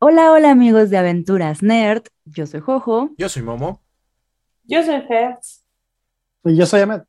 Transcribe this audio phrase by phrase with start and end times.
[0.00, 3.10] Hola, hola amigos de Aventuras Nerd, yo soy Jojo.
[3.18, 3.82] Yo soy Momo.
[4.64, 5.64] Yo soy Hertz.
[6.44, 7.02] Y yo soy Ahmed.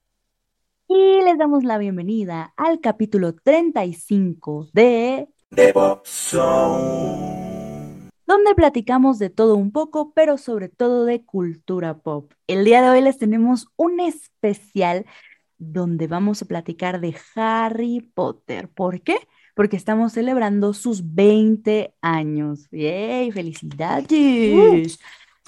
[0.88, 7.49] Y les damos la bienvenida al capítulo 35 de The Pop Zone.
[8.30, 12.32] Donde platicamos de todo un poco, pero sobre todo de cultura pop.
[12.46, 15.08] El día de hoy les tenemos un especial
[15.58, 18.70] donde vamos a platicar de Harry Potter.
[18.70, 19.18] ¿Por qué?
[19.56, 22.68] Porque estamos celebrando sus 20 años.
[22.70, 23.32] ¡Yay!
[23.32, 25.00] ¡Felicidades!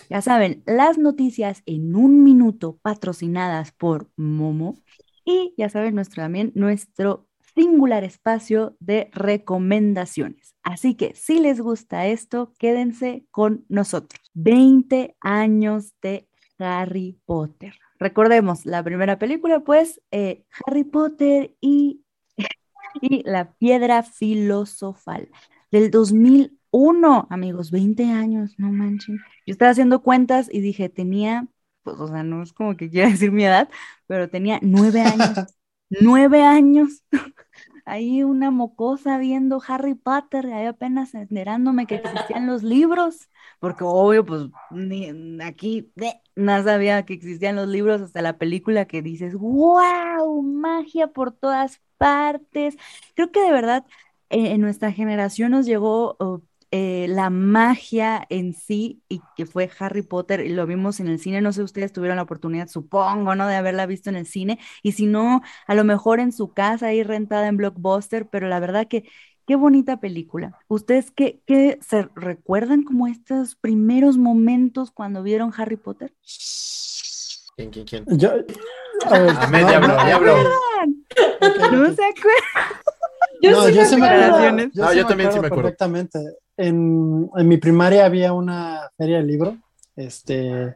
[0.09, 4.79] Ya saben, las noticias en un minuto patrocinadas por Momo.
[5.23, 10.55] Y ya saben, nuestro, también nuestro singular espacio de recomendaciones.
[10.63, 14.21] Así que si les gusta esto, quédense con nosotros.
[14.33, 16.27] 20 años de
[16.59, 17.73] Harry Potter.
[17.99, 22.03] Recordemos, la primera película, pues, eh, Harry Potter y,
[23.01, 25.29] y la piedra filosofal
[25.71, 29.19] del 2001, amigos, 20 años, no manchen.
[29.45, 31.47] Yo estaba haciendo cuentas y dije, tenía,
[31.83, 33.69] pues, o sea, no es como que quiera decir mi edad,
[34.07, 35.35] pero tenía nueve años.
[35.99, 37.03] nueve años.
[37.85, 43.27] Ahí una mocosa viendo Harry Potter, ahí apenas enterándome que existían los libros,
[43.59, 44.43] porque obvio, pues
[45.43, 51.07] aquí eh, no sabía que existían los libros hasta la película que dices, wow, magia
[51.07, 52.77] por todas partes.
[53.15, 53.85] Creo que de verdad
[54.29, 56.17] eh, en nuestra generación nos llegó
[56.71, 61.19] eh, la magia en sí y que fue Harry Potter y lo vimos en el
[61.19, 61.41] cine.
[61.41, 63.47] No sé, ustedes tuvieron la oportunidad, supongo, ¿no?
[63.47, 66.87] De haberla visto en el cine y si no, a lo mejor en su casa
[66.87, 69.03] ahí rentada en Blockbuster, pero la verdad que
[69.47, 70.57] qué bonita película.
[70.67, 76.13] ¿Ustedes qué, qué se recuerdan como estos primeros momentos cuando vieron Harry Potter?
[77.55, 78.05] ¿Quién, quién, quién?
[78.17, 78.29] Yo,
[79.05, 80.33] a ver, no, ya habló, no, ya habló.
[81.69, 82.43] ¿No se acuerdan?
[83.41, 84.37] Yo No, sí yo me sí me acuerdo.
[84.47, 84.69] acuerdo.
[84.73, 85.63] Yo No, sí yo me también sí me acuerdo.
[85.63, 86.19] Perfectamente.
[86.61, 89.57] En, en mi primaria había una feria de libro,
[89.95, 90.75] este,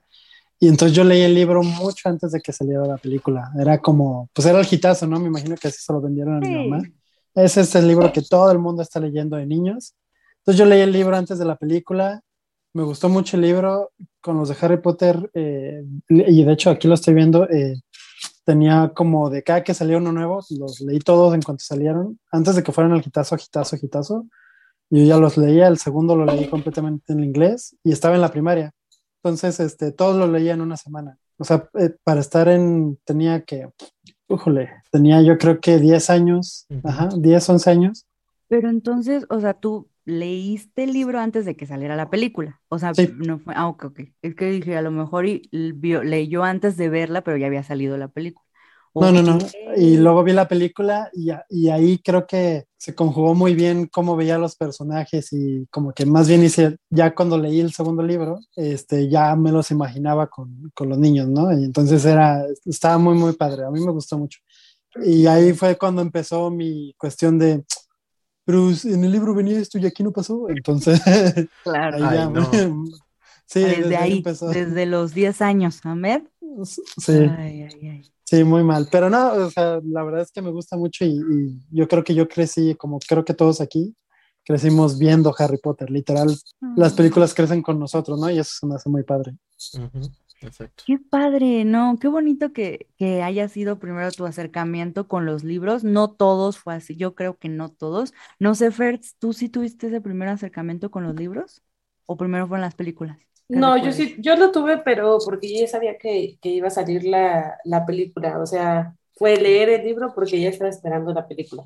[0.60, 3.52] y entonces yo leí el libro mucho antes de que saliera la película.
[3.60, 5.20] Era como, pues era el hitazo, ¿no?
[5.20, 6.54] Me imagino que así se lo vendieron a mi Sí.
[6.54, 6.84] mamá.
[7.36, 9.94] Ese es el libro que todo el mundo está leyendo de niños.
[10.40, 12.22] Entonces yo leí el libro antes de la película.
[12.74, 13.92] Me gustó mucho el libro
[14.22, 15.30] con los de Harry Potter.
[15.34, 17.44] eh, y de hecho aquí lo estoy viendo.
[17.50, 17.76] eh,
[18.46, 22.20] tenía como de cada que salía uno nuevo, los leí todos en cuanto salieron.
[22.32, 24.26] Antes de que fueran al hitazo, hitazo, hitazo.
[24.90, 25.68] Yo ya los leía.
[25.68, 28.72] El segundo lo leí completamente en inglés y estaba en la primaria.
[29.24, 31.18] Entonces, este, todos lo leía en una semana.
[31.38, 33.68] O sea, eh, para estar en, tenía que,
[34.30, 38.06] híjole, tenía yo creo que 10 años, ajá, 10, 11 años.
[38.48, 42.62] Pero entonces, o sea, tú leíste el libro antes de que saliera la película.
[42.70, 43.10] O sea, Sí.
[43.18, 43.54] no fue.
[43.58, 44.00] Ah, ok, ok.
[44.22, 47.64] Es que dije, a lo mejor y, vio- leyó antes de verla, pero ya había
[47.64, 48.46] salido la película.
[48.96, 49.38] No, no, no.
[49.76, 53.88] Y luego vi la película y, a- y ahí creo que se conjugó muy bien
[53.92, 58.02] cómo veía los personajes y como que más bien hice, ya cuando leí el segundo
[58.04, 61.52] libro, este, ya me los imaginaba con, con los niños, ¿no?
[61.52, 63.66] Y entonces era, estaba muy, muy padre.
[63.66, 64.40] A mí me gustó mucho.
[65.04, 67.66] Y ahí fue cuando empezó mi cuestión de,
[68.46, 70.48] pero en el libro venía esto y aquí no pasó.
[70.50, 71.02] Entonces,
[71.64, 71.98] Claro.
[71.98, 72.30] ahí Ay, ya.
[72.30, 72.50] no.
[73.48, 74.48] Sí, Desde ahí, empezó.
[74.50, 76.24] desde los 10 años, Ahmed.
[76.64, 77.12] Sí.
[77.12, 78.12] Ay, ay, ay.
[78.26, 78.88] Sí, muy mal.
[78.92, 82.04] Pero no, o sea, la verdad es que me gusta mucho y, y yo creo
[82.04, 83.96] que yo crecí, como creo que todos aquí,
[84.44, 85.90] crecimos viendo Harry Potter.
[85.92, 86.36] Literal,
[86.76, 88.30] las películas crecen con nosotros, ¿no?
[88.30, 89.36] Y eso se me hace muy padre.
[90.42, 90.84] Exacto.
[90.86, 95.84] Qué padre, no, qué bonito que, que haya sido primero tu acercamiento con los libros.
[95.84, 98.14] No todos fue así, yo creo que no todos.
[98.40, 101.62] No sé, Fertz, ¿tú sí tuviste ese primer acercamiento con los libros?
[102.06, 103.18] ¿O primero fueron las películas?
[103.52, 106.68] ¿Qué No, yo sí, yo lo tuve, pero porque yo ya sabía que, que iba
[106.68, 108.40] a salir la, la película.
[108.40, 111.64] O sea, fue leer el libro porque ya estaba esperando la película.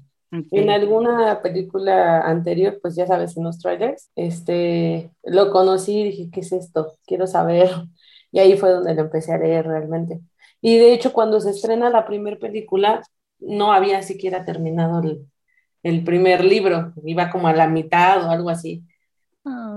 [0.53, 6.29] En alguna película anterior, pues ya sabes, en los trailers, este, lo conocí y dije,
[6.31, 6.97] ¿qué es esto?
[7.05, 7.69] Quiero saber.
[8.31, 10.19] Y ahí fue donde lo empecé a leer realmente.
[10.61, 13.01] Y de hecho, cuando se estrena la primera película,
[13.39, 15.25] no había siquiera terminado el,
[15.83, 18.83] el primer libro, iba como a la mitad o algo así.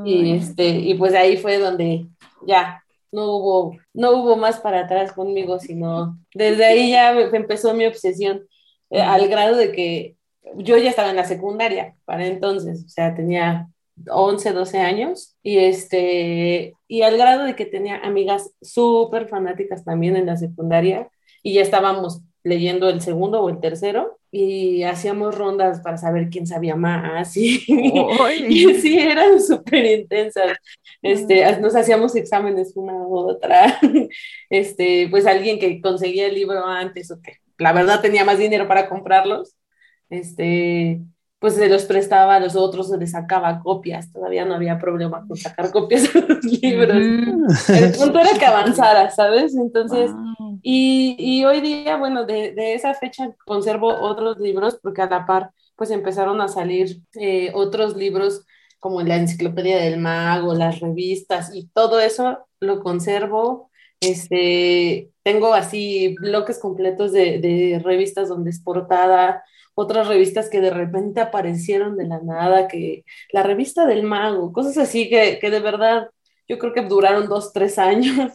[0.05, 2.09] Y, este, y pues ahí fue donde
[2.47, 2.83] ya
[3.13, 7.87] no hubo, no hubo más para atrás conmigo, sino desde ahí ya me- empezó mi
[7.87, 8.47] obsesión,
[8.91, 10.17] eh, al grado de que
[10.57, 13.69] yo ya estaba en la secundaria para entonces, o sea, tenía
[14.11, 20.17] 11, 12 años, y este, y al grado de que tenía amigas súper fanáticas también
[20.17, 21.09] en la secundaria,
[21.43, 26.47] y ya estábamos leyendo el segundo o el tercero y hacíamos rondas para saber quién
[26.47, 27.63] sabía más y,
[28.49, 30.57] y sí, eran súper intensas.
[31.03, 33.79] Este, nos hacíamos exámenes una u otra.
[34.49, 38.69] Este, pues alguien que conseguía el libro antes o que la verdad tenía más dinero
[38.69, 39.57] para comprarlos,
[40.11, 41.01] este,
[41.39, 45.27] pues se los prestaba a los otros, se les sacaba copias, todavía no había problema
[45.27, 46.97] con sacar copias de los libros.
[47.69, 49.57] El punto era que avanzara, ¿sabes?
[49.57, 50.11] Entonces,
[50.63, 55.27] y, y, hoy día, bueno, de, de, esa fecha conservo otros libros porque a la
[55.27, 58.45] par, pues empezaron a salir eh, otros libros
[58.79, 63.71] como la Enciclopedia del Mago, las revistas y todo eso lo conservo.
[64.01, 69.45] Este, tengo así bloques completos de, de revistas donde es portada,
[69.75, 74.77] otras revistas que de repente aparecieron de la nada, que la revista del mago, cosas
[74.79, 76.09] así que, que de verdad
[76.49, 78.33] yo creo que duraron dos, tres años,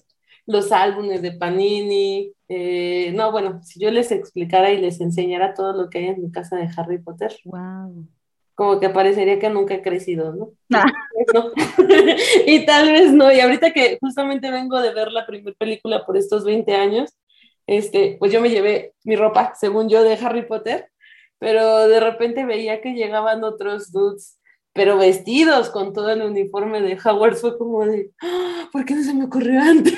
[0.47, 2.33] los álbumes de Panini.
[2.47, 6.23] Eh, no, bueno, si yo les explicara y les enseñara todo lo que hay en
[6.23, 8.07] mi casa de Harry Potter, wow.
[8.55, 10.51] como que parecería que nunca he crecido, ¿no?
[10.73, 10.85] Ah.
[11.33, 11.51] no.
[12.47, 16.17] y tal vez no, y ahorita que justamente vengo de ver la primera película por
[16.17, 17.13] estos 20 años,
[17.67, 20.89] este, pues yo me llevé mi ropa, según yo, de Harry Potter,
[21.37, 24.39] pero de repente veía que llegaban otros dudes,
[24.71, 28.69] pero vestidos con todo el uniforme de Howard, fue como de, ¡Ah!
[28.71, 29.93] ¿por qué no se me ocurrió antes?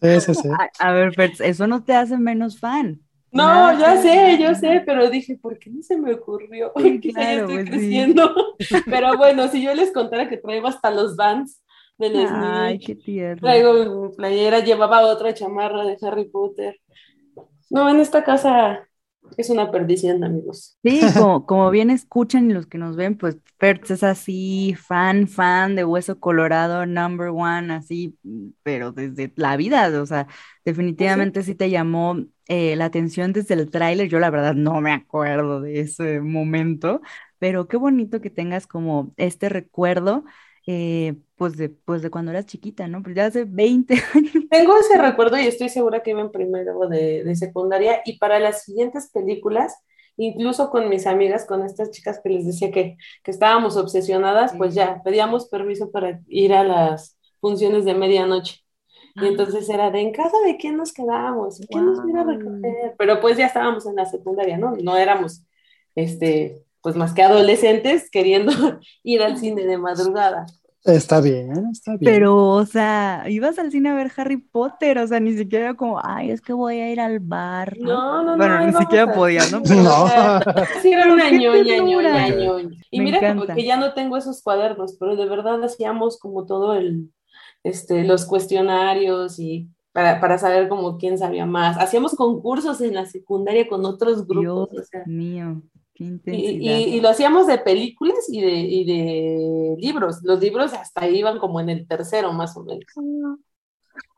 [0.00, 0.48] Sí, sí, sí.
[0.78, 3.00] A, ver, eso no te hace menos fan.
[3.30, 6.72] No, ya sé, yo sé, pero dije, ¿por qué no se me ocurrió?
[7.02, 8.34] Quizá ya estoy pues creciendo.
[8.86, 11.62] Pero bueno, si yo les contara que traigo hasta los Vans
[11.98, 13.42] de los Ay, qué tierno.
[13.42, 16.80] Traigo mi playera, llevaba otra chamarra de Harry Potter.
[17.68, 18.88] No, en esta casa
[19.36, 20.76] es una perdición, amigos.
[20.82, 25.26] Sí, como, como bien escuchan y los que nos ven, pues Perts es así, fan,
[25.28, 28.16] fan de Hueso Colorado, number one, así,
[28.62, 30.28] pero desde la vida, o sea,
[30.64, 32.16] definitivamente sí, te llamó
[32.46, 34.08] eh, la atención desde el tráiler.
[34.08, 37.00] Yo la verdad no me acuerdo de ese momento,
[37.38, 40.24] pero qué bonito que tengas como este recuerdo
[40.70, 43.02] eh, pues, de, pues de cuando eras chiquita, ¿no?
[43.02, 44.32] Pues ya hace 20 años.
[44.50, 48.38] Tengo ese recuerdo y estoy segura que iba en primero de, de secundaria y para
[48.38, 49.74] las siguientes películas,
[50.18, 54.74] incluso con mis amigas, con estas chicas que les decía que, que estábamos obsesionadas, pues
[54.74, 58.60] ya pedíamos permiso para ir a las funciones de medianoche.
[59.14, 59.28] Y ah.
[59.28, 62.94] entonces era de en casa de quién nos quedábamos, quién nos iba a recoger.
[62.98, 64.72] Pero pues ya estábamos en la secundaria, ¿no?
[64.82, 65.46] No éramos,
[65.94, 68.50] este, pues más que adolescentes queriendo
[69.02, 70.46] ir al cine de madrugada.
[70.84, 72.10] Está bien, está bien.
[72.10, 76.00] Pero, o sea, ibas al cine a ver Harry Potter, o sea, ni siquiera como,
[76.02, 77.76] ay, es que voy a ir al bar.
[77.78, 78.36] No, no, no.
[78.38, 79.60] Bueno, ni siquiera podía, ¿no?
[79.82, 80.06] no.
[80.80, 82.78] sí, era una ñoña, ñoña, ñoña.
[82.90, 83.20] Y mira
[83.54, 87.12] que, ya no tengo esos cuadernos, pero de verdad hacíamos como todo el,
[87.64, 91.76] este, los cuestionarios y para, para saber como quién sabía más.
[91.76, 94.70] Hacíamos concursos en la secundaria con otros grupos.
[94.70, 95.60] Dios mío.
[95.98, 100.20] Y, lo hacíamos de películas y de, de, libros.
[100.22, 102.84] Los libros hasta iban como en el tercero, más o menos.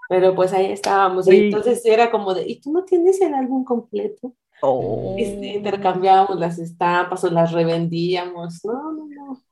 [0.08, 1.26] Pero pues ahí estábamos.
[1.28, 4.34] Y entonces era como de, ¿y tú no tienes el álbum completo?
[4.60, 5.14] Oh.
[5.16, 8.60] Este, intercambiábamos las estampas o las revendíamos.
[8.64, 9.42] No, no, no.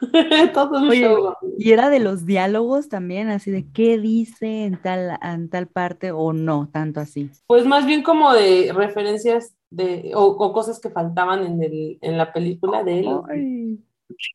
[0.54, 0.92] Todo
[1.58, 6.10] Y era de los diálogos también, así de qué dice en tal, en tal parte
[6.10, 7.30] o no, tanto así.
[7.46, 12.32] Pues más bien como de referencias de, o, cosas que faltaban en, el, en la
[12.32, 13.78] película de él.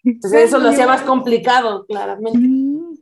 [0.04, 2.40] Entonces eso lo hacía más complicado, claramente.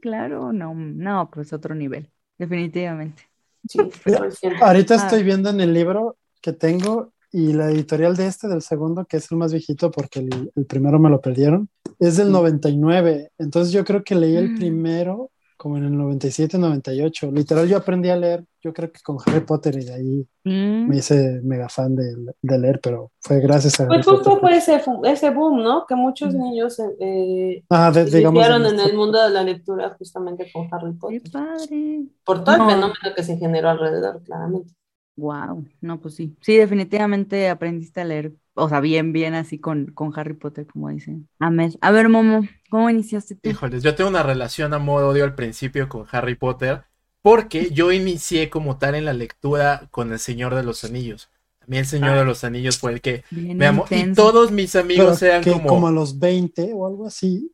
[0.01, 3.23] claro, no, no, pues otro nivel, definitivamente.
[3.67, 3.79] Sí,
[4.61, 4.97] Ahorita ah.
[4.97, 9.17] estoy viendo en el libro que tengo y la editorial de este, del segundo, que
[9.17, 11.69] es el más viejito porque el, el primero me lo perdieron,
[11.99, 13.31] es del 99.
[13.37, 14.57] Entonces yo creo que leí el mm.
[14.57, 17.31] primero como en el 97, 98.
[17.31, 20.87] Literal, yo aprendí a leer, yo creo que con Harry Potter y de ahí mm.
[20.87, 23.87] me hice mega fan de, de, leer, pero fue gracias a...
[23.87, 25.85] Pues justo fue ese, ese boom, ¿no?
[25.87, 26.37] Que muchos mm.
[26.37, 30.93] niños eh, ah, de, digamos, en, en, el mundo de la lectura justamente con Harry
[30.93, 31.21] Potter.
[31.21, 32.05] ¡Qué padre!
[32.23, 34.73] Por todo el fenómeno que se generó alrededor, claramente.
[35.15, 36.35] Wow, no, pues sí.
[36.41, 40.89] Sí, definitivamente aprendiste a leer o sea, bien, bien así con, con Harry Potter, como
[40.89, 41.27] dicen.
[41.39, 41.73] Amén.
[41.81, 43.49] A ver, Momo, ¿cómo iniciaste tú?
[43.49, 46.83] Híjoles, yo tengo una relación amor-odio al principio con Harry Potter,
[47.21, 51.29] porque yo inicié como tal en la lectura con El Señor de los Anillos.
[51.61, 52.25] A mí El Señor de ah.
[52.25, 53.85] los Anillos fue el que me amó.
[53.89, 55.67] Y todos mis amigos eran como...
[55.67, 57.51] Como a los 20 o algo así.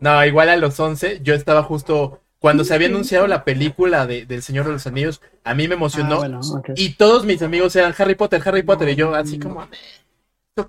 [0.00, 1.20] No, igual a los 11.
[1.22, 2.20] Yo estaba justo...
[2.44, 5.76] Cuando se había anunciado la película de, del Señor de los Anillos, a mí me
[5.76, 6.20] emocionó.
[6.22, 8.90] Ah, y todos mis amigos eran Harry Potter, Harry Potter.
[8.90, 9.66] Y yo así como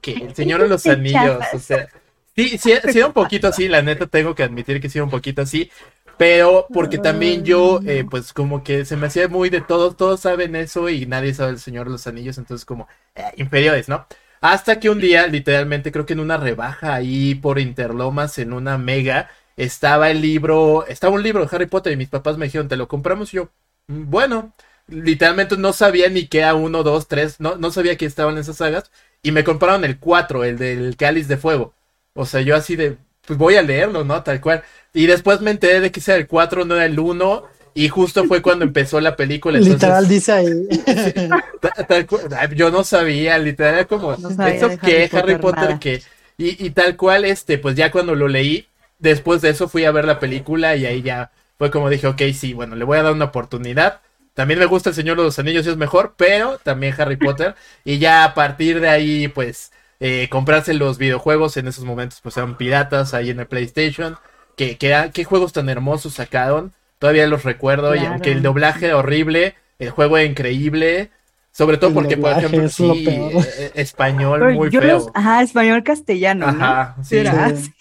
[0.02, 1.90] que El Señor de los Anillos, o sea.
[2.34, 5.04] Sí, sí, ha sido un poquito así, la neta tengo que admitir que ha sido
[5.04, 5.70] un poquito así.
[6.18, 10.22] pero porque también yo, eh, pues como que se me hacía muy de todos, todos
[10.22, 14.08] saben eso y nadie sabe el Señor de los Anillos, entonces como eh, inferiores, ¿no?
[14.40, 18.78] Hasta que un día, literalmente, creo que en una rebaja ahí por Interlomas, en una
[18.78, 22.68] mega, estaba el libro, estaba un libro de Harry Potter y mis papás me dijeron,
[22.68, 23.50] te lo compramos y yo,
[23.88, 24.54] mm, bueno,
[24.88, 28.58] literalmente no sabía ni qué era uno, dos, tres, no, no sabía que estaban esas
[28.58, 28.92] sagas
[29.24, 31.74] y me compraron el 4, el del Cáliz de Fuego.
[32.14, 34.22] O sea, yo así de, pues voy a leerlo, ¿no?
[34.22, 34.64] Tal cual.
[34.94, 37.44] Y después me enteré de que ese era el 4, no era el 1.
[37.74, 39.60] Y justo fue cuando empezó la película.
[39.60, 40.68] literal dice ahí.
[42.56, 46.02] yo no sabía, literal, como, ¿eso que Harry Potter, que
[46.38, 48.68] y, y, tal cual, este, pues ya cuando lo leí,
[49.00, 52.22] después de eso fui a ver la película y ahí ya fue como dije, ok,
[52.34, 54.02] sí, bueno, le voy a dar una oportunidad.
[54.34, 57.56] También me gusta El Señor de los Anillos, es mejor, pero también Harry Potter.
[57.86, 59.72] y ya a partir de ahí, pues,
[60.02, 64.18] eh, comprarse los videojuegos en esos momentos, pues eran piratas ahí en el PlayStation.
[64.58, 66.74] Que, que, qué juegos tan hermosos sacaron.
[67.00, 67.96] Todavía los recuerdo.
[67.96, 71.12] Y aunque el doblaje horrible, el juego es increíble.
[71.52, 75.10] Sobre todo porque, por ejemplo, sí, eh, eh, español muy feo.
[75.14, 76.48] ajá, español castellano.
[76.48, 77.24] Ajá, sí.
[77.24, 77.72] Sí,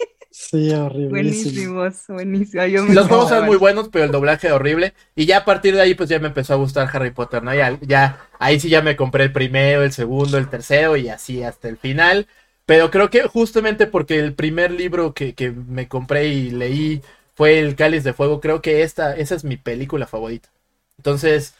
[0.51, 1.09] horrible.
[1.09, 2.89] Buenísimos, buenísimos.
[2.93, 4.93] Los juegos son muy buenos, pero el doblaje horrible.
[5.15, 7.53] Y ya a partir de ahí, pues ya me empezó a gustar Harry Potter, ¿no?
[7.53, 11.43] Ya, ya, ahí sí ya me compré el primero, el segundo, el tercero y así
[11.43, 12.27] hasta el final.
[12.65, 17.01] Pero creo que justamente porque el primer libro que, que me compré y leí
[17.35, 20.49] fue El Cáliz de Fuego, creo que esta, esa es mi película favorita.
[20.97, 21.53] Entonces,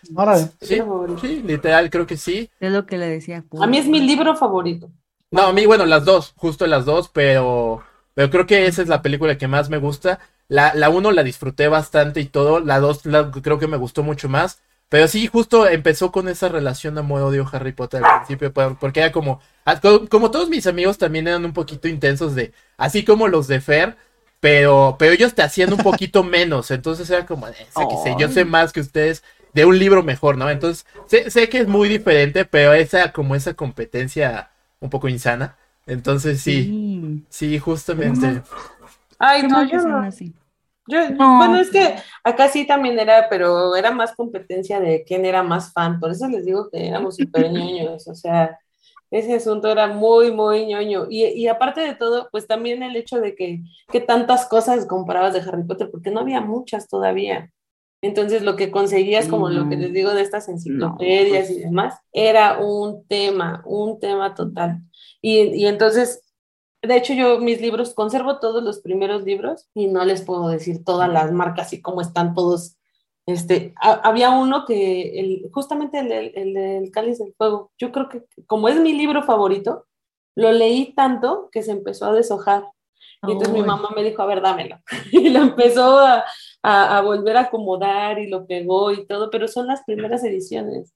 [0.62, 0.82] sí,
[1.22, 2.50] sí, literal, creo que sí.
[2.60, 3.44] Es lo que le decía.
[3.60, 4.90] A mí es mi libro favorito.
[5.30, 7.84] No, a mí, bueno, las dos, justo las dos, pero
[8.16, 10.20] pero creo que esa es la película que más me gusta.
[10.48, 12.60] La, la uno la disfruté bastante y todo.
[12.60, 13.02] La dos
[13.44, 14.60] creo que me gustó mucho más.
[14.90, 19.42] Pero sí, justo empezó con esa relación amor-odio Harry Potter al principio, porque era como,
[19.66, 23.62] ah, como todos mis amigos también eran un poquito intensos de, así como los de
[23.62, 23.98] Fer,
[24.40, 27.66] pero, pero ellos te hacían un poquito menos, entonces era como, sé,
[28.04, 30.50] sé, yo sé más que ustedes de un libro mejor, ¿no?
[30.52, 35.58] Entonces, sé, sé que es muy diferente, pero esa, como esa competencia un poco insana.
[35.86, 38.42] Entonces sí, sí, justamente.
[39.20, 40.10] Ay, no, yo no.
[40.88, 45.42] Yo, Bueno, es que acá sí también era, pero era más competencia de quién era
[45.42, 46.00] más fan.
[46.00, 48.08] Por eso les digo que éramos súper ñoños.
[48.08, 48.60] O sea,
[49.10, 51.08] ese asunto era muy, muy ñoño.
[51.10, 53.62] Y, y, aparte de todo, pues también el hecho de que,
[53.92, 57.52] que tantas cosas comprabas de Harry Potter, porque no había muchas todavía.
[58.06, 62.60] Entonces, lo que conseguías, como lo que les digo de estas enciclopedias y demás, era
[62.60, 64.80] un tema, un tema total.
[65.24, 66.22] Y, entonces,
[66.84, 70.84] de hecho, yo mis libros, conservo todos los primeros libros y no les puedo decir
[70.84, 72.78] todas las marcas y cómo están todos.
[73.26, 78.24] Este, había uno que, el, justamente el, el, del Cáliz del Fuego, yo creo que
[78.46, 79.88] como es mi libro favorito,
[80.36, 82.66] lo leí tanto que se empezó a deshojar.
[83.24, 84.78] Y entonces mi mamá me dijo, a ver, dámelo.
[85.12, 86.24] Y lo empezó a,
[86.68, 90.94] a, volver a acomodar y lo pegó y todo, pero son las primeras ediciones.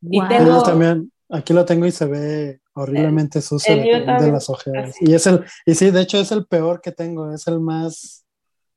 [0.00, 0.62] Y tengo...
[0.62, 4.96] también, aquí lo tengo y se ve horriblemente sucio de, las ojeras.
[5.00, 8.24] Y es el, y sí, de hecho es el peor que tengo, es el más,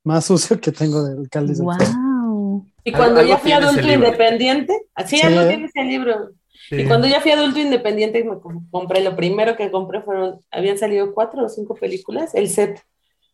[0.03, 1.59] más sucio que tengo del cáliz.
[1.59, 2.65] Wow.
[2.83, 6.29] Y cuando ya fui adulto independiente, así ya no tienes el libro.
[6.69, 8.37] Y cuando ya fui adulto independiente, me
[8.69, 12.81] compré, lo primero que compré fueron, habían salido cuatro o cinco películas, el set.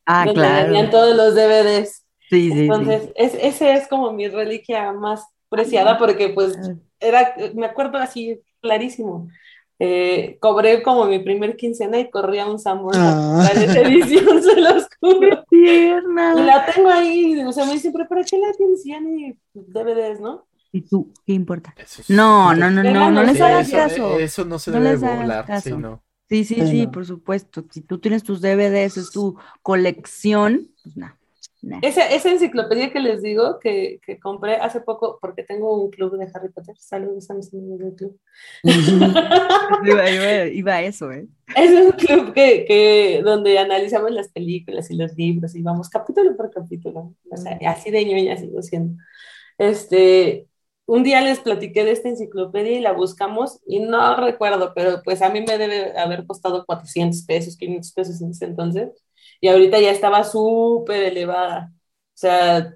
[0.05, 0.67] Ah, donde claro.
[0.67, 2.05] Venían todos los DVDs.
[2.31, 6.57] Sí, sí, Entonces, Es, ese es como mi reliquia más preciada porque pues
[6.97, 9.27] era, me acuerdo así clarísimo.
[9.79, 13.49] Eh, cobré como mi primer quincena y corría un Samuel ah.
[13.53, 15.43] esa edición, se los juro.
[15.49, 16.35] Tierna.
[16.37, 18.83] Y la tengo ahí, o sea, me dice, pero ¿para qué la tienes?
[18.85, 20.45] Ya ni DVDs, ¿no?
[20.71, 21.11] ¿Y tú?
[21.25, 21.75] ¿Qué importa?
[22.07, 24.17] no, no, no, no, no, les hagas caso.
[24.19, 26.01] Eso no se debe burlar, sí, no.
[26.29, 27.65] Sí, sí, sí, por supuesto.
[27.71, 31.17] Si tú tienes tus DVDs, es tu colección, pues nada.
[31.83, 36.17] Esa, esa, enciclopedia que les digo que, que, compré hace poco, porque tengo un club
[36.17, 36.75] de Harry Potter.
[36.79, 38.19] Saludos a mis amigos del club.
[40.53, 41.27] iba, a eso, ¿eh?
[41.55, 46.35] Es un club que, que, donde analizamos las películas y los libros y vamos capítulo
[46.35, 47.13] por capítulo.
[47.29, 48.95] O sea, así de ñoña sigo siendo.
[49.59, 50.47] Este,
[50.87, 55.21] un día les platiqué de esta enciclopedia y la buscamos y no recuerdo, pero pues
[55.21, 58.89] a mí me debe haber costado 400 pesos, 500 pesos en ese entonces
[59.41, 61.73] y ahorita ya estaba súper elevada.
[61.73, 62.75] O sea,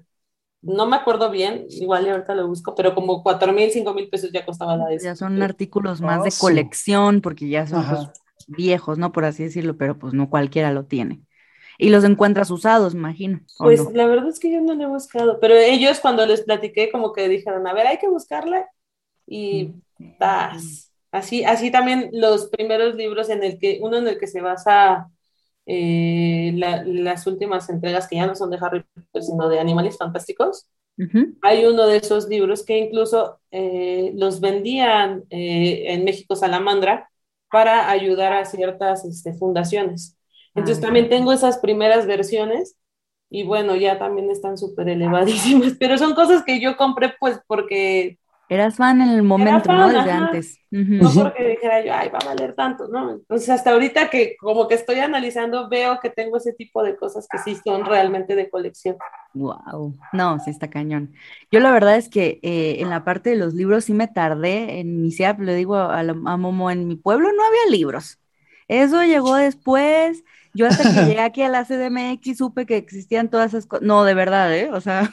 [0.60, 4.32] no me acuerdo bien, igual ahorita lo busco, pero como cuatro mil, cinco mil pesos
[4.32, 8.08] ya costaba la Ya son artículos más de colección, porque ya son pues,
[8.48, 9.12] viejos, ¿no?
[9.12, 11.22] Por así decirlo, pero pues no cualquiera lo tiene.
[11.78, 13.40] Y los encuentras usados, imagino.
[13.58, 16.90] Pues la verdad es que yo no lo he buscado, pero ellos cuando les platiqué
[16.90, 18.68] como que dijeron, a ver, hay que buscarla
[19.24, 19.72] y
[20.18, 20.90] das.
[21.12, 25.10] Así, así también los primeros libros en el que, uno en el que se basa
[25.66, 30.68] eh, las últimas entregas que ya no son de Harry Potter, sino de Animales Fantásticos.
[31.42, 37.10] Hay uno de esos libros que incluso eh, los vendían eh, en México Salamandra
[37.50, 40.16] para ayudar a ciertas este, fundaciones.
[40.54, 42.76] Entonces ah, también tengo esas primeras versiones
[43.28, 48.18] y bueno, ya también están súper elevadísimas, pero son cosas que yo compré pues porque
[48.48, 49.88] Eras fan en el momento, ¿no?
[49.88, 50.58] Desde antes.
[50.70, 53.12] No porque dijera yo, ay, va a valer tanto, ¿no?
[53.12, 57.26] Entonces, hasta ahorita que como que estoy analizando, veo que tengo ese tipo de cosas
[57.28, 58.96] que sí son realmente de colección.
[59.34, 61.12] Wow, no, sí está cañón.
[61.50, 64.78] Yo la verdad es que eh, en la parte de los libros sí me tardé
[64.78, 68.20] en iniciar, le digo a, a Momo, en mi pueblo no había libros.
[68.68, 70.24] Eso llegó después.
[70.54, 73.86] Yo hasta que llegué aquí a la CDMX supe que existían todas esas cosas.
[73.86, 74.70] No, de verdad, ¿eh?
[74.72, 75.10] O sea,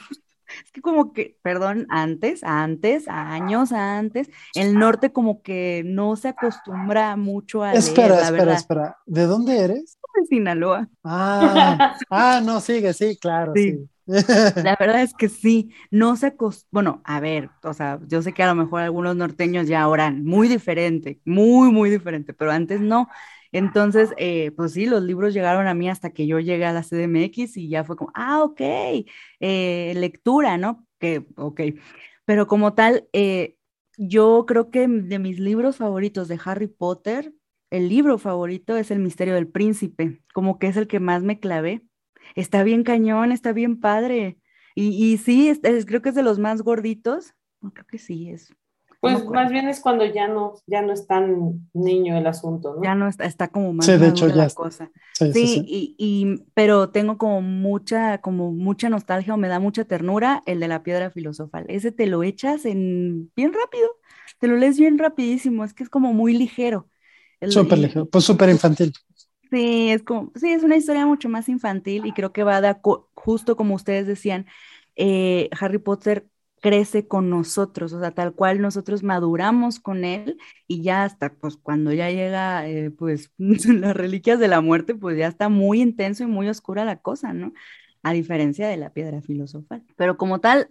[0.62, 6.28] es que como que, perdón, antes, antes, años antes, el norte como que no se
[6.28, 8.98] acostumbra mucho a espera, leer, espera, espera.
[9.06, 9.98] ¿De dónde eres?
[10.18, 10.88] De Sinaloa.
[11.02, 13.88] Ah, ah, no, sigue, sí, claro, sí.
[14.06, 18.32] La verdad es que sí, no se acostumbra, bueno, a ver, o sea, yo sé
[18.32, 22.80] que a lo mejor algunos norteños ya oran muy diferente, muy, muy diferente, pero antes
[22.80, 23.08] no.
[23.54, 26.82] Entonces, eh, pues sí, los libros llegaron a mí hasta que yo llegué a la
[26.82, 28.60] CDMX y ya fue como, ah, ok,
[29.38, 30.84] eh, lectura, ¿no?
[30.98, 31.60] Que, ok.
[32.24, 33.56] Pero como tal, eh,
[33.96, 37.32] yo creo que de mis libros favoritos de Harry Potter,
[37.70, 41.38] el libro favorito es El misterio del príncipe, como que es el que más me
[41.38, 41.86] clavé.
[42.34, 44.36] Está bien cañón, está bien padre.
[44.74, 45.52] Y, sí,
[45.86, 47.34] creo que es de los más gorditos.
[47.72, 48.52] creo que sí, es
[49.12, 52.82] pues más bien es cuando ya no, ya no es tan niño el asunto, ¿no?
[52.82, 54.90] Ya no está, está como más sí, de hecho, ya la cosa.
[55.12, 59.84] Sí, sí, Y, y, pero tengo como mucha, como mucha nostalgia o me da mucha
[59.84, 61.64] ternura el de la piedra filosofal.
[61.68, 63.88] Ese te lo echas en bien rápido,
[64.38, 66.88] te lo lees bien rapidísimo, es que es como muy ligero.
[67.46, 68.92] Súper ligero, pues súper infantil.
[69.50, 72.80] Sí, es como, sí, es una historia mucho más infantil y creo que va a
[73.14, 74.46] justo como ustedes decían,
[74.96, 76.26] eh, Harry Potter
[76.64, 81.58] crece con nosotros, o sea, tal cual nosotros maduramos con él y ya hasta, pues
[81.58, 86.22] cuando ya llega, eh, pues, las reliquias de la muerte, pues ya está muy intenso
[86.22, 87.52] y muy oscura la cosa, ¿no?
[88.02, 89.84] A diferencia de la piedra filosofal.
[89.96, 90.70] Pero como tal,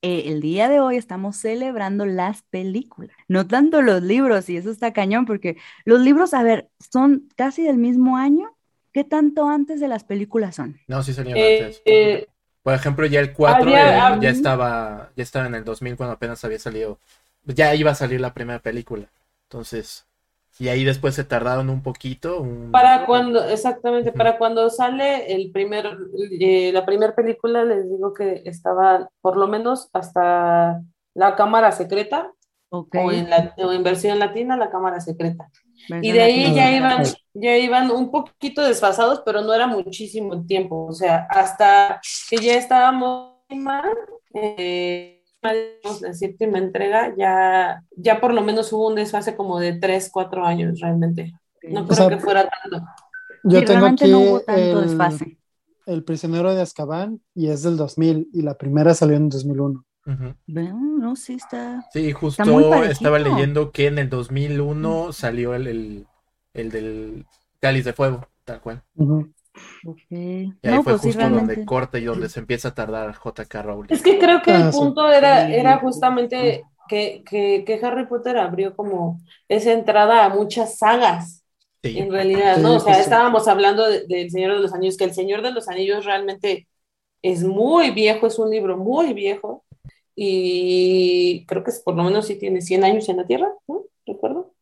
[0.00, 4.70] eh, el día de hoy estamos celebrando las películas, no tanto los libros, y eso
[4.70, 8.56] está cañón, porque los libros, a ver, son casi del mismo año.
[8.94, 10.80] ¿Qué tanto antes de las películas son?
[10.88, 11.82] No, sí serían antes.
[12.64, 16.44] Eh, por ejemplo, ya el 4 ya estaba ya estaba en el 2000 cuando apenas
[16.44, 16.98] había salido.
[17.44, 19.06] Ya iba a salir la primera película.
[19.44, 20.06] Entonces,
[20.58, 22.46] y ahí después se tardaron un poquito.
[22.70, 25.98] Para cuando, exactamente, para cuando sale el primer,
[26.40, 30.80] eh, la primera película, les digo que estaba por lo menos hasta
[31.12, 32.32] la cámara secreta,
[32.70, 35.50] o, en la, o en versión latina, la cámara secreta.
[36.02, 40.86] Y de ahí ya iban, ya iban un poquito desfasados, pero no era muchísimo tiempo.
[40.86, 43.34] O sea, hasta que ya estábamos
[44.34, 50.10] eh, la séptima entrega, ya, ya por lo menos hubo un desfase como de 3,
[50.10, 51.32] 4 años realmente.
[51.62, 52.86] No creo que fuera tanto.
[53.44, 54.98] Yo tengo aquí el,
[55.86, 61.16] el, prisionero de Azkaban y es del 2000 y la primera salió en 2001 no,
[61.16, 61.86] sí está.
[61.92, 66.06] Sí, justo estaba leyendo que en el 2001 salió el,
[66.52, 67.26] el, del
[67.60, 68.82] Cáliz de Fuego, tal cual.
[70.10, 73.88] Y ahí fue pues justo donde corta y donde se empieza a tardar JK Rowling.
[73.90, 78.74] Es que creo que el ah, punto era, era justamente que, que, Harry Potter abrió
[78.74, 81.42] como esa entrada a muchas sagas.
[81.82, 82.76] En realidad, ¿no?
[82.76, 86.06] O sea, estábamos hablando del Señor de los Anillos, que el Señor de los Anillos
[86.06, 86.66] realmente
[87.20, 89.63] es muy viejo, es un libro muy viejo,
[90.14, 93.82] y creo que por lo menos sí tiene 100 años en la Tierra, ¿no?
[94.06, 94.54] ¿Recuerdo?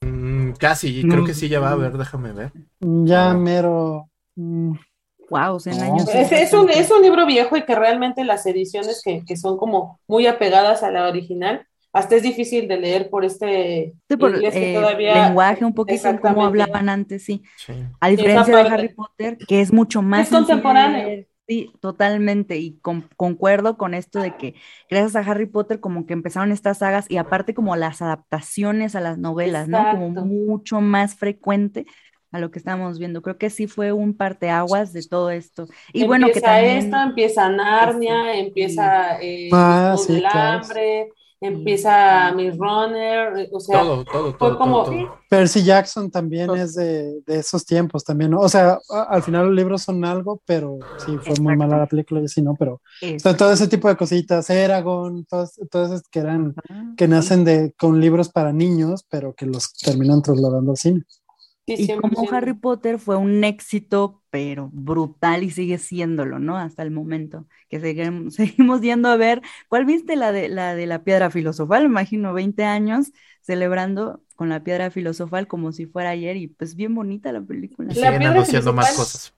[0.00, 2.52] Mm, casi, creo que sí ya va a ver, déjame ver.
[2.80, 4.10] Ya mero...
[4.34, 5.60] Wow, mm.
[5.60, 6.08] 100 años.
[6.14, 10.00] Es, un, es, un, libro viejo y que realmente las ediciones que, que, son como
[10.06, 11.66] muy apegadas a la original,
[11.96, 17.42] hasta es difícil de leer por este eh, lenguaje un poquito como hablaban antes, sí.
[18.00, 21.24] A diferencia de Harry Potter, que es mucho más es contemporáneo.
[21.48, 22.56] Sí, totalmente.
[22.56, 22.80] Y
[23.16, 24.54] concuerdo con esto de que
[24.90, 29.00] gracias a Harry Potter como que empezaron estas sagas y aparte como las adaptaciones a
[29.00, 29.78] las novelas, ¿no?
[29.92, 31.86] Como mucho más frecuente
[32.32, 33.22] a lo que estamos viendo.
[33.22, 35.66] Creo que sí fue un parteaguas de todo esto.
[35.92, 36.78] Y bueno, que también...
[36.78, 41.12] esto, empieza Narnia, empieza eh, ah, el hambre,
[41.46, 44.84] empieza Miss Runner, eh, o sea, todo, todo, todo, como...
[45.28, 48.40] Percy Jackson también es de, de, esos tiempos también, ¿no?
[48.40, 48.78] O sea,
[49.08, 52.42] al final los libros son algo, pero sí, fue muy mala la película y así,
[52.42, 52.54] ¿no?
[52.54, 52.80] Pero
[53.36, 56.54] todo ese tipo de cositas, Eragon, todas, todas que eran,
[56.96, 61.02] que nacen de, con libros para niños, pero que los terminan trasladando al cine.
[61.66, 66.58] y como Harry Potter fue un éxito pero brutal y sigue siéndolo, ¿no?
[66.58, 69.40] Hasta el momento que seguimos, seguimos yendo a ver.
[69.68, 71.84] ¿Cuál viste la de la de la piedra filosofal?
[71.84, 76.74] Me imagino 20 años celebrando con la piedra filosofal como si fuera ayer y pues
[76.74, 77.94] bien bonita la película.
[77.94, 79.32] siguen anunciando más cosas.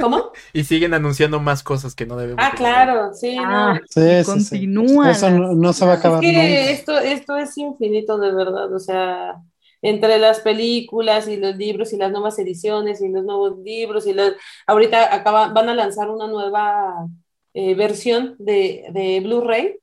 [0.00, 0.32] ¿Cómo?
[0.54, 2.42] y siguen anunciando más cosas que no debemos.
[2.42, 5.10] Ah, claro, sí, ah, sí, continúa.
[5.10, 6.24] Eso no, se va a acabar.
[6.24, 9.42] Es que esto, esto es infinito de verdad, o sea,
[9.82, 14.12] entre las películas y los libros y las nuevas ediciones y los nuevos libros y
[14.12, 14.32] los
[14.66, 17.06] ahorita acaban, van a lanzar una nueva
[17.54, 19.80] eh, versión de, de Blu-ray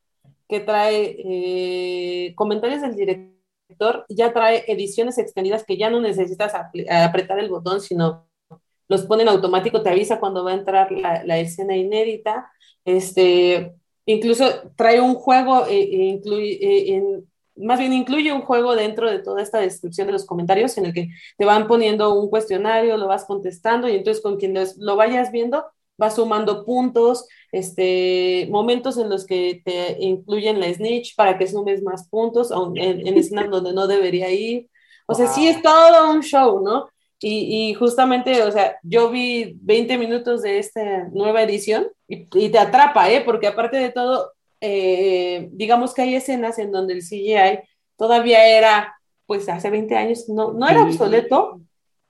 [0.48, 7.40] que trae eh, comentarios del director, ya trae ediciones extendidas que ya no necesitas apretar
[7.40, 8.28] el botón, sino
[8.88, 12.50] los pone en automático, te avisa cuando va a entrar la, escena inédita.
[12.86, 14.46] Este, incluso
[14.78, 16.22] trae un juego, eh,
[16.96, 20.86] en, más bien incluye un juego dentro de toda esta descripción de los comentarios en
[20.86, 24.96] el que te van poniendo un cuestionario, lo vas contestando y entonces con quien lo
[24.96, 25.66] vayas viendo
[26.02, 31.82] va sumando puntos, este, momentos en los que te incluyen la snitch para que sumes
[31.82, 34.70] más puntos en, en escenas donde no debería ir.
[35.08, 36.90] O sea, sí es todo un show, ¿no?
[37.20, 42.50] Y, y, justamente, o sea, yo vi 20 minutos de esta nueva edición y, y
[42.50, 43.22] te atrapa, ¿eh?
[43.26, 47.60] Porque aparte de todo, eh, digamos que hay escenas en donde el CGI
[47.98, 51.62] todavía era, pues hace 20 años, no, no era obsoleto,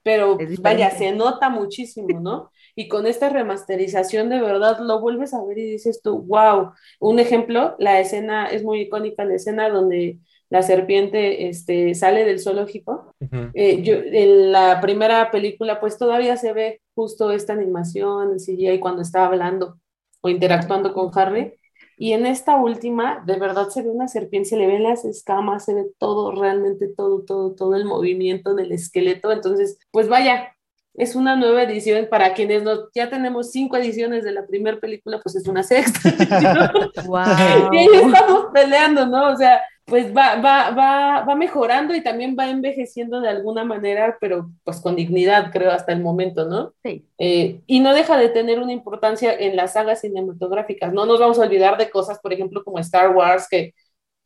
[0.03, 2.51] pero vaya, se nota muchísimo, ¿no?
[2.75, 7.19] Y con esta remasterización de verdad lo vuelves a ver y dices tú, wow, un
[7.19, 13.13] ejemplo, la escena es muy icónica, la escena donde la serpiente este, sale del zoológico.
[13.53, 18.79] Eh, yo, en la primera película, pues todavía se ve justo esta animación, el CGI
[18.79, 19.77] cuando está hablando
[20.21, 21.53] o interactuando con Harry.
[21.99, 25.65] Y en esta última, de verdad se ve una serpiente, se le ven las escamas,
[25.65, 29.31] se ve todo, realmente todo, todo, todo el movimiento del esqueleto.
[29.31, 30.55] Entonces, pues vaya,
[30.93, 35.19] es una nueva edición para quienes no, ya tenemos cinco ediciones de la primera película,
[35.23, 36.09] pues es una sexta.
[37.05, 37.23] wow.
[37.73, 39.31] y ahí estamos peleando, ¿no?
[39.31, 44.17] O sea, pues va, va, va, va mejorando y también va envejeciendo de alguna manera,
[44.19, 46.73] pero pues con dignidad, creo, hasta el momento, ¿no?
[46.83, 47.05] Sí.
[47.17, 50.91] Eh, y no deja de tener una importancia en las sagas cinematográficas.
[50.91, 53.75] No nos vamos a olvidar de cosas, por ejemplo, como Star Wars, que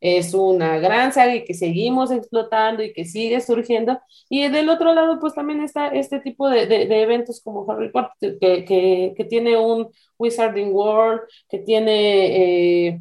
[0.00, 4.00] es una gran saga y que seguimos explotando y que sigue surgiendo.
[4.28, 8.36] Y del otro lado, pues también está este tipo de, de, eventos como Harry Potter,
[8.40, 12.88] que, que, que, tiene un Wizarding World, que tiene...
[12.88, 13.00] Eh,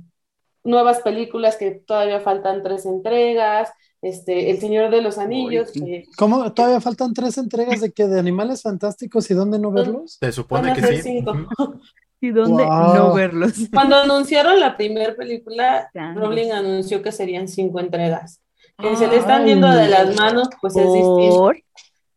[0.63, 3.71] nuevas películas que todavía faltan tres entregas,
[4.01, 5.71] este, El Señor de los Anillos.
[6.17, 6.51] ¿Cómo?
[6.53, 10.17] ¿Todavía faltan tres entregas de que de Animales Fantásticos y dónde no verlos?
[10.19, 11.23] Se supone que sí.
[12.23, 13.53] ¿Y dónde no verlos?
[13.73, 18.39] Cuando anunciaron la primera película, Rowling anunció que serían cinco entregas.
[18.77, 21.51] Que se le están viendo de las manos, pues es distinto.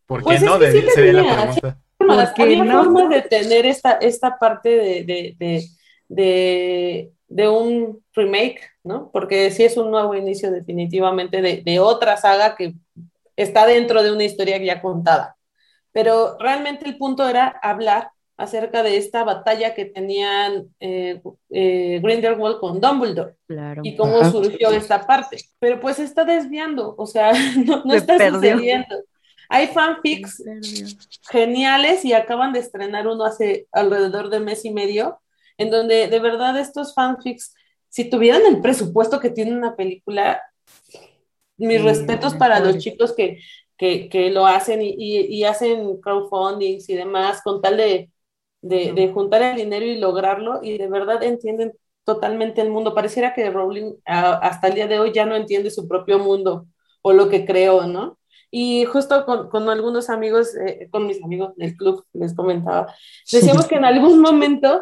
[0.05, 0.61] ¿Por qué pues no?
[0.61, 1.81] Es que sería la pregunta.
[2.37, 2.83] Había no?
[2.83, 5.65] formas de tener esta, esta parte de, de, de
[6.07, 9.09] de un remake, ¿no?
[9.11, 12.73] Porque sí es un nuevo inicio definitivamente de, otra saga que
[13.35, 15.35] está dentro de una historia ya contada.
[15.91, 22.59] Pero realmente el punto era hablar acerca de esta batalla que tenían eh, eh, Grindelwald
[22.59, 23.35] con Dumbledore
[23.81, 25.37] y cómo surgió esta parte.
[25.59, 27.31] Pero pues está desviando, o sea,
[27.65, 28.95] no, está sucediendo.
[29.47, 30.43] Hay fanfics
[31.29, 35.19] geniales y acaban de estrenar uno hace alrededor de mes y medio
[35.57, 37.53] en donde de verdad estos fanfics,
[37.89, 40.41] si tuvieran el presupuesto que tiene una película,
[41.57, 43.39] mis respetos para los chicos que,
[43.77, 48.09] que, lo hacen y, y, hacen crowdfundings y demás con tal de,
[48.61, 52.93] de, juntar el dinero y lograrlo y de verdad entienden totalmente el mundo.
[52.93, 56.67] Pareciera que Rowling hasta el día de hoy ya no entiende su propio mundo
[57.01, 58.17] o lo que creó, ¿no?
[58.51, 62.93] Y justo con, con algunos amigos, eh, con mis amigos del club, les comentaba,
[63.31, 64.81] decíamos que en algún momento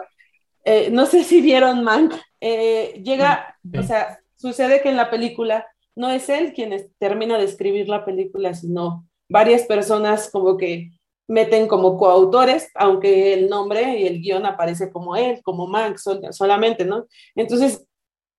[0.63, 5.67] eh, no sé si vieron Mank, eh, llega, o sea, sucede que en la película
[5.95, 10.91] no es él quien termina de escribir la película, sino varias personas como que
[11.27, 15.97] meten como coautores, aunque el nombre y el guion aparece como él, como Mank
[16.31, 17.07] solamente, ¿no?
[17.35, 17.85] Entonces,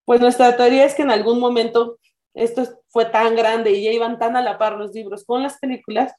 [0.05, 1.99] pues nuestra teoría es que en algún momento
[2.35, 5.59] esto fue tan grande y ya iban tan a la par los libros con las
[5.59, 6.13] películas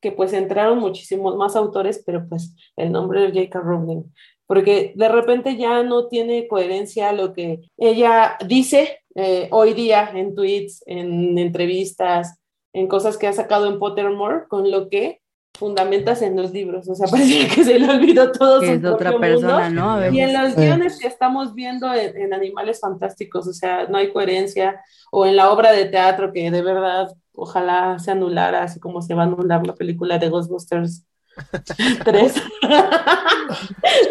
[0.00, 3.60] que pues entraron muchísimos más autores, pero pues el nombre de J.K.
[3.60, 4.02] Rowling
[4.46, 10.34] porque de repente ya no tiene coherencia lo que ella dice eh, hoy día en
[10.34, 12.38] tweets, en entrevistas,
[12.72, 15.20] en cosas que ha sacado en Pottermore, con lo que
[15.54, 16.88] fundamentas en los libros.
[16.88, 20.10] O sea, parece que se le olvidó todo que es otra persona, ¿no?
[20.10, 24.80] Y en los guiones que estamos viendo en, Animales Fantásticos, o sea, no hay coherencia,
[25.10, 29.14] o en la obra de teatro que de verdad ojalá se anulara, así como se
[29.14, 31.04] va a anular la película de Ghostbusters
[32.04, 32.34] Tres.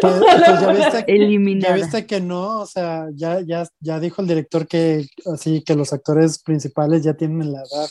[0.00, 4.66] pues ya, viste, ya viste que no, o sea, ya, ya, ya dijo el director
[4.66, 7.88] que así que los actores principales ya tienen la edad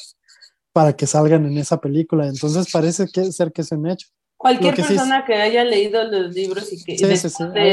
[0.74, 2.28] para que salgan en esa película.
[2.28, 4.08] Entonces parece que ser que se han hecho.
[4.38, 7.14] Cualquier persona que haya leído los libros y que de,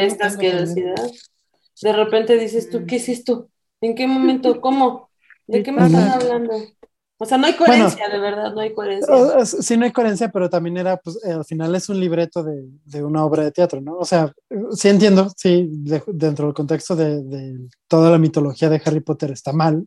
[0.04, 0.52] estas que
[1.80, 3.48] de repente dices tú, ¿qué es esto?
[3.80, 4.60] ¿En qué momento?
[4.60, 5.08] ¿Cómo?
[5.46, 6.54] ¿De qué me están hablando?
[7.20, 9.44] O sea, no hay coherencia, de verdad, no hay coherencia.
[9.44, 13.02] Sí, no hay coherencia, pero también era, pues, al final es un libreto de, de
[13.02, 13.96] una obra de teatro, ¿no?
[13.96, 14.32] O sea,
[14.70, 15.68] sí entiendo, sí,
[16.06, 19.84] dentro del contexto de, de, toda la mitología de Harry Potter está mal,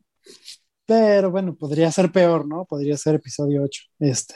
[0.86, 2.65] pero bueno, podría ser peor, ¿no?
[2.65, 4.36] Podría ser episodio 8, este.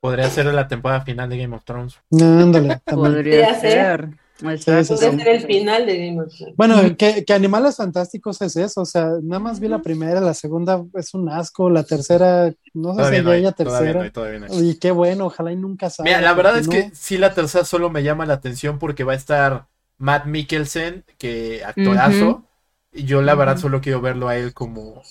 [0.00, 1.94] Podría ser la temporada final de Game of Thrones.
[2.10, 4.08] ándale, podría ser.
[4.40, 6.56] Podría ser el final de Game of Thrones.
[6.56, 10.34] Bueno, que, que, Animales Fantásticos es eso, o sea, nada más vi la primera, la
[10.34, 14.10] segunda es un asco, la tercera, no sé si hay, tercera.
[14.50, 16.10] y qué bueno, ojalá y nunca salga.
[16.10, 19.12] Mira, la verdad es que sí, la tercera solo me llama la atención porque va
[19.12, 19.66] a estar
[19.98, 22.44] Matt Mikkelsen, que actorazo.
[22.92, 25.02] Yo la verdad solo quiero verlo a él como...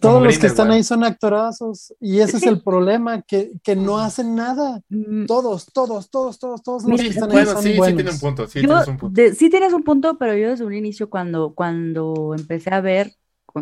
[0.00, 3.98] Todos los que están ahí son actorazos y ese es el problema, que, que no
[3.98, 4.80] hacen nada.
[4.88, 5.26] Mm.
[5.26, 7.86] Todos, todos, todos, todos, todos los que están ahí son sí, buenos.
[7.88, 9.22] sí tiene un punto, sí tienes un punto.
[9.34, 13.12] sí tienes un punto, pero yo desde un inicio cuando, cuando empecé a ver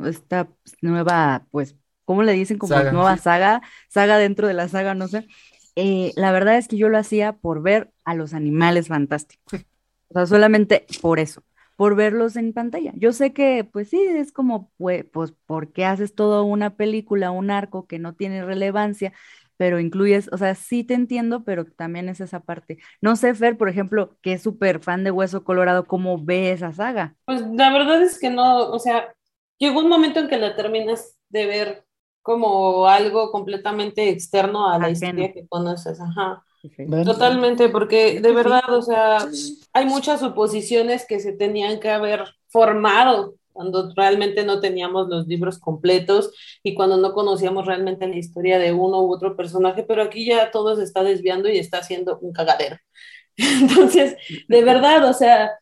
[0.05, 0.49] esta
[0.81, 2.59] nueva, pues, ¿cómo le dicen?
[2.59, 5.27] Como nueva saga, saga dentro de la saga, no sé.
[5.75, 9.61] Eh, la verdad es que yo lo hacía por ver a los animales fantásticos.
[10.11, 11.42] O sea, solamente por eso
[11.79, 12.93] por verlos en pantalla.
[12.97, 17.31] Yo sé que, pues sí, es como, pues, pues, ¿por qué haces toda una película,
[17.31, 19.12] un arco que no tiene relevancia,
[19.57, 22.79] pero incluyes, o sea, sí te entiendo, pero también es esa parte.
[23.01, 26.73] No sé, Fer, por ejemplo, que es súper fan de Hueso Colorado, ¿cómo ve esa
[26.73, 27.14] saga?
[27.27, 29.14] Pues la verdad es que no, o sea,
[29.59, 31.85] llegó un momento en que la terminas de ver
[32.23, 36.43] como algo completamente externo a la historia que conoces, ajá.
[37.05, 39.19] Totalmente, porque de verdad, o sea,
[39.79, 45.59] hay muchas suposiciones que se tenían que haber formado cuando realmente no teníamos los libros
[45.59, 50.27] completos y cuando no conocíamos realmente la historia de uno u otro personaje, pero aquí
[50.27, 52.77] ya todo se está desviando y está haciendo un cagadero.
[53.37, 54.17] Entonces,
[54.49, 55.53] de verdad, o sea,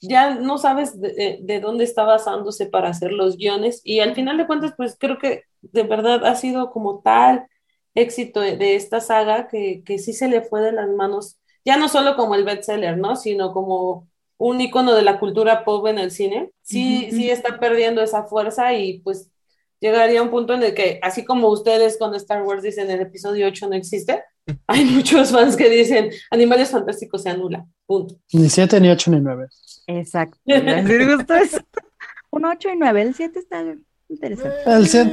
[0.00, 4.36] ya no sabes de, de, dónde está basándose para hacer los guiones y al final
[4.36, 7.46] de cuentas, pues creo que de verdad ha sido como tal
[7.94, 11.88] éxito de, esta saga que, que, sí se le fue de las manos, ya no
[11.88, 13.16] solo como el bestseller, ¿no?
[13.16, 18.02] Sino como un icono de la cultura pop en el cine, sí, sí está perdiendo
[18.02, 19.30] esa fuerza y pues
[19.80, 23.00] llegaría a un punto en el que, así como ustedes con Star Wars dicen el
[23.00, 24.22] episodio 8 no existe,
[24.66, 28.16] hay muchos fans que dicen Animales Fantásticos se anula, punto.
[28.32, 29.46] Ni 7, ni 8, ni 9.
[29.86, 30.38] Exacto.
[30.44, 31.58] Me gustó eso.
[32.30, 33.62] Un 8 y 9, el 7 está
[34.08, 34.56] Interesante.
[34.66, 35.12] El 7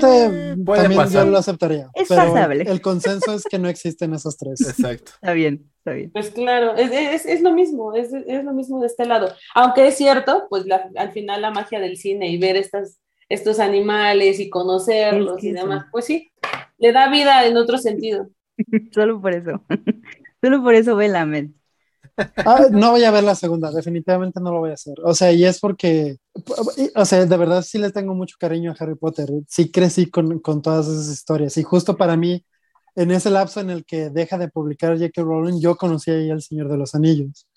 [0.65, 1.89] también yo lo aceptaría.
[1.93, 2.65] Es pasable.
[2.67, 4.61] El consenso es que no existen esos tres.
[4.61, 5.13] Exacto.
[5.15, 6.11] Está bien, está bien.
[6.11, 9.33] Pues claro, es, es, es lo mismo, es, es, lo mismo de este lado.
[9.55, 12.99] Aunque es cierto, pues la, al final la magia del cine y ver estas,
[13.29, 16.31] estos animales y conocerlos y demás, pues sí,
[16.77, 18.29] le da vida en otro sentido.
[18.91, 19.63] Solo por eso.
[20.41, 21.60] Solo por eso ve la mente.
[22.37, 24.95] Ah, no voy a ver la segunda, definitivamente no lo voy a hacer.
[25.03, 26.17] O sea, y es porque,
[26.95, 29.29] o sea, de verdad sí le tengo mucho cariño a Harry Potter.
[29.47, 31.57] Sí crecí con, con todas esas historias.
[31.57, 32.45] Y justo para mí,
[32.95, 35.21] en ese lapso en el que deja de publicar J.K.
[35.21, 37.47] Rowling, yo conocí ahí El Señor de los Anillos.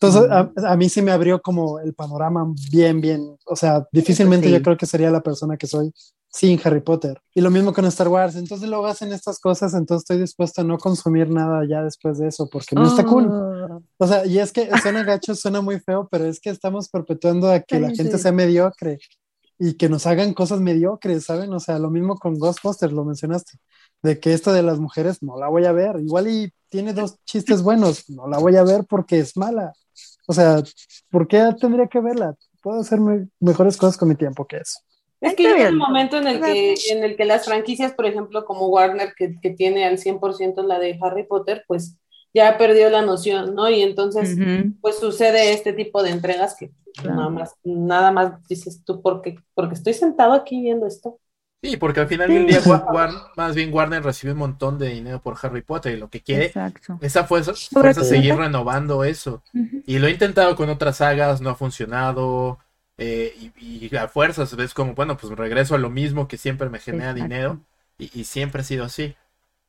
[0.00, 3.36] Entonces, a, a, mí sí me abrió como el panorama bien, bien.
[3.46, 5.92] O sea, difícilmente yo creo que sería la persona que soy
[6.34, 7.20] sin Harry Potter.
[7.32, 8.34] Y lo mismo con Star Wars.
[8.34, 12.26] Entonces luego hacen estas cosas, entonces estoy dispuesto a no consumir nada ya después de
[12.26, 13.28] eso, porque no está cool.
[13.30, 13.80] Oh.
[13.98, 17.48] O sea, y es que suena gacho, suena muy feo, pero es que estamos perpetuando
[17.52, 18.98] a que la gente sea mediocre
[19.60, 21.52] y que nos hagan cosas mediocres, ¿saben?
[21.52, 23.58] O sea, lo mismo con Ghostbusters, lo mencionaste,
[24.02, 26.00] de que esto de las mujeres no la voy a ver.
[26.00, 29.72] Igual y tiene dos chistes buenos, no la voy a ver porque es mala.
[30.26, 30.64] O sea,
[31.10, 32.34] ¿por qué tendría que verla?
[32.60, 32.98] Puedo hacer
[33.38, 34.80] mejores cosas con mi tiempo que eso.
[35.24, 38.44] Es que llega un momento en el que, en el que las franquicias, por ejemplo,
[38.44, 41.96] como Warner, que, que tiene al 100% la de Harry Potter, pues
[42.34, 43.70] ya perdió la noción, ¿no?
[43.70, 44.36] Y entonces,
[44.80, 46.72] pues sucede este tipo de entregas que
[47.04, 51.18] nada más, nada más dices tú, porque, porque estoy sentado aquí viendo esto.
[51.62, 52.60] Sí, porque al final del día,
[53.36, 56.52] más bien Warner recibe un montón de dinero por Harry Potter y lo que quiere,
[57.00, 59.42] esa fuerza, fuerza seguir renovando eso.
[59.86, 62.58] Y lo he intentado con otras sagas, no ha funcionado.
[62.96, 66.78] Eh, y, a fuerzas ves como, bueno, pues regreso a lo mismo que siempre me
[66.78, 67.60] genera dinero
[67.98, 69.14] y, siempre ha sido así.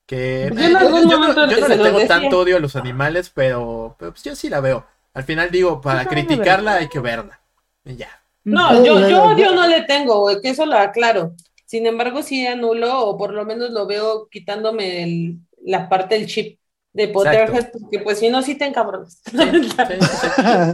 [0.06, 4.50] Que pues yo, no, le tengo tanto odio a los animales, pero, pues yo sí
[4.50, 4.86] la veo.
[5.14, 7.42] Al final digo, para criticarla hay que verla.
[7.84, 8.22] ya.
[8.44, 11.34] No, yo, yo odio no le tengo, que eso lo aclaro.
[11.66, 16.60] Sin embargo, sí anulo, o por lo menos lo veo quitándome la parte del chip
[16.96, 19.22] de Potterhead, porque pues si no, sí te encabronas.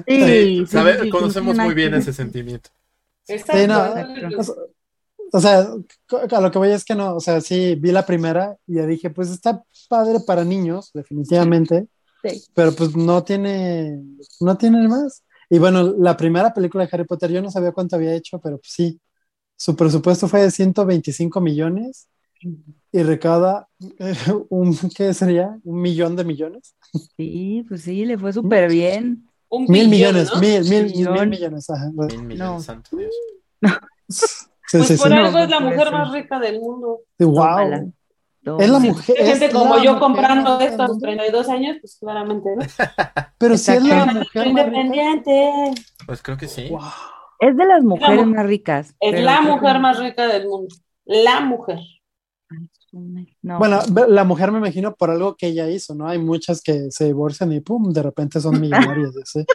[0.07, 2.69] Sí, sí, conocemos muy bien ese sentimiento.
[5.33, 5.67] o sea,
[6.31, 8.85] a lo que voy es que no, o sea, sí, vi la primera y ya
[8.85, 11.87] dije, pues está padre para niños, definitivamente,
[12.23, 12.43] sí.
[12.53, 13.99] pero pues no tiene,
[14.41, 15.23] no tiene más.
[15.49, 18.59] Y bueno, la primera película de Harry Potter, yo no sabía cuánto había hecho, pero
[18.59, 19.01] pues sí,
[19.55, 22.07] su presupuesto fue de 125 millones
[22.91, 23.67] y recauda
[24.49, 25.57] un, ¿qué sería?
[25.63, 26.75] ¿Un millón de millones?
[27.15, 29.27] Sí, pues sí, le fue súper bien.
[29.67, 31.69] mil millones, mil, mil, mil millones.
[32.07, 33.15] Mil millones, santo Dios.
[34.71, 37.01] pues por algo es la mujer más rica del mundo.
[37.19, 37.93] Wow.
[38.59, 39.15] Es la mujer.
[39.17, 42.65] gente como yo comprando esto a los 32 años, pues claramente, ¿no?
[43.37, 44.47] Pero si es la mujer.
[44.47, 45.73] Independiente.
[46.07, 46.71] Pues creo que sí.
[47.39, 48.95] Es de las mujeres más ricas.
[48.99, 50.73] Es la mujer más rica del mundo.
[51.05, 51.79] La mujer.
[52.91, 56.07] Bueno, la mujer me imagino por algo que ella hizo, ¿no?
[56.07, 59.13] Hay muchas que se divorcian y pum, de repente son millonarias.
[59.25, 59.45] ¿sí?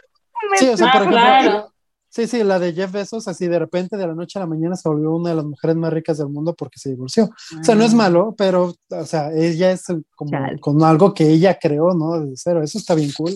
[0.57, 1.71] sí, o sea, por ejemplo,
[2.09, 4.75] sí, sí, la de Jeff Bezos, así de repente de la noche a la mañana
[4.75, 7.25] se volvió una de las mujeres más ricas del mundo porque se divorció.
[7.59, 7.97] O sea, no es ah.
[7.97, 12.19] malo, pero, o sea, ella es como con algo que ella creó, ¿no?
[12.19, 12.63] De cero.
[12.63, 13.33] Eso está bien cool.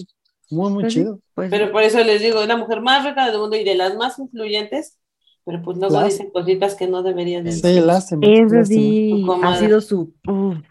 [0.49, 1.19] Muy, muy pues chido.
[1.33, 3.75] Pues pero por eso les digo, es la mujer más rica del mundo y de
[3.75, 4.97] las más influyentes
[5.43, 7.75] pero pues luego dicen cositas que no deberían decir.
[7.75, 8.27] Sí, lástima.
[8.27, 10.13] Eso sí, ha sido su...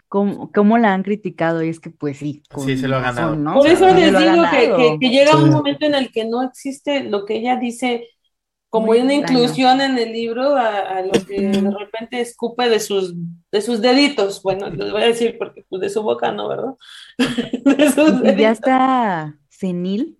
[0.07, 1.63] ¿cómo, la han criticado?
[1.63, 2.41] Y es que pues sí.
[2.57, 3.35] sí, se lo ha ganado.
[3.35, 3.55] ¿no?
[3.55, 7.25] Por eso les digo que, que, llega un momento en el que no existe lo
[7.25, 8.07] que ella dice
[8.71, 13.13] como una inclusión en el libro a, lo que de repente escupe de sus,
[13.51, 14.41] de sus deditos.
[14.43, 16.73] Bueno, les voy a decir porque pues de su boca no, ¿verdad?
[17.17, 20.15] de sus Ya está senil.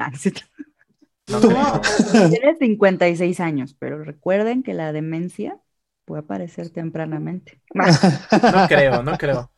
[1.33, 1.81] Ah,
[2.29, 5.59] tiene 56 años, pero recuerden que la demencia
[6.05, 7.61] puede aparecer tempranamente.
[7.73, 9.51] No creo, no creo.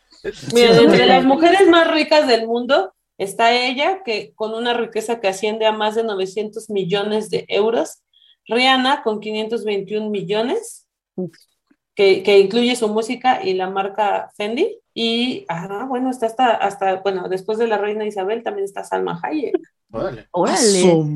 [0.53, 5.27] Mira, entre las mujeres más ricas del mundo está ella, que con una riqueza que
[5.27, 8.03] asciende a más de 900 millones de euros.
[8.45, 10.87] Rihanna con 521 millones,
[11.95, 14.79] que, que, incluye su música y la marca Fendi.
[14.93, 19.19] Y, ah, bueno, está hasta, hasta, bueno, después de la reina Isabel también está Salma
[19.21, 19.57] Hayek.
[19.91, 20.27] Órale.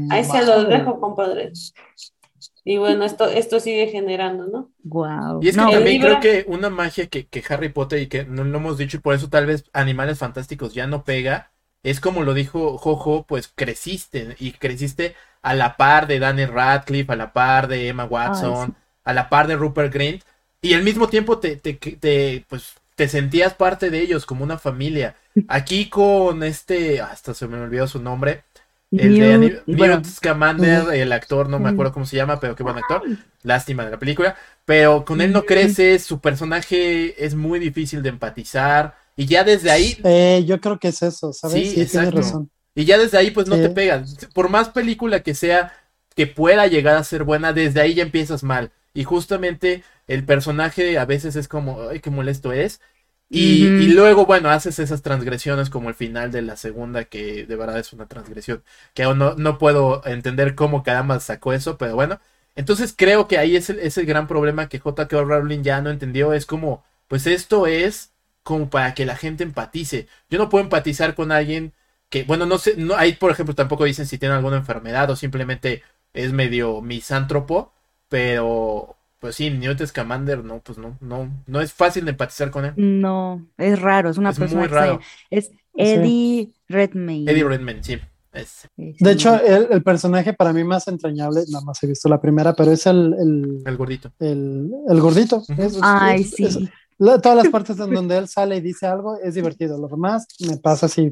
[0.10, 1.52] Ahí se los dejo, compadre.
[2.64, 4.72] Y bueno, esto, esto sigue generando, ¿no?
[4.84, 5.40] Wow.
[5.42, 8.44] Y es que también creo que una magia que, que, Harry Potter y que no
[8.44, 11.52] lo hemos dicho y por eso tal vez Animales Fantásticos ya no pega,
[11.84, 17.14] es como lo dijo Jojo, pues creciste y creciste a la par de Daniel Radcliffe,
[17.14, 20.24] a la par de Emma Watson, a la par de Rupert Grint
[20.62, 24.58] y al mismo tiempo te, te, te, pues, te sentías parte de ellos como una
[24.58, 25.16] familia.
[25.48, 28.44] Aquí con este, hasta se me olvidó su nombre,
[28.92, 32.78] el de Newt Scamander, el actor, no me acuerdo cómo se llama, pero qué buen
[32.78, 33.04] actor.
[33.44, 34.36] Lástima de la película.
[34.66, 38.96] Pero con él no crece, su personaje es muy difícil de empatizar.
[39.16, 39.96] Y ya desde ahí.
[40.04, 41.72] Eh, yo creo que es eso, ¿sabes?
[41.72, 42.50] Sí, sí razón.
[42.74, 44.28] Y ya desde ahí, pues no te pegas.
[44.34, 45.72] Por más película que sea
[46.16, 48.72] que pueda llegar a ser buena, desde ahí ya empiezas mal.
[48.96, 52.82] Y justamente el personaje a veces es como, ay, qué molesto es.
[53.30, 57.80] Y, luego, bueno, haces esas transgresiones como el final de la segunda, que de verdad
[57.80, 62.20] es una transgresión, que aún no, no puedo entender cómo caramba sacó eso, pero bueno.
[62.56, 65.22] Entonces creo que ahí es el, es el gran problema que J.K.
[65.22, 70.08] Rowling ya no entendió, es como, pues esto es como para que la gente empatice.
[70.30, 71.74] Yo no puedo empatizar con alguien
[72.10, 75.16] que, bueno, no sé, no, ahí por ejemplo tampoco dicen si tiene alguna enfermedad o
[75.16, 77.74] simplemente es medio misántropo,
[78.10, 82.66] pero pues sí, Newt Scamander, no, pues no, no, no es fácil de empatizar con
[82.66, 82.74] él.
[82.76, 85.00] No, es raro, es una persona muy raro.
[85.30, 87.32] Es Eddie Redmayne.
[87.32, 88.00] Eddie Redmayne, sí.
[88.76, 92.72] De hecho, el, personaje para mí más entrañable, nada más he visto la primera, pero
[92.72, 93.64] es el...
[93.66, 94.12] El, gordito.
[94.20, 94.70] El,
[95.02, 95.42] gordito.
[95.82, 99.78] Ay, sí todas las partes en donde él sale y dice algo es divertido.
[99.78, 101.12] Lo demás me pasa así.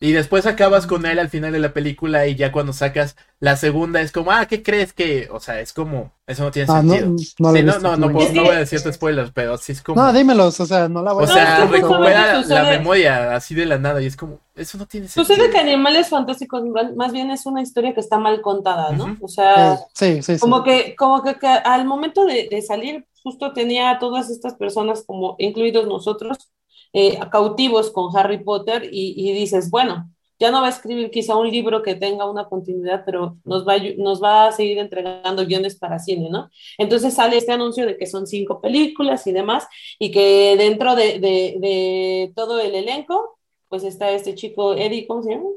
[0.00, 3.56] Y después acabas con él al final de la película y ya cuando sacas la
[3.56, 5.28] segunda es como, ah, ¿qué crees que?
[5.30, 7.16] O sea, es como, eso no tiene ah, sentido.
[7.38, 10.00] No, no, no, no, voy a decirte spoilers, pero sí es como.
[10.00, 13.66] No, dímelos, o sea, no la voy a O sea, recupera la memoria así de
[13.66, 15.24] la nada y es como, eso no tiene sentido.
[15.24, 16.62] Sucede que Animales Fantásticos
[16.96, 19.16] más bien es una historia que está mal contada, ¿no?
[19.20, 23.90] O sea, sí, sí, como, Que, como que, al momento de, de salir justo tenía
[23.90, 26.50] a todas estas personas, como incluidos nosotros,
[26.92, 31.50] eh, cautivos con Harry Potter y, dices, bueno, ya no va a escribir quizá un
[31.50, 35.98] libro que tenga una continuidad, pero nos va, nos va a seguir entregando guiones para
[35.98, 36.50] cine, ¿no?
[36.78, 39.68] Entonces sale este anuncio de que son cinco películas y demás,
[39.98, 43.38] y que dentro de, todo el elenco,
[43.68, 45.48] pues está este chico Eddie, ¿cómo se llama?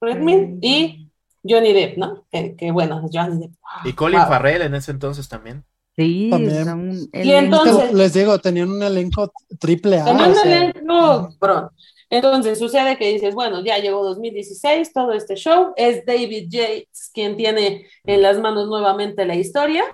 [0.00, 1.08] Redmayne y
[1.48, 2.26] Johnny Depp, ¿no?
[2.30, 3.52] Que, bueno, Johnny Depp.
[3.84, 5.64] Y Colin Farrell en ese entonces también.
[5.96, 6.30] Sí,
[7.12, 10.04] y entonces les digo, tenían un elenco triple A.
[10.06, 11.70] Tenían un elenco, bro.
[12.10, 17.36] Entonces sucede que dices, bueno, ya llegó 2016, todo este show, es David Yates quien
[17.36, 19.84] tiene en las manos nuevamente la historia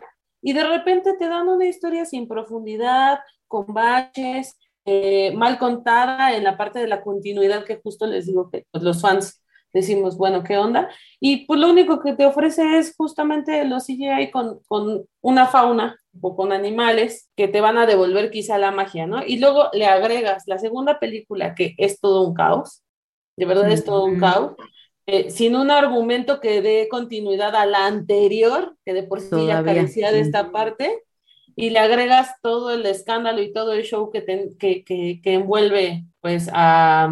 [0.42, 6.44] y de repente te dan una historia sin profundidad, con baches, eh, mal contada en
[6.44, 9.42] la parte de la continuidad que justo les digo que pues, los fans
[9.72, 10.90] decimos, bueno, ¿qué onda?
[11.20, 15.96] Y pues lo único que te ofrece es justamente los CGI con, con una fauna
[16.20, 19.24] o con animales que te van a devolver quizá la magia, ¿no?
[19.24, 22.82] Y luego le agregas la segunda película que es todo un caos,
[23.36, 24.54] de verdad es todo un caos,
[25.06, 29.64] eh, sin un argumento que dé continuidad a la anterior, que de por sí ya
[29.64, 31.02] carecía de esta parte,
[31.56, 36.04] y le agregas todo el escándalo y todo el show que, que, que, que, envuelve
[36.20, 37.04] pues a,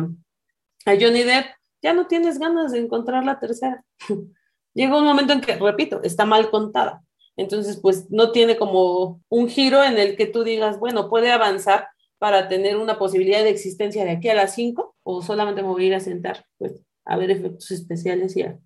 [0.86, 1.46] a Johnny Depp,
[1.82, 3.84] ya no tienes ganas de encontrar la tercera.
[4.74, 7.02] Llega un momento en que, repito, está mal contada.
[7.36, 11.88] Entonces, pues no tiene como un giro en el que tú digas, bueno, puede avanzar
[12.18, 15.84] para tener una posibilidad de existencia de aquí a las 5 o solamente me voy
[15.84, 18.58] a ir a sentar pues, a ver efectos especiales y a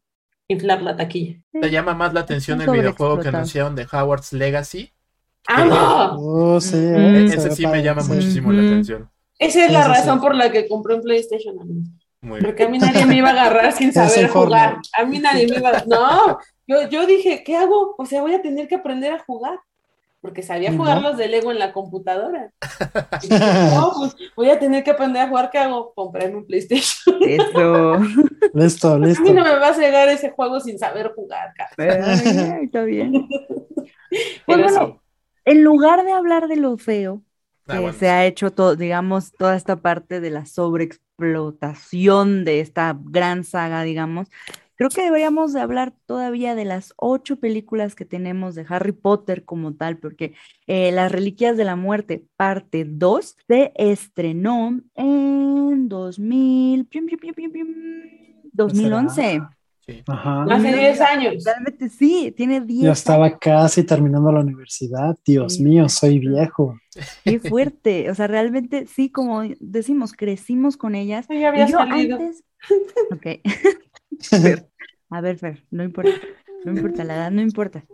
[0.48, 1.38] inflar la taquilla.
[1.52, 4.92] ¿Te llama más la atención el videojuego que anunciaron de Howard's Legacy?
[5.48, 6.16] ¡Ah, no!
[6.18, 7.16] Oh, sí, mm.
[7.26, 9.10] Ese sí me llama muchísimo la atención.
[9.38, 11.56] Esa es la razón por la que compré un PlayStation.
[12.26, 14.78] Porque a mí nadie me iba a agarrar sin saber jugar.
[14.96, 15.84] A mí nadie me iba a...
[15.84, 17.96] No, yo, yo dije, ¿qué hago?
[17.98, 19.58] O sea, voy a tener que aprender a jugar.
[20.22, 22.52] Porque sabía jugar los de Lego en la computadora.
[23.74, 25.50] no, pues voy a tener que aprender a jugar.
[25.50, 25.92] ¿Qué hago?
[25.94, 27.16] Comprarme un PlayStation.
[27.22, 27.98] Eso.
[28.54, 29.22] listo, listo.
[29.22, 33.28] A mí no me va a llegar ese juego sin saber jugar, Está bien.
[34.44, 35.02] Pues bueno,
[35.46, 37.22] en lugar de hablar de lo feo,
[37.72, 42.98] ah, que se ha hecho todo, digamos, toda esta parte de la sobreexplotación de esta
[42.98, 44.28] gran saga, digamos,
[44.76, 49.44] creo que deberíamos de hablar todavía de las ocho películas que tenemos de Harry Potter
[49.44, 50.34] como tal, porque
[50.66, 56.88] eh, Las Reliquias de la Muerte, parte 2, se estrenó en 2000,
[58.52, 59.42] 2011.
[60.06, 61.44] Hace 10 años.
[61.44, 65.16] Realmente sí, tiene 10 Yo estaba casi terminando la universidad.
[65.24, 66.76] Dios mío, soy viejo.
[67.24, 68.10] Qué fuerte.
[68.10, 71.26] O sea, realmente sí, como decimos, crecimos con ellas.
[71.28, 72.18] ya había salido.
[72.18, 72.44] Antes...
[73.10, 73.26] Ok.
[75.10, 76.12] a ver, Fer, no importa.
[76.64, 77.84] No importa, la edad no importa.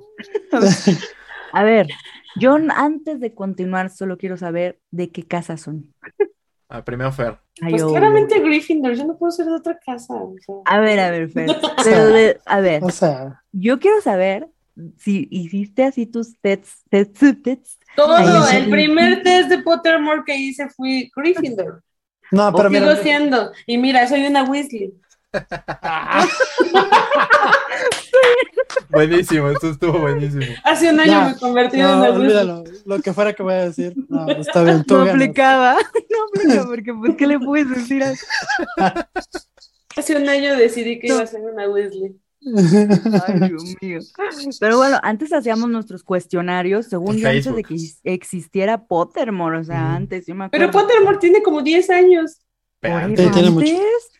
[1.53, 1.89] A ver,
[2.37, 5.95] yo antes de continuar solo quiero saber de qué casa son.
[6.69, 7.39] Ah, primero Fer.
[7.61, 10.15] Pues claramente Gryffindor, yo no puedo ser de otra casa.
[10.67, 11.49] A ver, a ver, Fer.
[11.85, 13.43] Pero a ver, o sea...
[13.53, 14.49] yo quiero saber
[14.97, 17.79] si hiciste así tus tests, tests, tests.
[17.97, 21.83] Todo, el primer test de Pottermore que hice fui Gryffindor.
[22.31, 23.51] No, pero sigo siendo.
[23.67, 24.93] Y mira, soy una Weasley.
[28.91, 30.45] buenísimo, esto estuvo buenísimo.
[30.65, 33.95] Hace un año me convertí en una olvídalo, lo que fuera que voy a decir.
[34.09, 35.75] No, está bien, tú No aplicaba,
[36.11, 38.15] no aplicaba, porque pues, ¿qué le puedes decir a
[39.97, 42.17] Hace un año decidí que iba a ser una Weasley.
[42.45, 44.01] Ay, Dios mío.
[44.61, 49.95] Pero bueno, antes hacíamos nuestros cuestionarios, según yo, antes de que existiera Pottermore, o sea,
[49.95, 50.71] antes, yo me acuerdo.
[50.71, 52.41] Pero Pottermore tiene como 10 años.
[52.83, 53.75] antes, tiene mucho.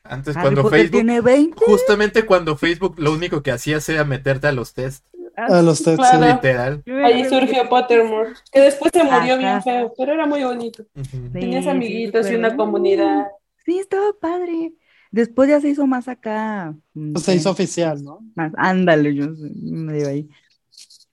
[0.05, 1.65] Antes cuando Facebook tiene 20.
[1.65, 5.09] justamente cuando Facebook lo único que hacía era meterte a los tests.
[5.37, 6.83] A los tests, literal.
[7.05, 10.85] Ahí surgió Pottermore, que después se murió bien feo, pero era muy bonito.
[11.33, 13.29] Tenías amiguitos y una comunidad.
[13.65, 14.73] Sí, estaba padre.
[15.11, 16.75] Después ya se hizo más acá.
[17.17, 18.21] Se hizo oficial, ¿no?
[18.35, 19.29] Más, ándale, yo
[19.63, 20.29] me dio ahí.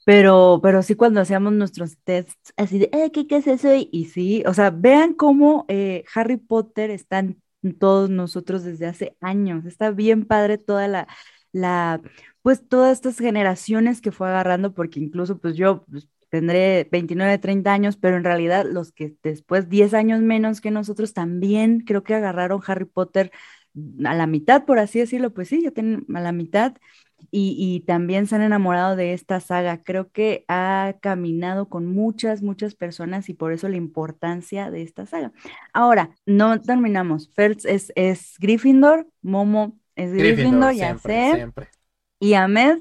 [0.06, 3.70] Pero, pero sí cuando hacíamos nuestros tests así de, eh, ¿qué, ¿qué, es eso?
[3.74, 7.42] Y, sí, o sea, vean cómo eh, Harry Potter está en
[7.80, 9.66] todos nosotros desde hace años.
[9.66, 11.08] Está bien padre toda la,
[11.52, 12.02] la,
[12.44, 17.74] pues todas estas generaciones que fue agarrando, porque incluso pues yo pues, tendré 29, 30
[17.74, 22.14] años, pero en realidad los que después 10 años menos que nosotros también creo que
[22.14, 23.32] agarraron Harry Potter
[24.06, 26.76] a la mitad, por así decirlo, pues sí, ya tienen a la mitad
[27.32, 29.84] y, también se han enamorado de esta saga.
[29.84, 35.06] Creo que ha caminado con muchas, muchas personas y por eso la importancia de esta
[35.06, 35.34] saga.
[35.74, 37.30] Ahora, no terminamos.
[37.34, 41.52] Feltz es, es Gryffindor, Momo es Gryffindor, ya sé.
[42.20, 42.80] Y Ahmed.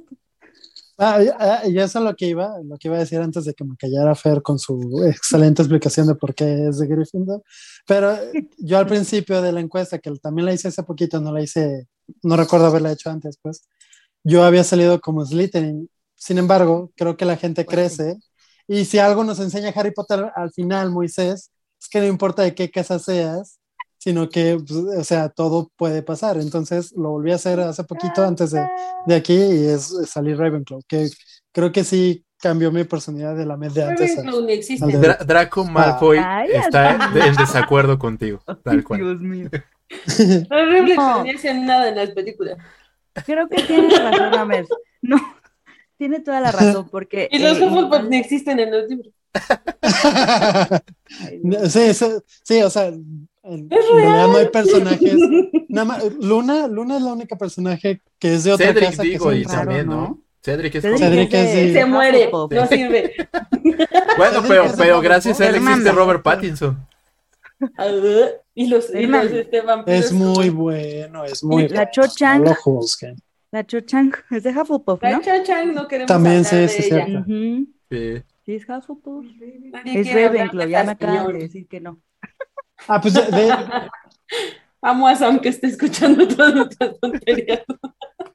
[0.96, 3.54] Ah, ah, ya eso es lo que iba, lo que iba a decir antes de
[3.54, 7.42] que me callara Fer con su excelente explicación de por qué es de Gryffindor.
[7.86, 8.16] Pero
[8.58, 11.88] yo al principio de la encuesta, que también la hice hace poquito, no la hice,
[12.22, 13.62] no recuerdo haberla hecho antes, pues
[14.22, 15.90] yo había salido como Slytherin.
[16.14, 18.18] Sin embargo, creo que la gente pues crece.
[18.68, 22.54] Y si algo nos enseña Harry Potter al final, Moisés, es que no importa de
[22.54, 23.58] qué casa seas,
[24.04, 26.36] sino que, pues, o sea, todo puede pasar.
[26.36, 28.62] Entonces lo volví a hacer hace poquito antes de,
[29.06, 31.08] de aquí y es, salir Ravenclaw, que
[31.52, 34.18] creo que sí cambió mi personalidad de la mes de antes.
[34.48, 34.98] existe.
[35.26, 36.18] Draco Malfoy
[36.52, 38.42] está en desacuerdo contigo.
[38.62, 39.00] Tal cual.
[39.00, 39.48] Dios mío.
[40.50, 41.24] Horrible no.
[41.24, 42.58] no nada en las películas.
[43.24, 44.68] Creo que tiene razón, Amers.
[45.00, 45.16] No,
[45.96, 47.26] tiene toda la razón, porque...
[47.32, 49.14] Y los eh, Hufflepuff ni existen en los libros.
[51.70, 51.94] sí,
[52.42, 52.92] sí, o sea,
[53.44, 55.14] en, realidad no hay personajes.
[55.68, 59.02] Nada más, Luna, Luna es la única personaje que es de otra Cedric, casa.
[59.02, 60.20] digo, que y también, ¿no?
[60.42, 63.14] Cedric es, Cedric es Se muere, no sirve.
[64.16, 66.86] Bueno, pero, pero gracias a él existe Robert Pattinson.
[68.54, 72.44] Y los, y los este, Es muy bueno, es muy La Cho Chang.
[73.50, 75.08] La Cho Chang es de Hufflepuff, ¿no?
[75.10, 77.18] La Cho Chang no queremos También sí, es cierto.
[77.18, 77.66] Uh -huh.
[77.90, 78.22] Sí.
[78.44, 79.26] Sí, es Hufflepuff.
[79.84, 82.00] Es Ravenclaw, ya me acaban de decir que no.
[82.88, 83.52] Ah, pues de, de...
[84.82, 87.62] Amo a Sam que esté escuchando todas nuestras tonterías.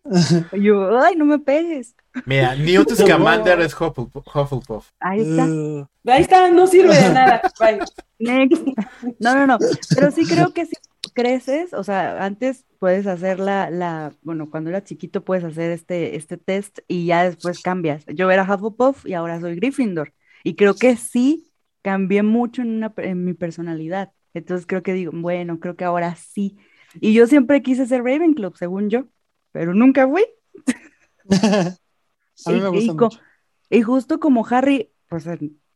[0.53, 1.95] Yo, ay, no me pegues.
[2.25, 4.89] Mira, Newt Scamander es Hufflepuff.
[4.99, 5.45] Ahí está.
[5.45, 7.41] Uh, Ahí está, no sirve de nada.
[7.59, 7.79] Bye.
[8.17, 8.63] Next.
[9.19, 9.57] No, no, no.
[9.93, 10.75] Pero sí creo que si
[11.13, 16.15] creces, o sea, antes puedes hacer la, la, bueno, cuando eras chiquito puedes hacer este,
[16.15, 18.05] este test y ya después cambias.
[18.07, 20.13] Yo era Hufflepuff y ahora soy Gryffindor.
[20.43, 21.51] Y creo que sí
[21.83, 24.11] cambié mucho en, una, en mi personalidad.
[24.33, 26.57] Entonces creo que digo, bueno, creo que ahora sí.
[26.99, 29.05] Y yo siempre quise ser Ravenclaw, según yo,
[29.51, 30.25] pero nunca fui.
[32.45, 33.19] a mí me gusta y, mucho.
[33.69, 35.27] y justo como Harry, pues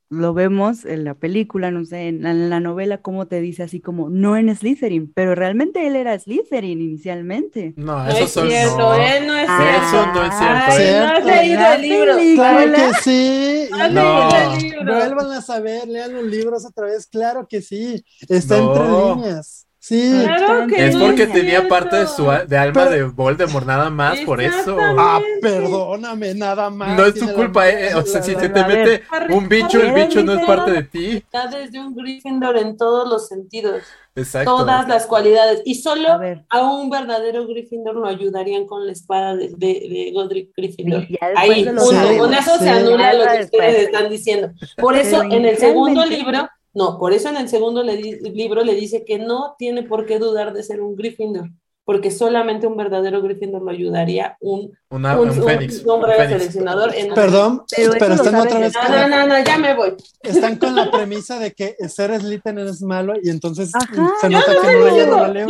[0.09, 3.63] lo vemos en la película, no sé, en la, en la, novela, como te dice
[3.63, 7.73] así como, no en Slytherin, pero realmente él era Slytherin inicialmente.
[7.77, 8.93] No, No eso es son, cierto, no.
[8.95, 10.55] él no es Ah, Eso no es cierto.
[10.55, 11.27] Ay, no has Cierto.
[11.41, 12.15] leído el libro.
[12.15, 12.51] película.
[12.53, 13.67] Claro que sí.
[13.71, 14.29] No has No.
[14.29, 14.95] leído el libro.
[14.95, 17.07] Vuelvan a saber, lean los libros otra vez.
[17.07, 18.03] Claro que sí.
[18.29, 18.75] Está No.
[18.75, 19.65] entre líneas.
[19.85, 20.13] Sí.
[20.23, 23.89] Claro que Es porque es tenía parte de su de alma Pero- de Voldemort nada
[23.89, 24.77] más por eso.
[24.79, 26.97] Ah, perdóname, nada más.
[26.97, 27.93] No es tu culpa, eh.
[27.93, 31.17] O sea, si se te mete un bicho, el bicho no es parte de ti.
[31.17, 33.81] Está desde un Gryffindor en todos los sentidos,
[34.15, 34.55] Exacto.
[34.55, 35.61] todas las cualidades.
[35.65, 36.07] Y solo
[36.49, 41.05] a un verdadero Gryffindor lo ayudarían con la espada de, de, de Godric Gryffindor.
[41.35, 42.17] Ahí, de punto.
[42.19, 42.63] Con eso Sí.
[42.63, 44.49] se anula lo que ustedes están diciendo.
[44.77, 48.63] Por eso, en el segundo libro, no, por eso en el segundo le di- libro
[48.63, 51.49] le dice que no tiene por qué dudar de ser un Gryffindor,
[51.85, 55.83] porque solamente un verdadero Gryffindor lo ayudaría un, Una, un, un un- fénix.
[55.83, 56.37] un hombre un fénix.
[56.39, 59.93] seleccionador en Perdón, Pero lo están otra vez No, la, no, no, ya me voy.
[60.23, 63.85] están con la premisa de que ser Slytherin es malo y entonces Ajá.
[64.21, 65.05] se nota no, que no los yo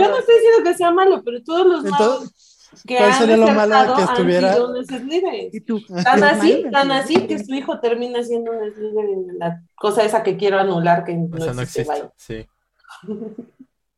[0.10, 2.53] no estoy diciendo que sea malo, pero todos los Entonces,
[2.86, 4.58] que ¿cuál han sería lo malo que estuviera-
[5.52, 5.82] y tú.
[6.04, 10.24] Tan Los así, tan así que su hijo termina siendo un Slytherin, la cosa esa
[10.24, 12.12] que quiero anular que no, O sea, no existe, existe.
[12.18, 12.48] Sí.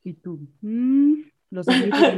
[0.03, 0.39] Y tú.
[0.61, 1.13] mm,
[1.51, 1.67] los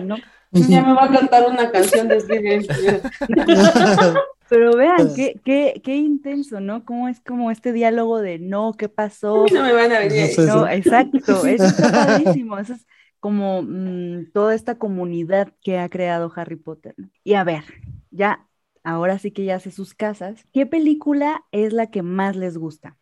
[0.03, 0.17] no.
[0.51, 2.67] Ya me va a cantar una canción de Slytherin.
[4.49, 6.85] Pero vean, qué, qué, qué intenso, ¿no?
[6.85, 9.45] Cómo es como este diálogo de no, ¿qué pasó?
[9.51, 10.29] No me van a venir.
[10.39, 12.57] No, exacto, eso está padrísimo.
[12.57, 12.85] Eso es
[13.19, 16.95] como mm, toda esta comunidad que ha creado Harry Potter.
[17.23, 17.63] Y a ver,
[18.11, 18.47] ya,
[18.83, 20.45] ahora sí que ya hace sus casas.
[20.53, 22.97] ¿Qué película es la que más les gusta?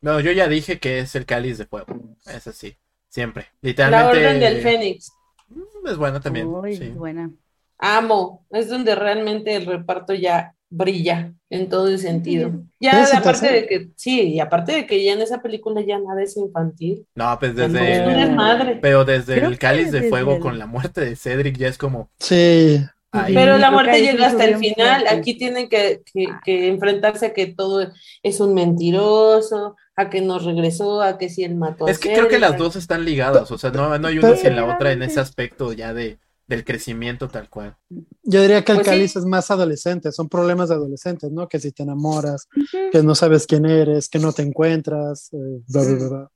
[0.00, 2.16] No, yo ya dije que es el cáliz de fuego.
[2.26, 2.76] Es así.
[3.08, 3.46] Siempre.
[3.52, 4.18] La Literalmente.
[4.18, 5.12] Orden del Fénix.
[5.48, 6.46] Mm, Es buena también.
[6.46, 6.88] Uy, sí.
[6.90, 7.30] buena.
[7.78, 8.46] Amo.
[8.50, 12.50] Es donde realmente el reparto ya brilla en todo el sentido.
[12.80, 15.80] Ya ¿Sí, aparte te de que, sí, y aparte de que ya en esa película
[15.82, 17.06] ya nada es infantil.
[17.14, 17.80] No, pues No, desde.
[18.14, 18.78] desmadre.
[18.82, 21.78] Pero desde Creo el cáliz de fuego el- con la muerte de Cedric ya es
[21.78, 22.10] como.
[22.18, 22.80] Sí,
[23.28, 25.02] Pero la muerte llega hasta el final.
[25.02, 25.14] fuerte.
[25.16, 27.86] Aquí tienen que, que- que enfrentarse a que todo
[28.24, 32.12] es un mentiroso, a que no regresó, a que sí él mató a Es que
[32.12, 33.50] creo que las dos están ligadas.
[33.52, 36.64] O sea, no, no hay una sin la otra en ese aspecto ya de, del
[36.64, 37.76] crecimiento tal cual.
[38.22, 38.92] yo diría que el Pues sí.
[38.92, 41.48] cáliz es más adolescente, son problemas de adolescentes, ¿no?
[41.48, 42.48] Que si te enamoras,
[42.92, 46.30] que no sabes quién eres, que no te encuentras, eh, bla, bla, bla, bla.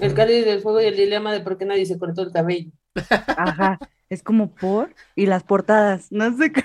[0.00, 2.70] El cáliz del fuego y el dilema de por qué nadie se cortó el cabello.
[3.36, 6.62] Ajá, es como por y las portadas, no sé qué.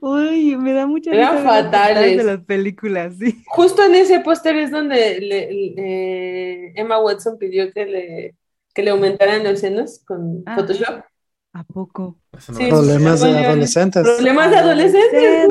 [0.00, 2.16] Uy, me da mucha Eran fatales.
[2.18, 3.40] de las películas, sí.
[3.46, 8.34] Justo en ese póster es donde le- le- Emma Watson pidió que le,
[8.74, 10.56] que le aumentaran los senos con Ah.
[10.56, 11.04] Problemas
[11.52, 12.18] ¿A poco?
[12.38, 12.52] Sí.
[12.52, 14.02] me- Problemas de adolescentes.
[14.02, 15.48] Problemas de adolescentes.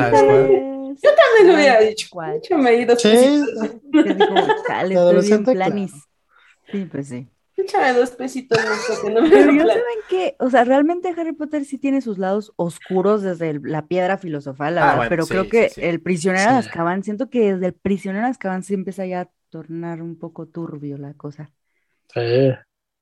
[1.01, 2.07] Yo también lo hubiera dicho.
[2.09, 2.37] ¿Cuál?
[2.37, 5.93] Échame ahí dos Sí, bien adolescente, planis.
[6.71, 7.27] Sí, pues sí.
[7.57, 11.65] Échame dos pesitos más que no me Pero saben que, o sea, realmente Harry Potter
[11.65, 15.23] sí tiene sus lados oscuros desde el- la piedra filosofal, la Ah, verdad, bueno, pero
[15.25, 15.81] sí, creo que sí.
[15.83, 16.57] el prisionero de.
[16.57, 20.47] Azkaban, siento que desde el prisionero de Azkaban sí empieza ya a tornar un poco
[20.47, 21.51] turbio la cosa.
[22.13, 22.51] Sí.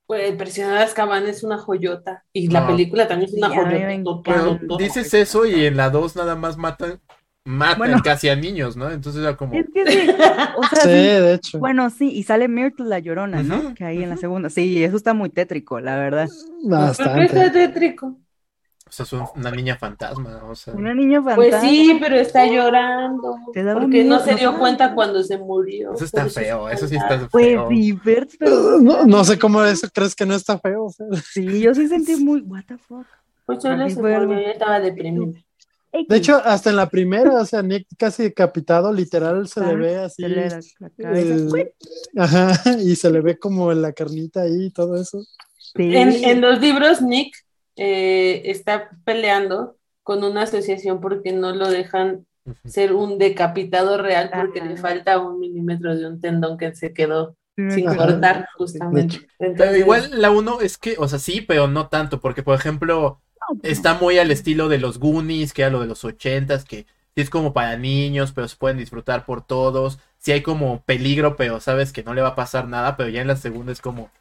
[0.07, 2.23] Pues el prisionero de Azkaban es una joyota.
[2.33, 2.67] Y la No.
[2.67, 4.21] película también es una joyota.
[4.23, 7.01] Pero dices eso y en la 2 nada más matan,
[7.45, 8.89] matan casi a niños, ¿no?
[8.89, 9.53] Entonces era como.
[9.53, 10.09] Es que sí.
[10.57, 11.59] O sea, sí, de hecho.
[11.59, 13.73] Bueno, sí, y sale Myrtle la llorona, ¿no?
[13.73, 14.49] Que ahí en la segunda.
[14.49, 16.29] Sí, eso está muy tétrico, la verdad.
[16.63, 17.11] Bastante.
[17.11, 18.17] ¿Por qué está tétrico?
[18.87, 20.73] O sea, es una niña fantasma, o sea.
[20.73, 21.59] Una niña fantasma.
[21.59, 23.37] Pues sí, pero está llorando.
[23.73, 25.93] porque no se dio cuenta cuando se murió.
[25.93, 27.65] Eso está feo, eso sí está pues feo.
[27.67, 27.99] Pues sí,
[28.39, 28.79] pero...
[28.79, 30.87] no, no, sé cómo eso crees que no está feo.
[31.33, 33.05] Sí, yo sí sentí muy, what the fuck.
[33.45, 35.39] Pues yo le yo estaba deprimida.
[36.07, 39.95] De hecho, hasta en la primera, o sea, Nick casi decapitado, literal se le ve
[39.97, 40.23] así.
[42.15, 45.23] ajá, y se le ve como la carnita ahí y todo eso.
[45.75, 47.35] En, en, los libros, Nick
[47.77, 52.25] eh, está peleando con una asociación porque no lo dejan
[52.65, 57.35] ser un decapitado real porque le falta un milímetro de un tendón que se quedó
[57.55, 59.27] sin cortar justamente.
[59.37, 63.19] pero igual la uno es que, o sea, sí, pero no tanto, porque por ejemplo
[63.63, 67.29] está muy al estilo de los Goonies, que era lo de los ochentas, que es
[67.29, 69.99] como para niños, pero se pueden disfrutar por todos.
[70.19, 73.21] Sí hay como peligro, pero sabes que no le va a pasar nada, pero ya
[73.21, 74.11] en la segunda es como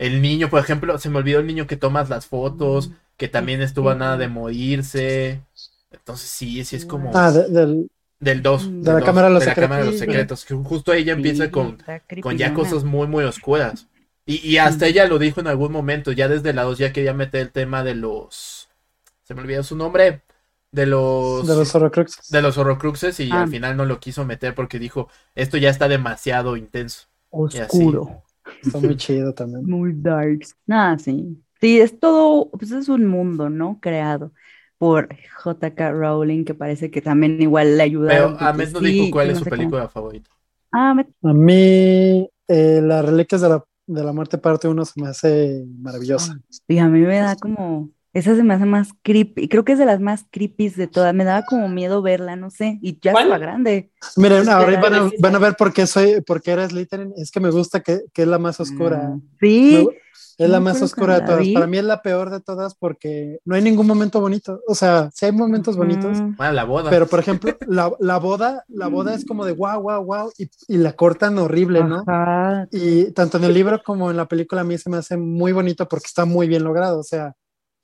[0.00, 3.28] el niño, por ejemplo, se me olvidó el niño que tomas las fotos, mm, que
[3.28, 5.42] también estuvo a nada de morirse.
[5.90, 7.10] Entonces sí, sí es como...
[7.14, 7.90] Ah, del...
[8.18, 8.82] Del 2.
[8.82, 10.46] De, la, cámara de, los la cámara de los secretos.
[10.46, 11.78] Que justo ella empieza con,
[12.22, 13.88] con ya cosas muy, muy oscuras.
[14.24, 17.12] Y, y hasta ella lo dijo en algún momento, ya desde la 2 ya quería
[17.12, 18.70] meter el tema de los...
[19.22, 20.22] Se me olvidó su nombre.
[20.72, 21.46] De los...
[21.46, 22.30] De los horrocruxes.
[22.30, 23.46] De los horrocruxes y al ah.
[23.46, 27.06] final no lo quiso meter porque dijo, esto ya está demasiado intenso.
[27.28, 28.22] Oscuro.
[28.62, 29.64] Está muy chido también.
[29.66, 30.56] Muy darks.
[30.66, 31.42] Nada, sí.
[31.60, 33.78] Sí, es todo, pues es un mundo, ¿no?
[33.80, 34.32] Creado
[34.78, 35.08] por
[35.42, 35.92] J.K.
[35.92, 38.08] Rowling, que parece que también igual le ayuda.
[38.08, 40.30] Pero a mí no dijo cuál es su película favorita.
[40.72, 45.08] Ah, A mí, eh, Las Reliquias de la, de la Muerte parte 1 se me
[45.08, 46.40] hace maravillosa.
[46.66, 49.48] Y a mí me da como esa se me hace más creepy.
[49.48, 51.14] Creo que es de las más creepy de todas.
[51.14, 52.78] Me daba como miedo verla, no sé.
[52.82, 53.92] Y ya estaba grande.
[54.16, 57.12] Miren, ahora van a, van a, ver por qué soy, por qué eres Slytherin.
[57.16, 59.10] Es que me gusta que, que es la más oscura.
[59.10, 59.88] Mm, sí.
[60.38, 61.48] es la más oscura de todas.
[61.54, 64.60] Para mí es la peor de todas porque no hay ningún momento bonito.
[64.66, 66.18] O sea, sí hay momentos bonitos.
[66.38, 66.90] Ah, la boda.
[66.90, 70.32] Pero, por ejemplo, la, la, boda, la boda es como de wow, wow, wow.
[70.36, 72.02] Y, y la cortan horrible, ¿no?
[72.72, 75.52] Y tanto en el libro como en la película a mí se me hace muy
[75.52, 76.98] bonito porque está muy bien logrado.
[76.98, 77.36] O sea,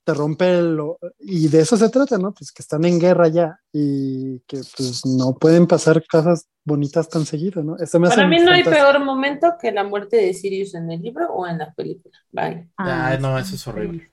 [0.06, 2.32] te rompe lo, y de eso se trata, ¿no?
[2.32, 7.26] Pues que están en guerra ya y que pues no pueden pasar cosas bonitas tan
[7.26, 7.76] seguido, ¿no?
[7.76, 11.44] Para mí no hay peor momento que la muerte de Sirius en el libro o
[11.48, 12.16] en la película.
[12.30, 12.68] Vale.
[12.78, 14.12] Ah, no, eso es horrible.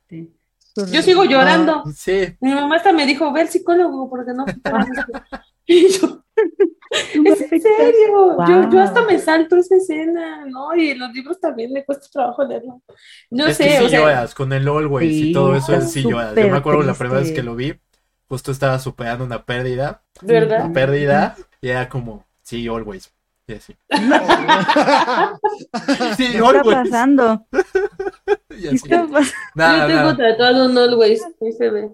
[0.91, 1.83] Yo sigo llorando.
[1.85, 2.35] Ah, sí.
[2.39, 4.45] Mi mamá hasta me dijo, ve al psicólogo porque no.
[5.67, 6.23] y yo,
[6.91, 8.37] ¿Es en serio?
[8.47, 10.75] Yo, yo, hasta me salto esa escena, ¿no?
[10.75, 12.81] Y los libros también me cuesta trabajo leerlo.
[13.29, 13.79] No es sé.
[13.79, 16.35] Que si lloras, con el Always y todo eso es si lloras.
[16.35, 17.73] Yo me acuerdo la primera vez que lo vi,
[18.27, 20.03] justo estaba superando una pérdida.
[20.21, 20.65] ¿Verdad?
[20.65, 23.11] Una pérdida, y era como, sí, Always.
[23.45, 23.75] Y así.
[26.15, 27.45] sí, ¿Qué está pasando?
[28.49, 28.87] y así.
[28.87, 29.33] ¿Qué está pasando?
[29.55, 31.21] Yo tengo tatuado un Always.
[31.41, 31.89] Ahí se ve.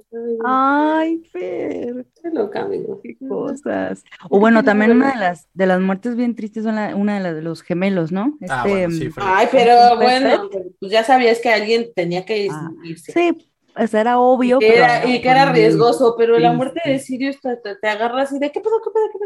[0.45, 2.05] Ay, Fer.
[2.21, 3.01] Qué loca, amigo.
[3.01, 4.03] Qué cosas.
[4.29, 7.21] O bueno, también una de las, de las muertes bien tristes son la, una de
[7.21, 8.37] las de los gemelos, ¿no?
[8.47, 12.69] Ah, este, bueno, sí, Ay, pero bueno, pues ya sabías que alguien tenía que ah,
[12.83, 13.11] irse.
[13.11, 13.35] Sí,
[13.73, 14.57] pues era obvio.
[14.57, 17.87] Y que, era, y que era riesgoso, pero la muerte de Sirius te, te, te
[17.87, 19.19] agarras y de qué pasó, qué pasó, qué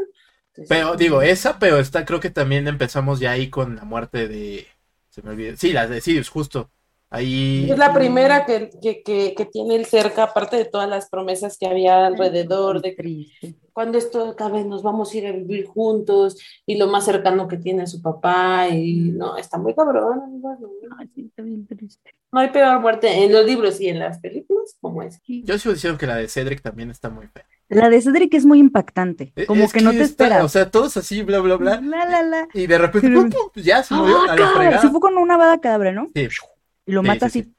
[0.67, 4.67] pero digo, esa, pero esta creo que también empezamos ya ahí con la muerte de.
[5.09, 5.55] Se me olvidó.
[5.57, 6.71] Sí, la de Sirius, justo.
[7.09, 7.67] Ahí.
[7.69, 11.67] Es la primera que, que, que, tiene el cerca, aparte de todas las promesas que
[11.67, 16.75] había alrededor, de que cuando esto acabe nos vamos a ir a vivir juntos, y
[16.75, 20.41] lo más cercano que tiene su papá, y no, está muy cabrón.
[20.41, 20.57] No,
[22.31, 25.21] no hay peor muerte en los libros y en las películas como es.
[25.27, 27.45] Yo sigo diciendo que la de Cedric también está muy fea.
[27.70, 30.43] La de Cedric es muy impactante, e, como que, no te esperas.
[30.43, 31.82] O sea, todos así, bla, bla, bla.
[31.82, 32.47] La, la, la.
[32.53, 34.82] Y de repente, pum, pum, ya se movió a la fregada.
[34.82, 36.09] Se fue con una bada cadabra, ¿no?
[36.14, 36.28] Sí.
[36.86, 37.53] Y lo mata así.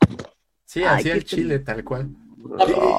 [0.65, 2.11] Sí, así el chile, tal cual.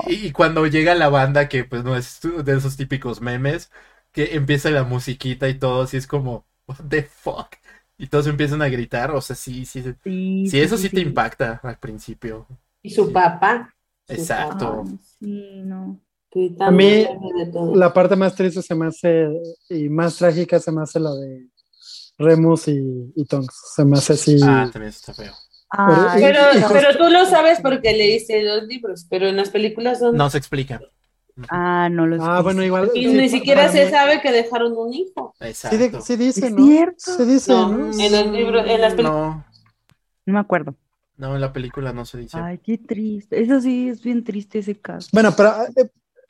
[0.07, 3.71] Y, cuando llega la banda, que pues no es de esos típicos memes,
[4.11, 7.55] que empieza la musiquita y todo, así es como, what the fuck.
[7.97, 9.83] Y todos empiezan a gritar, o sea, sí, sí.
[10.03, 12.47] Sí, sí eso sí, te impacta al principio.
[12.81, 13.73] Y su papá.
[14.07, 14.83] Exacto.
[15.19, 15.99] sí, no.
[16.59, 17.05] A mí
[17.73, 19.27] la parte más triste se me hace
[19.69, 21.47] y más trágica se me hace la de
[22.17, 23.73] Remus y, y Tonks.
[23.75, 24.37] Se me hace así.
[24.43, 25.33] Ah, también está feo.
[26.15, 30.15] pero, pero tú lo sabes porque leíste los libros, pero en las películas son...
[30.15, 30.81] No se explica.
[31.49, 32.23] Ah, no lo sé.
[32.25, 32.91] Ah, bueno, igual.
[32.93, 35.33] Y ni siquiera se sabe que dejaron un hijo.
[35.39, 36.01] Exacto.
[36.01, 36.65] Sí, dice, ¿no?
[36.97, 37.91] Se dice, ¿no?
[37.91, 39.35] En los libros, en las películas.
[39.35, 39.45] No.
[40.25, 40.75] no me acuerdo.
[41.17, 42.37] No, en la película no se dice.
[42.37, 43.41] Ay, qué triste.
[43.41, 45.09] Eso sí es bien triste ese caso.
[45.11, 45.89] Bueno, pero eh,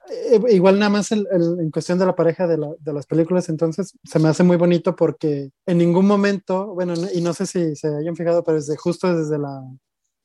[0.10, 4.20] eh, igual nada más en cuestión de la pareja de, de, las películas, entonces se
[4.20, 8.16] me hace muy bonito porque en ningún momento, bueno, y no sé si se hayan
[8.16, 9.62] fijado, pero desde justo desde la,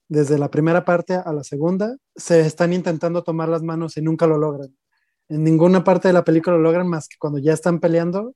[0.08, 4.26] desde la primera parte a la segunda, se están intentando tomar las manos y nunca
[4.26, 4.76] lo logran.
[5.28, 8.34] En ninguna parte de la película lo logran más que cuando ya están peleando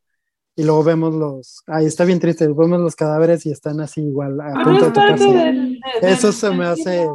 [0.56, 4.40] y luego vemos los, ahí está bien triste, vemos los cadáveres y están así igual
[4.40, 5.78] a punto de tocarse.
[6.00, 7.08] Eso se me hace...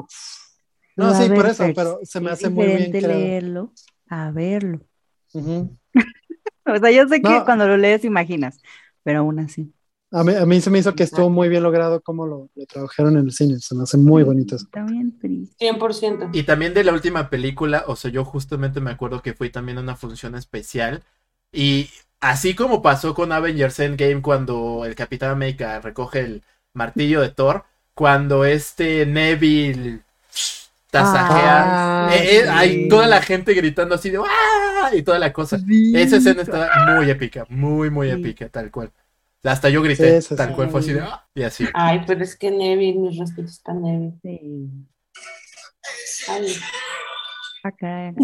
[0.98, 3.72] No, sí, por eso, pero se me hace muy bien leerlo
[4.10, 4.82] a verlo.
[5.34, 8.60] o sea, yo sé que cuando lo lees imaginas,
[9.04, 9.72] pero aún así.
[10.12, 13.16] A mí, a mí, se me hizo que estuvo muy bien logrado como lo, trabajaron
[13.18, 14.66] en el cine, se me hace muy bonito eso.
[14.72, 16.32] También 100%.
[16.34, 19.78] Y también de la última película, o sea, yo justamente me acuerdo que fue también
[19.78, 21.04] una función especial
[21.52, 21.90] y
[22.20, 26.44] así como pasó con Avengers Endgame cuando el Capitán América recoge el
[26.74, 30.02] martillo de Thor, cuando este Neville
[30.90, 32.10] tasajea.
[32.14, 34.92] Eh, eh, hay toda la gente gritando así de ¡Ah!
[34.94, 35.60] y toda la cosa.
[35.94, 38.92] Esa escena está muy épica, muy, muy épica, tal cual.
[39.44, 41.26] Hasta yo grité, tal cual fue así de ¡Ah!
[41.34, 41.66] y así.
[41.74, 44.18] Ay, pero es que Neville, mis respetos para Neville.
[44.22, 44.70] Sí.
[46.28, 46.56] Ay.
[47.64, 48.12] Acá.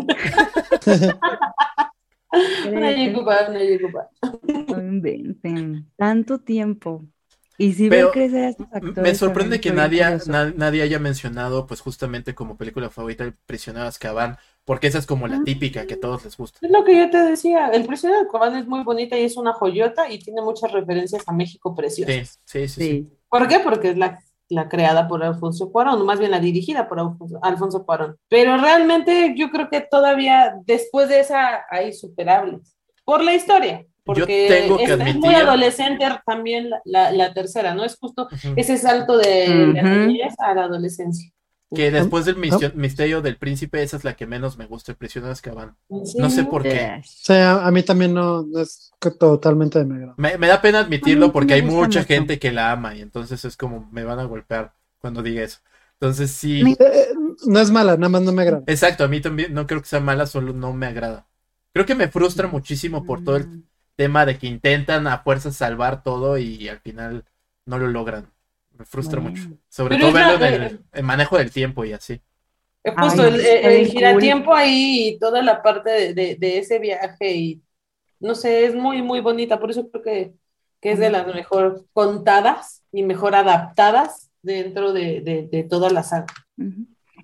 [2.71, 4.09] no hay culpa, no hay culpa.
[5.97, 7.05] Tanto tiempo.
[7.57, 8.11] Y si Pero
[8.97, 13.89] Me sorprende que nadie, nadie haya mencionado, pues justamente como película favorita, El prisionero de
[13.89, 15.41] Azkaban, porque esa es como la ah.
[15.45, 16.59] típica que a todos les gusta.
[16.61, 19.37] Es lo que yo te decía, El prisionero de Azkaban es muy bonita y es
[19.37, 22.39] una joyota y tiene muchas referencias a México preciosas.
[22.43, 23.09] Sí, sí, sí.
[23.29, 23.59] ¿Por qué?
[23.59, 27.85] Porque es la, la creada por Alfonso Cuarón, más bien la dirigida por Alfonso, Alfonso
[27.85, 28.17] Cuarón.
[28.27, 32.75] Pero realmente yo creo que todavía después de esa hay superables
[33.05, 37.83] por la historia porque tengo que es, muy adolescente también la, la, tercera, ¿no?
[37.83, 41.31] Es justo ese salto de, la niñez a la adolescencia.
[41.73, 45.29] Que después del misterio del príncipe, esa es la que menos me gusta, el prisionero
[45.29, 45.75] de Azkaban.
[45.89, 46.99] No sé por qué.
[46.99, 51.33] O sea, a mí también no, es totalmente de mi Me, me, da pena admitirlo
[51.33, 54.73] porque hay mucha gente que la ama y entonces es como me van a golpear
[54.99, 55.59] cuando diga eso.
[55.99, 56.61] Entonces sí.
[56.61, 57.07] Eh, eh,
[57.47, 58.63] no es mala, nada más no me agrada.
[58.67, 61.25] Exacto, a mí también no creo que sea mala, solo no me agrada.
[61.73, 63.63] Creo que me frustra muchísimo por todo el mm
[63.95, 67.25] tema de que intentan a fuerzas salvar todo y al final
[67.65, 68.31] no lo logran.
[68.77, 69.41] Me frustra mucho.
[69.69, 72.21] Sobre todo verlo en el, manejo del tiempo y así.
[72.97, 77.61] Justo el, el, giratiempo ahí y toda la parte de, de, ese viaje y
[78.19, 79.59] no sé, es muy, muy bonita.
[79.59, 80.33] Por eso creo que,
[80.81, 86.27] que es de las mejor contadas y mejor adaptadas dentro de, de toda la saga.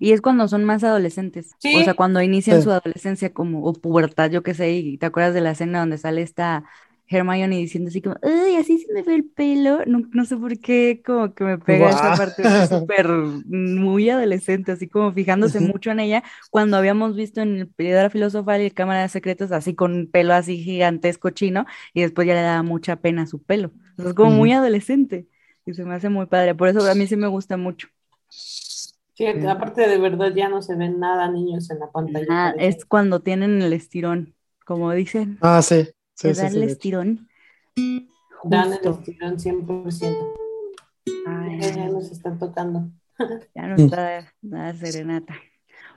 [0.04, 1.52] Y es cuando son más adolescentes.
[1.64, 5.36] O sea, cuando inician su adolescencia como, o pubertad, yo qué sé, y te acuerdas
[5.36, 6.64] de la escena donde sale esta
[7.08, 9.82] Hermione diciendo así como, ay, así se me ve el pelo.
[9.86, 14.88] No, no sé por qué, como que me pega esa parte súper muy adolescente, así
[14.88, 19.04] como fijándose mucho en ella, cuando habíamos visto en el Piedra Filosofal y el Cámara
[19.04, 22.95] de Secretos, así con un pelo así gigantesco chino, y después ya le daba mucha
[22.95, 23.72] pena su pelo.
[23.99, 25.28] O sea, es como muy adolescente,
[25.64, 26.56] y se me hace muy padre.
[26.56, 27.88] Por eso a mí sí me gusta mucho.
[29.14, 32.28] Sí, aparte de verdad ya no se ven nada niños en la pantalla.
[32.30, 34.36] Ah, es cuando tienen el estirón,
[34.66, 35.38] como dicen.
[35.41, 35.89] Ah, sí.
[36.14, 37.30] sí, dan el estirón.
[38.43, 40.34] Dan el estirón 100%.
[41.28, 42.89] Ay, ya nos están tocando.
[43.53, 45.36] Ya no está nada serenata.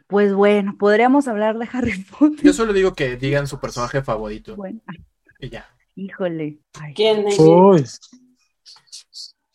[0.07, 2.45] Pues bueno, podríamos hablar de Harry Potter.
[2.45, 4.57] Yo solo digo que digan su personaje favorito.
[4.57, 4.81] Bueno.
[5.41, 5.67] Y ya.
[5.95, 6.59] Híjole.
[6.95, 8.01] ¿Quién es?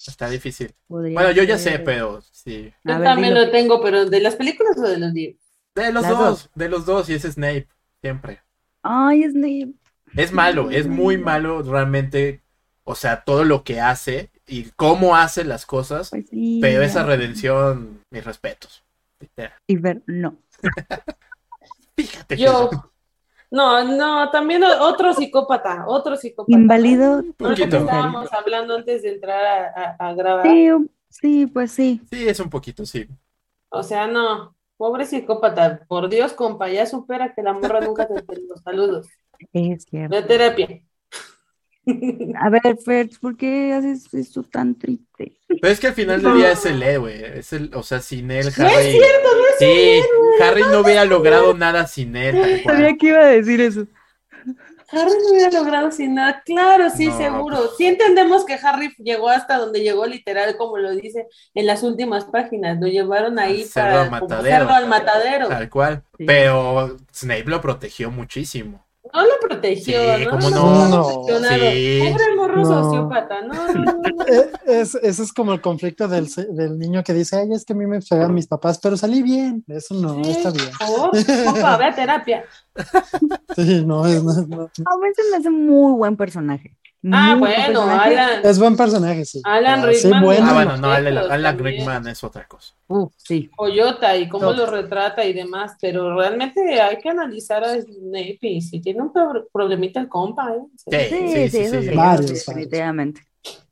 [0.07, 0.73] Está difícil.
[0.87, 2.73] Bueno, yo ya sé, pero sí.
[2.83, 5.41] Yo también lo tengo, pero ¿de las películas o de los libros?
[5.75, 7.67] De los dos, de los dos, y es Snape,
[8.01, 8.41] siempre.
[8.81, 9.73] Ay, Snape.
[10.15, 12.41] Es malo, es muy malo realmente,
[12.83, 16.25] o sea, todo lo que hace y cómo hace las cosas, pues
[16.61, 18.83] pero esa redención, mis respetos.
[19.67, 20.37] Y ver, no.
[21.95, 22.37] Fíjate.
[22.37, 22.69] Yo,
[23.51, 26.57] no, no, también otro psicópata, otro psicópata.
[26.57, 27.23] Inválido.
[27.39, 27.51] ¿no?
[27.51, 30.45] estábamos hablando antes de entrar a, grabar.
[30.45, 30.69] Sí,
[31.09, 32.01] sí, pues sí.
[32.09, 33.07] Sí, es un poquito, sí.
[33.69, 38.15] O sea, no, pobre psicópata, por Dios, compa, ya supera que la morra nunca te
[38.47, 39.07] los saludos.
[39.53, 40.15] Es cierto.
[40.15, 40.81] De terapia.
[42.39, 45.39] A ver, Fer, ¿por qué haces esto tan triste?
[45.47, 47.23] Pero es que al final del día es el E, güey.
[47.23, 48.61] Es el, o sea, sin él, Harry.
[48.63, 50.01] No es cierto, no es Sí,
[50.41, 52.61] Harry no hubiera logrado nada sin él.
[52.63, 53.87] Sabía que iba a decir eso.
[54.91, 57.57] Harry no hubiera logrado sin nada, claro, sí, seguro.
[57.57, 61.83] Pues sí entendemos que Harry llegó hasta donde llegó, literal, como lo dice en las
[61.83, 62.79] últimas páginas.
[62.79, 65.47] Lo llevaron ahí para matadero, al matadero.
[65.47, 66.03] Tal cual.
[66.17, 68.85] Pero Snape lo protegió muchísimo.
[69.13, 70.31] No lo protegió, Sí, ¿no?
[70.31, 70.87] ¿cómo no?
[70.89, 71.03] no?
[71.03, 71.57] Funcionado.
[71.71, 71.99] Sí.
[72.11, 72.65] Pobre morro No.
[72.65, 73.53] sociópata, ¿no?
[73.53, 73.99] no, no, no.
[74.29, 77.73] Eh, es, ese es como el conflicto del, del niño que dice, ay, es que
[77.73, 79.63] a mí me pegan mis papás, pero salí bien.
[79.67, 80.31] Eso no, Sí.
[80.31, 80.67] está bien.
[80.87, 81.09] Oh,
[81.45, 82.43] compa, ve a terapia.
[83.55, 84.63] Sí, no, es, no, no.
[84.85, 86.75] A veces me hace muy buen personaje.
[87.11, 88.19] Ah, Muy bueno, personaje.
[88.19, 88.41] Alan.
[88.43, 89.41] Es buen personaje, sí.
[89.45, 90.45] Alan sí, Rickman, bueno.
[90.45, 90.91] Ah, no, bueno, no,
[91.31, 91.57] Alan.
[91.59, 92.73] Rickman es otra cosa.
[92.87, 93.49] Uf, sí.
[93.55, 94.57] Coyota y cómo Top.
[94.57, 99.13] lo retrata y demás, pero realmente hay que analizar a Snape y si tiene un
[99.13, 100.59] pro- problemita el compa, ¿eh?
[100.75, 101.87] Sí, Sí, sí, sí, eso sí.
[101.89, 102.35] sí, Varios, eso sí, varios.
[102.45, 103.21] definitivamente.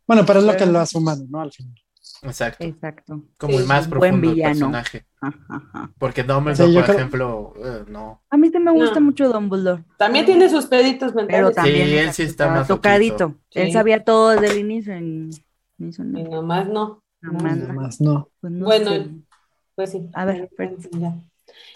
[0.08, 1.42] Bueno, pero es lo que lo hace humano, ¿no?
[1.42, 1.76] Al final.
[2.24, 2.64] Exacto.
[2.64, 3.24] Exacto.
[3.38, 4.50] Como Sí, el más buen profundo villano.
[4.52, 5.06] personaje.
[6.00, 8.22] Porque Dumbledore, Sí, por creo- ejemplo, eh, no.
[8.30, 9.08] A mí sí me gusta No.
[9.08, 11.56] mucho Dumbledore, También tiene sus peditos pero mentales.
[11.56, 13.34] también él exacto, sí está más tocadito.
[13.52, 13.72] Él Sí.
[13.74, 15.30] sabía todo desde el inicio y
[15.80, 16.30] no hizo Y nada.
[16.30, 17.04] nomás no.
[17.22, 18.30] Nada no, no.
[18.40, 19.08] Pues no Bueno, sé.
[19.76, 20.10] Pues sí.
[20.14, 20.50] A ver.
[20.92, 21.16] Ya.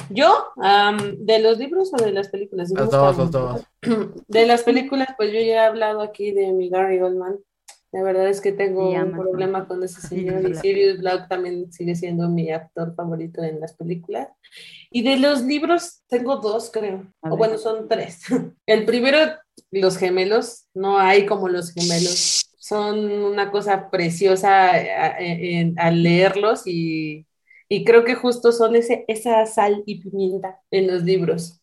[0.10, 2.68] Yo, am, de los libros o de las películas.
[2.70, 3.64] Sí Los dos, los dos.
[4.28, 7.38] De las películas, pues yo ya he hablado aquí de mi Gary Oldman.
[7.92, 9.20] La verdad es que tengo un Amazon.
[9.20, 10.50] problema con ese señor.
[10.50, 10.56] Y.
[10.56, 14.30] Sirius Black también sigue siendo mi actor favorito en las películas.
[14.90, 17.06] Y de los libros, tengo dos, creo.
[17.22, 18.22] O bueno, son tres.
[18.66, 19.18] El primero,
[19.72, 20.66] Los Gemelos.
[20.74, 22.46] No hay como Los Gemelos.
[22.58, 27.26] Son una cosa preciosa al leerlos y,
[27.68, 31.62] y creo que justo son ese, esa sal y pimienta en los libros.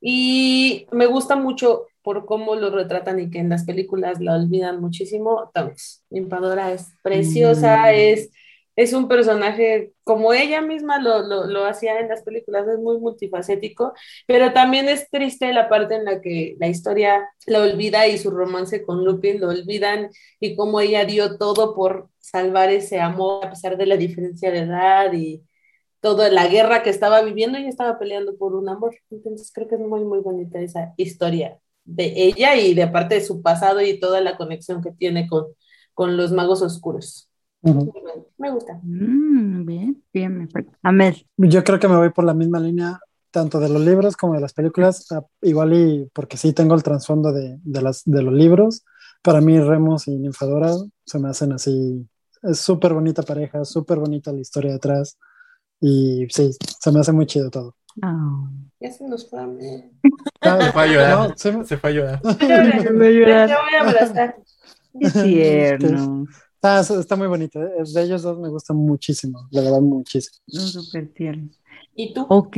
[0.00, 4.80] Y me gusta mucho por cómo lo retratan y que en las películas la olvidan
[4.80, 5.50] muchísimo.
[5.54, 7.94] Tonks, Impadora es preciosa, Mm.
[7.96, 8.30] es,
[8.76, 12.98] es un personaje como ella misma lo, lo, lo hacía en las películas, es muy
[12.98, 13.92] multifacético,
[14.26, 18.30] pero también es triste la parte en la que la historia la olvida y su
[18.30, 23.50] romance con Lupin lo olvidan y cómo ella dio todo por salvar ese amor a
[23.50, 25.42] pesar de la diferencia de edad y
[26.00, 28.96] toda la guerra que estaba viviendo y estaba peleando por un amor.
[29.10, 31.58] Entonces creo que es muy, muy bonita esa historia
[31.88, 35.46] de ella y de aparte de su pasado y toda la conexión que tiene con,
[35.94, 37.30] con los magos oscuros.
[37.62, 38.78] Muy bueno, Me gusta.
[38.82, 40.78] Mm, bien, bien, perfecto.
[40.82, 41.26] Amel.
[41.36, 44.40] Yo creo que me voy por la misma línea, tanto de los libros como de
[44.40, 48.34] las películas, ah, igual y porque sí tengo el trasfondo de, de, las, de los
[48.34, 48.84] libros.
[49.22, 50.72] Para mí, Remus y Ninfadora
[51.04, 52.06] se me hacen así,
[52.42, 55.18] es súper bonita pareja, súper bonita la historia detrás.
[55.80, 57.74] Y sí, se me hace muy chido todo.
[58.02, 58.48] Oh.
[58.80, 59.90] Ya se nos fue a mí.
[60.42, 61.28] Se fue a llorar.
[61.28, 62.20] No, sí me- Se fue a llorar.
[62.22, 62.34] Te
[62.92, 64.36] voy a abrazar.
[64.98, 66.26] Qué tierno.
[66.62, 67.62] Ah, está, está muy bonito.
[67.62, 67.70] eh.
[67.92, 70.38] De ellos dos me gusta muchísimo, la verdad, muchísimo.
[70.46, 71.48] Súper tierno.
[71.94, 72.26] ¿Y tú?
[72.28, 72.56] Ok,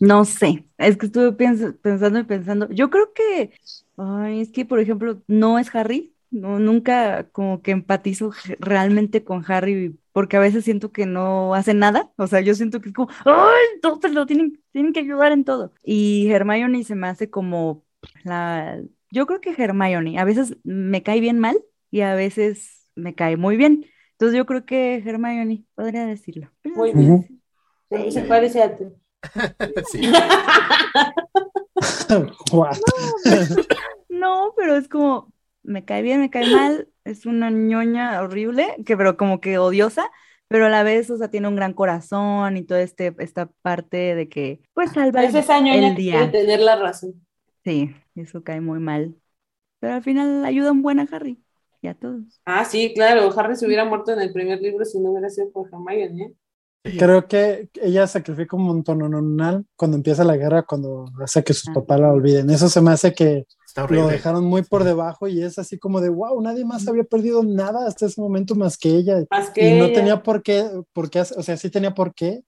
[0.00, 2.68] no sé, es que estuve piens- pensando y pensando.
[2.70, 3.52] Yo creo que,
[3.96, 9.44] ay, es que por ejemplo, no es Harry, no, nunca como que empatizo realmente con
[9.48, 12.94] Harry, porque a veces siento que no hace nada, o sea, yo siento que es
[12.94, 15.72] como, ay, entonces lo tienen, tienen que ayudar en todo.
[15.82, 17.84] Y Hermione se me hace como
[18.24, 21.58] la, yo creo que Hermione, a veces me cae bien mal
[21.90, 23.86] y a veces me cae muy bien.
[24.12, 26.50] Entonces yo creo que Hermione, podría decirlo.
[26.64, 27.42] Muy bien.
[28.10, 28.84] Se, parece a ti.
[29.90, 30.02] Sí.
[34.08, 35.30] No, pero es como,
[35.66, 40.10] me cae bien, me cae mal, es una ñoña horrible, que pero como que odiosa,
[40.48, 44.14] pero a la vez, o sea, tiene un gran corazón y toda este, esta parte
[44.14, 46.12] de que, pues, salva Es esa ñoña el que día.
[46.18, 47.14] quiere tener la razón.
[47.64, 49.14] Sí, eso cae muy mal.
[49.80, 51.38] Pero al final ayuda un buen a Harry
[51.82, 52.40] y a todos.
[52.44, 53.30] Ah, sí, claro.
[53.38, 56.34] Harry se hubiera muerto en el primer libro si no hubiera sido por Hermione.
[56.84, 56.96] ¿eh?
[56.96, 61.74] Creo que ella sacrifica un montón cuando empieza la guerra, cuando hace que sus Ah.
[61.74, 62.48] papás la olviden.
[62.50, 63.44] Eso se me hace que
[63.82, 67.04] Está lo dejaron muy por debajo y es así como de, wow, nadie más había
[67.04, 69.24] perdido nada hasta ese momento más que ella.
[69.30, 69.94] Más que Y no ella.
[69.94, 70.64] tenía por qué,
[70.94, 72.42] por qué, o sea, sí tenía por qué,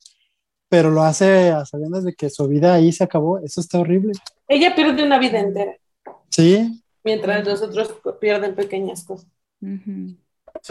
[0.70, 3.38] pero lo hace a sabiendas de que su vida ahí se acabó.
[3.40, 4.12] Eso está horrible.
[4.48, 5.76] Ella pierde una vida entera,
[6.30, 9.28] Sí, mientras los otros pierden pequeñas cosas.
[9.60, 10.16] Sí.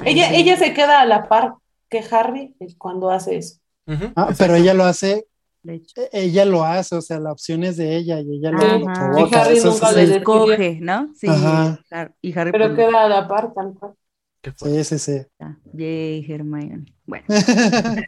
[0.05, 1.53] Ella, ella se queda a la par
[1.89, 3.59] que Harry cuando hace eso.
[4.15, 5.27] Ah, pero ella lo hace,
[5.67, 6.01] De hecho.
[6.01, 8.77] e- ella lo hace, o sea, la opción es de ella y ella lo, Ajá.
[8.77, 9.41] lo Y provoca.
[9.43, 10.17] Harry Eso nunca sí, le Se decidió.
[10.17, 11.13] escoge, ¿no?
[11.15, 11.79] Sí, Ajá.
[12.21, 13.93] Y Harry Pero queda a la par, tal cual.
[14.55, 15.21] Sí, sí, sí.
[15.73, 16.85] Yay, Hermione.
[17.05, 17.25] Bueno.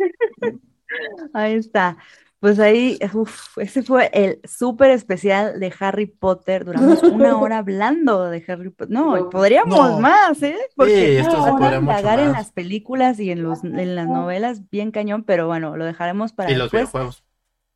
[1.34, 1.98] Ahí está.
[2.40, 6.64] Pues ahí, uf, ese fue el súper especial de Harry Potter.
[6.64, 8.90] Duramos una hora hablando de Harry Potter.
[8.90, 9.30] No, No.
[9.30, 10.00] podríamos No.
[10.00, 10.56] más, ¿eh?
[10.78, 14.70] Porque esto una se podría mucho en las películas y en los en las novelas,
[14.70, 16.84] bien cañón, pero bueno, lo dejaremos para Y los después.
[16.84, 17.24] videojuegos.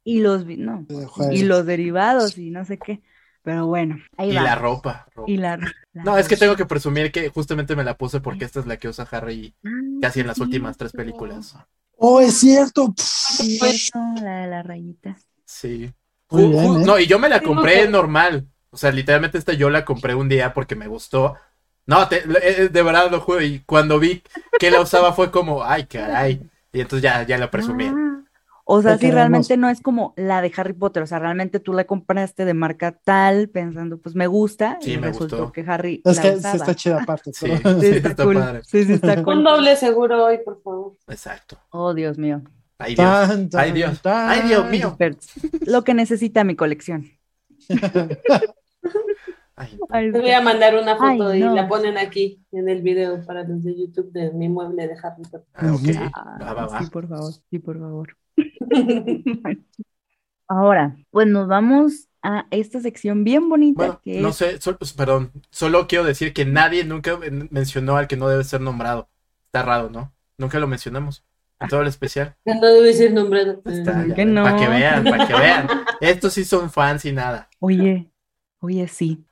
[0.04, 0.86] Y los, vi- no,
[1.32, 3.02] y los derivados y no sé qué.
[3.42, 4.42] Pero bueno, ahí Y va.
[4.44, 5.06] la ropa.
[5.16, 5.30] ropa.
[5.32, 5.58] Y la,
[5.94, 8.66] la No, es que tengo que presumir que justamente me la puse porque esta es
[8.66, 9.70] la que usa Harry Ah,
[10.02, 11.56] casi en las últimas tres películas.
[11.98, 12.94] Oh, es cierto.
[12.98, 15.18] cierto, la de la rayita.
[15.46, 15.92] Sí.
[16.30, 16.70] Muy ¿eh?
[16.86, 18.48] No, y yo me la compré que- normal.
[18.72, 21.36] O sea, literalmente esta yo la compré un día porque me gustó.
[21.86, 24.24] No, eh, de verdad lo juego y cuando vi
[24.60, 26.50] que la usaba fue como, ay, caray.
[26.72, 27.86] Y entonces ya, ya la presumí.
[27.88, 28.13] Ah,
[28.66, 31.74] o sea, si realmente no es como la de Harry Potter, o sea, realmente tú
[31.74, 36.02] la compraste de marca tal, pensando, pues me gusta, y resultó que Harry.
[36.06, 37.34] Es que sí está chida aparte.
[37.34, 37.48] Sí,
[37.82, 38.62] sí, está, cool.
[38.64, 39.40] Sí, sí, está cool.
[39.40, 40.94] Un doble seguro hoy, por favor.
[41.08, 41.58] Exacto.
[41.72, 42.42] Oh, Dios mío.
[42.78, 43.54] Ay, Dios.
[43.54, 44.02] Ay, Dios.
[44.04, 44.98] Ay, Dios mío.
[45.66, 47.12] Lo que necesita mi colección.
[49.92, 53.64] Te voy a mandar una foto y la ponen aquí en el video para los
[53.64, 55.46] de YouTube de mi mueble de Harry Potter.
[55.54, 56.80] Ah, va, va, va.
[56.80, 58.18] Sí, por favor, sí, por favor.
[60.48, 65.88] Ahora, pues nos vamos a esta sección bien bonita que no sé, pues, perdón, solo
[65.88, 67.20] quiero decir que nadie nunca
[67.50, 69.10] mencionó al que no debe ser nombrado.
[69.46, 70.14] Está raro, ¿no?
[70.38, 71.26] Nunca lo mencionamos.
[71.60, 72.36] En todo el especial.
[72.46, 73.62] No debe ser nombrado.
[73.62, 75.68] Para que vean, para que vean.
[76.02, 77.50] Estos sí son fans y nada.
[77.60, 78.12] Oye,
[78.60, 79.26] oye, sí.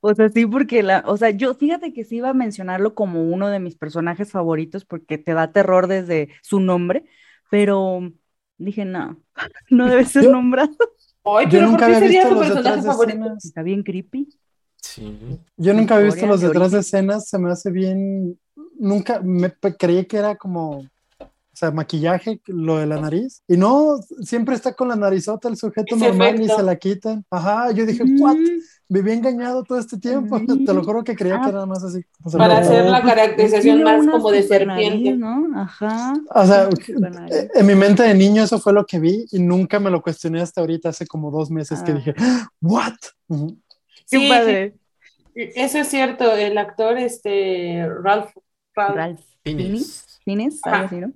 [0.00, 3.24] O sea, sí, porque la, o sea, yo fíjate que sí iba a mencionarlo como
[3.24, 7.04] uno de mis personajes favoritos porque te da terror desde su nombre,
[7.50, 8.00] pero
[8.56, 9.16] dije, no,
[9.70, 10.76] no debe ser nombrado.
[11.24, 13.34] Ay, pero yo nunca ¿por qué sería su personaje favorito?
[13.42, 14.28] Está bien creepy.
[14.80, 15.18] Sí.
[15.56, 18.38] Yo nunca había visto los detrás de escenas, se me hace bien.
[18.78, 20.88] Nunca me creí que era como
[21.58, 23.42] sea, maquillaje, lo de la nariz.
[23.48, 27.24] Y no, siempre está con la narizota el sujeto normal y se la quitan.
[27.30, 28.36] Ajá, yo dije, ¿what?
[28.36, 28.60] Mm.
[28.90, 30.40] Viví engañado todo este tiempo.
[30.66, 32.00] Te lo juro que creía que era más así.
[32.32, 35.16] Para hacer la caracterización más como de serpiente.
[35.16, 35.48] ¿no?
[35.60, 36.14] Ajá.
[36.32, 36.68] O sea,
[37.54, 40.40] en mi mente de niño eso fue lo que vi y nunca me lo cuestioné
[40.40, 41.94] hasta ahorita, hace como dos meses que ah.
[41.94, 42.14] dije,
[42.62, 42.94] ¿what?
[44.06, 44.74] Sí, padre.
[45.34, 46.32] Eso es cierto.
[46.32, 48.30] El actor, este, Ralph.
[48.74, 48.96] Ralph.
[48.96, 49.20] Ralph.
[50.28, 51.12] Tienes algo así, ¿no?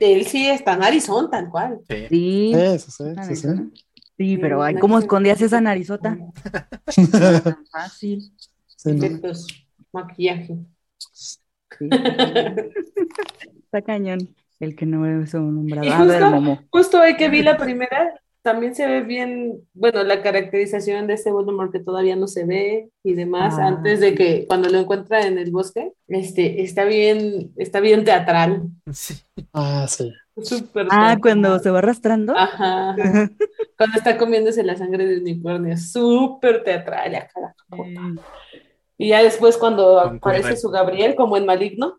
[0.00, 1.78] él, sí está narizón, tal cual.
[1.88, 2.06] Sí.
[2.08, 3.48] Sí, sí, sí, sí,
[4.16, 4.38] sí.
[4.38, 6.18] pero ay, ¿cómo escondías esa narizota?
[7.12, 8.32] tan fácil.
[8.84, 9.46] Efectos,
[9.92, 10.58] maquillaje.
[10.98, 11.88] Sí.
[13.62, 14.34] está cañón.
[14.58, 15.96] El que no es un nombrado.
[15.96, 21.14] Justo, justo hoy que vi la primera, también se ve bien, bueno, la caracterización de
[21.14, 23.68] ese Voldemort que todavía no se ve y demás, ah.
[23.68, 28.64] antes de que cuando lo encuentra en el bosque, este, está bien, está bien teatral.
[28.92, 29.14] Sí.
[29.54, 30.12] Ah, sí.
[30.42, 32.36] Súper ah, cuando se va arrastrando.
[32.36, 32.94] Ajá.
[33.78, 37.14] cuando está comiéndose la sangre de unicornio, súper teatral.
[37.14, 37.54] Acá,
[38.98, 41.98] Y ya después cuando aparece su Gabriel como en Maligno,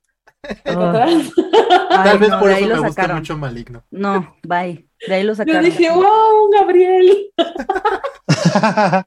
[0.63, 3.83] Tal vez por eso me gusta mucho Maligno.
[3.89, 4.84] No, bye.
[5.07, 5.61] De ahí lo sacaron.
[5.63, 7.31] Yo dije, wow, Gabriel.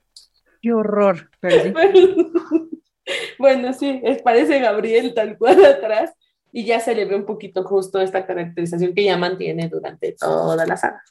[0.61, 1.30] Qué horror.
[3.39, 6.12] bueno, sí, parece Gabriel tal cual atrás
[6.53, 10.66] y ya se le ve un poquito justo esta caracterización que ya mantiene durante toda
[10.66, 11.03] la saga.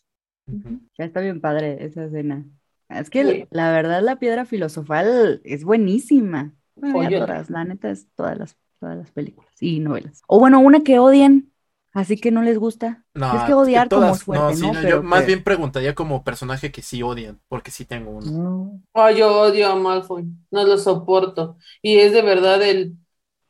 [0.98, 2.46] Ya está bien padre esa escena.
[2.90, 6.54] Es que la verdad la piedra filosofal es buenísima.
[6.80, 10.22] todas, la neta es todas las todas las películas y novelas.
[10.28, 11.52] O bueno, una que odien,
[11.94, 13.06] así que no les gusta.
[13.14, 14.82] No, es que odiar como fuerte, ¿no?
[14.88, 18.82] yo más bien preguntaría como personaje que sí odian, porque sí tengo uno.
[18.94, 21.58] Oh, yo odio a Malfoy, no lo soporto.
[21.82, 22.96] Y es de verdad el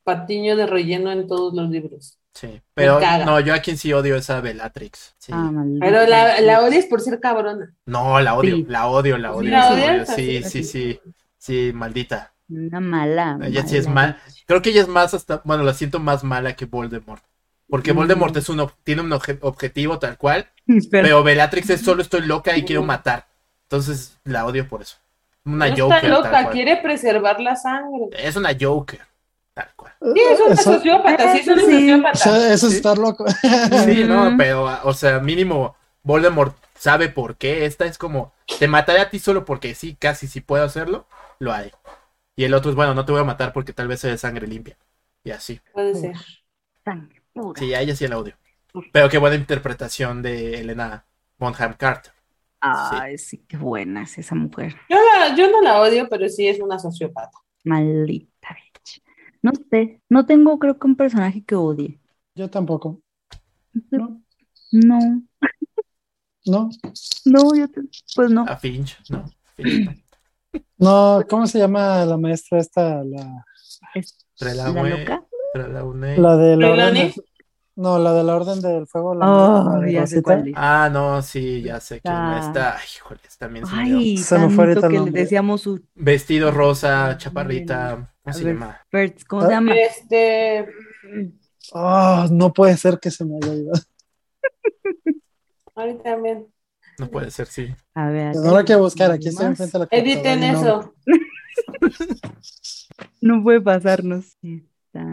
[0.03, 2.17] patiño de relleno en todos los libros.
[2.33, 5.15] Sí, pero no, yo a quien sí odio es a Bellatrix.
[5.31, 7.73] Ah, pero la, la, odias por ser cabrona.
[7.87, 10.05] No, la odio, la odio, la odio.
[10.05, 10.99] Sí, sí, sí,
[11.37, 12.35] sí, maldita.
[12.47, 13.39] Una mala.
[13.41, 14.17] Ella sí es mal.
[14.45, 17.23] Creo que ella es más hasta, bueno, la siento más mala que Voldemort.
[17.69, 17.91] Porque.
[17.91, 20.49] Voldemort es un, tiene un objetivo tal cual,
[20.91, 23.27] pero Bellatrix es solo estoy loca y quiero matar.
[23.63, 24.97] Entonces la odio por eso.
[25.45, 25.97] Una no Joker.
[25.97, 28.09] Está loca, quiere preservar la sangre.
[28.17, 29.01] Es una Joker.
[29.53, 29.93] Tal cual.
[30.13, 31.61] Sí, es una sociópata, sí, es una
[32.13, 32.53] sociópata.
[32.53, 33.25] Eso es estar loco.
[33.85, 37.65] Sí, no, pero, o sea, mínimo Voldemort sabe por qué.
[37.65, 41.07] Esta es como, te mataré a ti solo porque sí, casi si puedo hacerlo,
[41.39, 41.73] lo haré.
[42.35, 44.17] Y el otro es, bueno, no te voy a matar porque tal vez sea de
[44.17, 44.77] sangre limpia.
[45.23, 45.59] Y así.
[45.73, 46.15] Puede ser.
[46.85, 47.59] Sangre pura.
[47.59, 48.35] Sí, a ella sí el audio.
[48.91, 51.05] Pero qué buena interpretación de Elena
[51.37, 52.13] Bonham Carter.
[52.59, 53.45] Ay, sí.
[53.47, 54.75] qué buena es esa mujer.
[54.89, 54.97] Yo,
[55.37, 57.37] yo no la odio, pero sí es una sociópata.
[57.63, 59.03] Maldita bitch.
[59.41, 61.99] No sé, no tengo creo que un personaje que odie.
[62.35, 63.01] Yo tampoco.
[63.91, 64.21] No.
[64.71, 64.99] No.
[66.45, 66.69] No.
[67.25, 67.67] No, yo
[68.15, 68.45] pues no.
[68.47, 69.25] A Finch, no.
[69.55, 70.03] Finch.
[70.77, 73.03] No, ¿cómo se llama la maestra esta?
[73.03, 73.45] La,
[74.39, 75.25] ¿La loca?
[75.53, 77.13] La de
[77.77, 79.11] No, la de la Orden del Fuego.
[79.11, 82.41] oh, ya sé cuál Ah, no, sí, ya sé quién ah.
[82.43, 82.75] está.
[82.75, 85.85] Ay, híjole, también se Ay, se me fue que le decíamos su...
[85.93, 88.81] Vestido rosa, chaparrita, ¿cómo se llama?
[89.27, 89.75] ¿cómo se llama?
[89.75, 90.67] Este...
[91.71, 93.73] Oh, no puede ser que se me haya ido.
[95.75, 96.47] Ahorita también.
[96.97, 97.75] No puede ser, sí.
[97.93, 98.35] A ver.
[98.35, 100.95] Lo hay que buscar, aquí estoy enfrente de la Editen eso.
[103.21, 104.35] No puede pasarnos.
[104.41, 105.05] Está...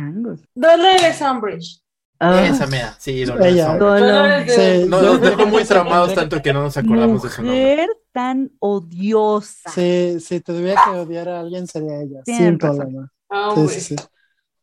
[0.00, 0.40] Changos.
[0.54, 1.82] Dolores Umbridge.
[2.22, 2.46] Ah.
[2.46, 3.72] Esa mea, sí, Dolores Ella.
[3.72, 4.50] Umbridge.
[4.50, 7.60] Sí, No, nos dejó muy traumados tanto que no nos acordamos de su nombre.
[7.70, 9.70] Mujer tan odiosa.
[9.70, 12.78] Sí, si tuviera que odiar a alguien sería ella, Tienes sin razón.
[12.78, 13.12] problema.
[13.30, 13.96] Ah, Sí, sí, sí.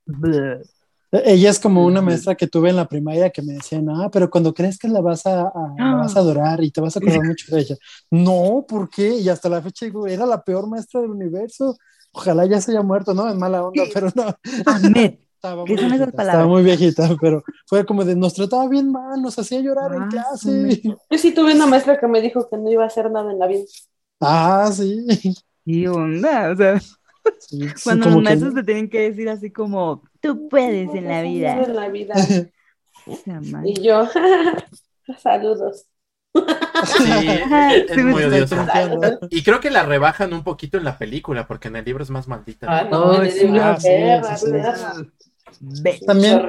[0.05, 0.61] Bleh.
[1.09, 4.29] Ella es como una maestra que tuve en la primaria que me decía, no, pero
[4.29, 6.99] cuando crees que la vas a, a- la vas a adorar y te vas a
[6.99, 7.75] acordar mucho de ella.
[8.11, 9.15] No, ¿por qué?
[9.15, 11.77] Y hasta la fecha digo, era la peor maestra del universo.
[12.11, 13.29] Ojalá ya se haya muerto, ¿no?
[13.29, 14.35] En mala onda, pero no.
[14.65, 15.15] Ahmed.
[15.37, 16.27] Estaba ¿Qué muy, viejita, palabras?
[16.27, 20.01] estaba muy viejita, pero fue como de, nos trataba bien mal, nos hacía llorar en
[20.01, 20.81] Ah, clase.
[21.11, 23.37] Yo sí tuve una maestra que me dijo que no iba a hacer nada en
[23.39, 23.63] la vida.
[24.19, 25.05] Ah, sí.
[25.63, 26.51] ¿Qué onda?
[26.51, 26.79] O sea,
[27.39, 31.07] Sí, sí, cuando los que- maestros te tienen que decir así como, tú puedes en
[31.07, 31.55] la En vida.
[31.67, 32.15] la vida.
[33.63, 34.05] Y yo,
[35.21, 35.85] saludos.
[36.33, 38.55] Sí, es, es Sí, muy odioso.
[39.29, 42.09] Y creo que la rebajan un poquito en la película, porque en el libro es
[42.09, 42.67] más maldita.
[42.69, 44.45] Ah, no, en el sí, libro, ah, sí, perra, sí,
[46.05, 46.41] También-.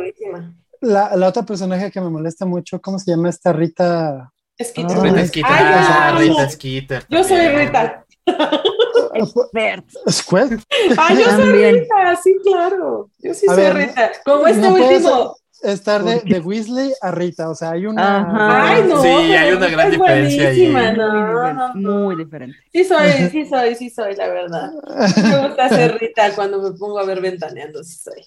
[0.81, 4.11] La, la otra personaje que me molesta mucho, ¿cómo se llama esta Rita?
[4.21, 5.51] Ah, Rita Ay, Skeeter.
[5.53, 7.05] Ay, Ah, soy- Rita Skeeter.
[7.09, 7.49] Yo soy.
[7.49, 8.05] Rita.
[9.15, 9.85] Expert.
[10.11, 10.59] Squid?
[10.97, 11.75] Ah, yo soy También.
[11.77, 13.11] Rita, sí, claro.
[13.19, 14.11] Yo sí A soy ver, Rita.
[14.25, 15.37] Como este no último.
[15.61, 18.19] Estar de, de Weasley a Rita, o sea, hay una...
[18.21, 18.75] Ajá.
[18.75, 19.03] Ay, no.
[19.03, 20.73] Sí, hay una Rita gran es diferencia ahí.
[20.97, 21.99] No, no.
[22.05, 22.57] muy diferente.
[22.73, 24.71] Sí soy, sí soy, sí soy, la verdad.
[25.17, 28.25] Me gusta ser Rita cuando me pongo a ver ventaneando, sí soy.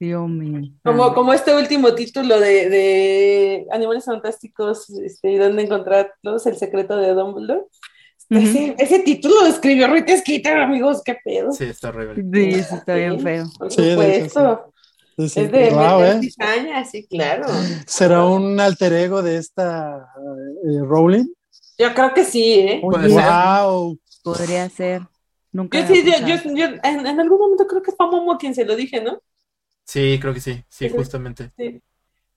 [0.00, 0.72] Dios mío.
[0.82, 6.46] Como, como este último título de, de Animales Fantásticos, este, ¿dónde encontrarlos?
[6.46, 7.66] El secreto de Dumbledore.
[8.30, 8.40] Ujú.
[8.40, 11.52] ese, ese título lo escribió Rita Skeeter, amigos, qué pedo.
[11.52, 12.22] Sí, está horrible.
[12.32, 13.44] Sí, sí, está bien Sí, feo.
[13.58, 14.72] Por Sí, supuesto.
[15.18, 15.40] Sí, sí.
[15.40, 16.20] Es de Wow, ¿eh?
[16.90, 17.46] sí, claro.
[17.86, 20.06] ¿Será un alter ego de esta
[20.64, 21.26] eh, Rowling?
[21.76, 22.80] Yo creo que sí, ¿eh?
[22.82, 23.98] Wow.
[24.22, 25.02] Podría ser.
[25.52, 25.80] Nunca.
[25.80, 28.64] Yo, sí, yo, yo- yo en, en algún momento creo que fue Momo quien se
[28.64, 29.20] lo dije, ¿no?
[29.90, 30.64] Sí, creo que sí.
[30.68, 31.50] Sí, justamente.
[31.56, 31.82] Sí.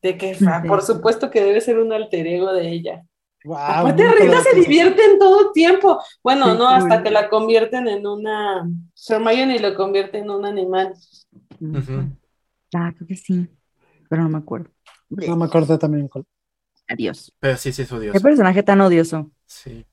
[0.01, 0.35] De que,
[0.67, 3.03] por supuesto que debe ser un alter ego de ella.
[3.45, 6.01] Wow, Aparte, Rita se divierte en todo tiempo.
[6.23, 8.67] Bueno, Sí, no, hasta que la convierten en una.
[9.07, 10.95] Hermione lo convierte en un animal.
[11.59, 12.17] Ujú.
[12.73, 13.47] Ah, creo que sí.
[14.09, 14.71] Pero no me acuerdo.
[15.09, 16.09] No me acordé también.
[16.87, 17.31] Adiós.
[17.39, 18.19] Pero sí, sí es Qué odioso.
[18.19, 19.29] personaje tan odioso.
[19.45, 19.85] Sí.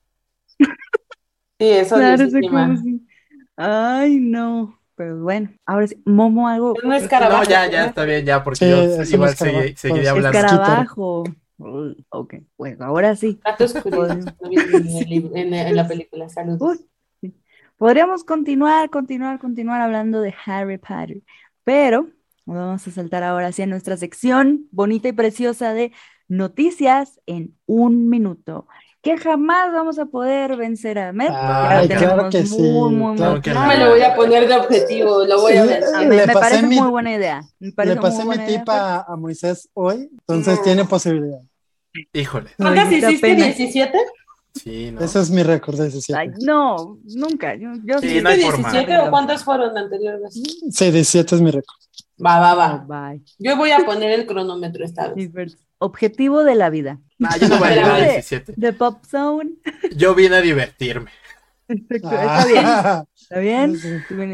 [0.57, 3.07] Sí, eso Claro, es sí.
[3.55, 4.80] Ay, no.
[5.01, 5.99] Pero bueno, ahora sí.
[6.05, 6.75] Momo algo.
[6.77, 7.43] Es un escarabajo.
[7.43, 10.29] No, ya, ya está bien, ya, porque Sí, yo igual seguiría Pues, hablando.
[10.39, 11.23] Escarabajo.
[11.57, 13.39] Uy, Ok, bueno, ahora sí.
[13.43, 14.99] No viene
[15.33, 16.29] en, en- en la película.
[16.29, 16.61] Saludos.
[16.61, 16.85] Uy,
[17.19, 17.35] sí.
[17.77, 21.23] Podríamos continuar, continuar, continuar hablando de Harry Potter,
[21.63, 22.07] pero
[22.45, 25.91] vamos a saltar ahora hacia nuestra sección bonita y preciosa de
[26.27, 28.67] noticias en un minuto,
[29.01, 31.31] que jamás vamos a poder vencer a Met.
[31.33, 33.67] Ay, claro que sí, muy, muy, claro muy que No no.
[33.67, 35.83] me lo voy a poner de objetivo, lo voy a ver.
[35.95, 37.41] A mí me parece mi- muy buena idea.
[37.59, 40.63] Me Le pasé muy mi tip a, a Moisés hoy, entonces No.
[40.63, 41.39] tiene posibilidad.
[42.13, 42.51] Híjole.
[42.57, 43.17] ¿Cuántas hiciste?
[43.19, 43.47] pena.
[43.47, 43.91] ¿17?
[44.53, 45.01] Sí, no.
[45.01, 46.19] Ese es mi récord de 17.
[46.21, 47.55] Ay, no, nunca.
[47.55, 48.21] Yo, yo Sí, sí.
[48.21, 48.71] no hay ¿Hiciste forma.
[48.71, 50.33] 17 o cuántas fueron anteriores?
[50.71, 51.75] Sí, 17 es mi récord.
[52.23, 53.09] Va, va, Oh, va.
[53.11, 53.21] bye.
[53.39, 55.57] Yo voy a poner el cronómetro esta vez.
[55.79, 56.99] Objetivo de la vida.
[57.23, 58.53] Ah, yo no voy a llegar a De- 17.
[58.55, 59.51] De Pop Zone.
[59.95, 61.09] Yo vine a divertirme.
[61.65, 62.63] Perfecto, Está bien.
[62.65, 63.75] Ah, ¿Está bien?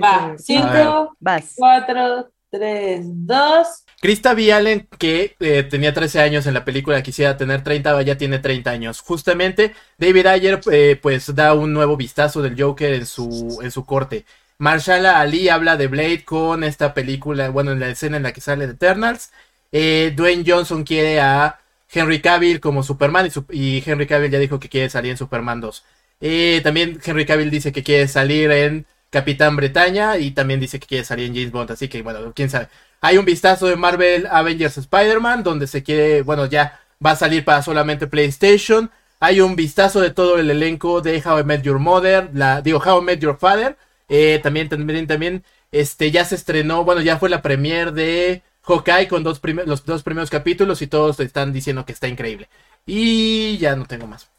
[0.04, 0.40] Va, a ver.
[0.40, 1.54] 5, Vas.
[1.56, 3.68] 4, 3, 2.
[4.02, 4.52] Krista V.
[4.54, 8.70] Allen, que eh, tenía 13 años en la película, quisiera tener 30, ya tiene 30
[8.72, 9.00] años.
[9.02, 13.86] Justamente, David Ayer, eh, pues da un nuevo vistazo del Joker en su, en su
[13.86, 14.26] corte.
[14.60, 18.42] Marshala Ali habla de Blade con esta película, bueno, en la escena en la que
[18.42, 19.32] sale Eternals.
[19.72, 21.60] Eh, Dwayne Johnson quiere a
[21.92, 25.18] Henry Cavill como Superman y, su- y Henry Cavill ya dijo que quiere salir en
[25.18, 25.84] Superman 2.
[26.22, 30.88] Eh, también Henry Cavill dice que quiere salir en Capitán Bretaña y también dice que
[30.88, 32.68] quiere salir en James Bond, así que bueno, quién sabe.
[33.02, 37.46] Hay un vistazo de Marvel Avengers Spider-Man donde se quiere, bueno, ya va a salir
[37.46, 38.90] para solamente PlayStation.
[39.20, 42.80] Hay un vistazo de todo el elenco de How I Met Your Mother, la, digo,
[42.84, 43.78] How I Met Your Father.
[44.10, 49.08] Eh, también, también, también, este, ya se estrenó, bueno, ya fue la premiere de Hawkeye
[49.08, 52.50] con dos los dos primeros capítulos y todos están diciendo que está increíble.
[52.86, 54.30] Y ya no tengo más.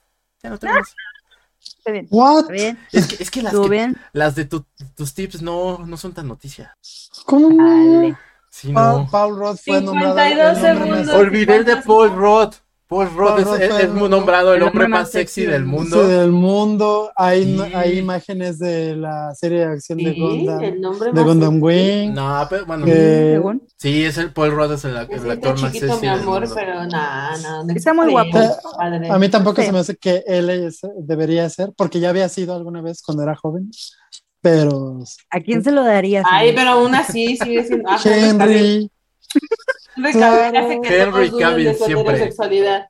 [0.43, 0.95] Ya no tengo más.
[1.63, 2.07] Está bien.
[2.11, 2.41] What?
[2.41, 2.79] Está bien.
[2.93, 4.65] Es que, es que las, ¿Tú que- las de tu-
[4.97, 6.77] tus tips no, no son tan noticia.
[7.27, 7.49] ¿Cómo?
[7.63, 8.17] Dale.
[8.51, 9.11] Sí, Paul, no.
[9.11, 10.15] Paul Roth fue nombrado.
[10.17, 11.15] 52 el hombre más- segundos.
[11.15, 12.55] Olvidé el de Paul Roth.
[12.89, 16.03] Paul Rudd es, muy nombrado el, hombre más sexy del mundo.
[16.03, 17.13] Sí, del mundo.
[17.15, 21.15] Hay, hay imágenes de la serie de acción de Gundam.
[21.15, 22.15] de Gundam Wing.
[22.15, 23.61] No, pero bueno.
[23.77, 26.01] Sí, es el Paul Rudd es el, actor más sexy.
[26.01, 28.39] mi amor, pero no, no, Está muy guapo.
[28.79, 32.81] A mí tampoco se me hace que él debería ser, porque ya había sido alguna
[32.81, 33.71] vez cuando era joven.
[34.41, 35.01] Pero.
[35.29, 36.23] ¿A quién se lo daría?
[36.25, 37.91] Ay, pero aún así sigue siendo.
[40.01, 40.89] Ah, Henry.
[40.89, 42.31] Henry Cavill siempre.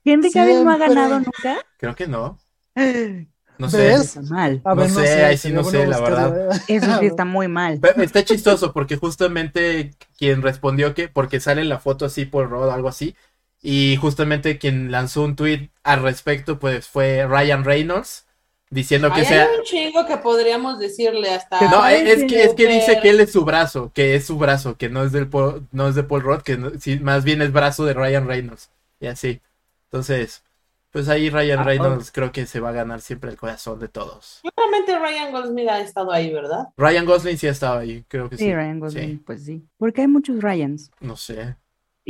[0.04, 1.64] ¿Henry Cavill no ha ganado nunca?
[1.78, 2.38] Creo que no.
[3.58, 3.92] No sé.
[3.92, 4.62] Está mal.
[4.64, 6.62] no, sé, ahí sí no sé, la verdad.
[6.68, 7.80] Eso sí está muy mal.
[7.96, 12.72] está chistoso porque justamente quien respondió que, porque sale la foto así por Rod o
[12.72, 13.16] algo así,
[13.60, 18.27] y justamente quien lanzó un tweet al respecto, pues fue Ryan Reynolds
[18.70, 19.44] diciendo que sea.
[19.44, 21.60] Hay un chingo que podríamos decirle hasta.
[21.70, 24.76] No, es que, es que dice que él es su brazo, que es su brazo,
[24.76, 25.28] que no es del
[25.72, 26.56] no es de Paul Roth, que
[27.00, 28.70] más bien es brazo de Ryan Reynolds.
[29.00, 29.40] Y así.
[29.84, 30.42] Entonces,
[30.90, 33.88] pues ahí Ryan ah, Reynolds creo que se va a ganar siempre el corazón de
[33.88, 34.40] todos.
[34.54, 36.68] Claramente Ryan Gosling ha estado ahí, ¿verdad?
[36.76, 38.44] Ryan Gosling sí ha estado ahí, creo que sí.
[38.44, 39.64] Sí, Ryan Gosling, pues sí.
[39.76, 40.90] Porque hay muchos Ryans.
[41.00, 41.56] No sé.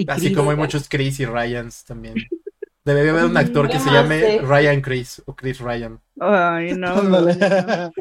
[0.07, 2.15] Así como hay muchos Chris y Ryans también.
[2.89, 6.01] Debería haber un actor que se llame Ryan Chris o Chris Ryan.
[6.19, 6.97] Ay, no.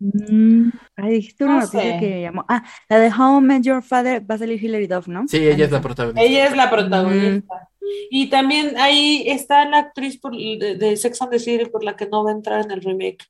[0.00, 2.44] Mm, ay, dijiste una noticia que llamó.
[2.48, 5.26] Ah, la de How I Met Your Father va a salir Hilary Duff, ¿no?
[5.28, 6.22] Sí, ella es la protagonista.
[6.22, 7.68] Ella es la protagonista.
[8.10, 12.06] Y también ahí está la actriz por, de, Sex and the City por la que
[12.06, 13.26] no va a entrar en el remake.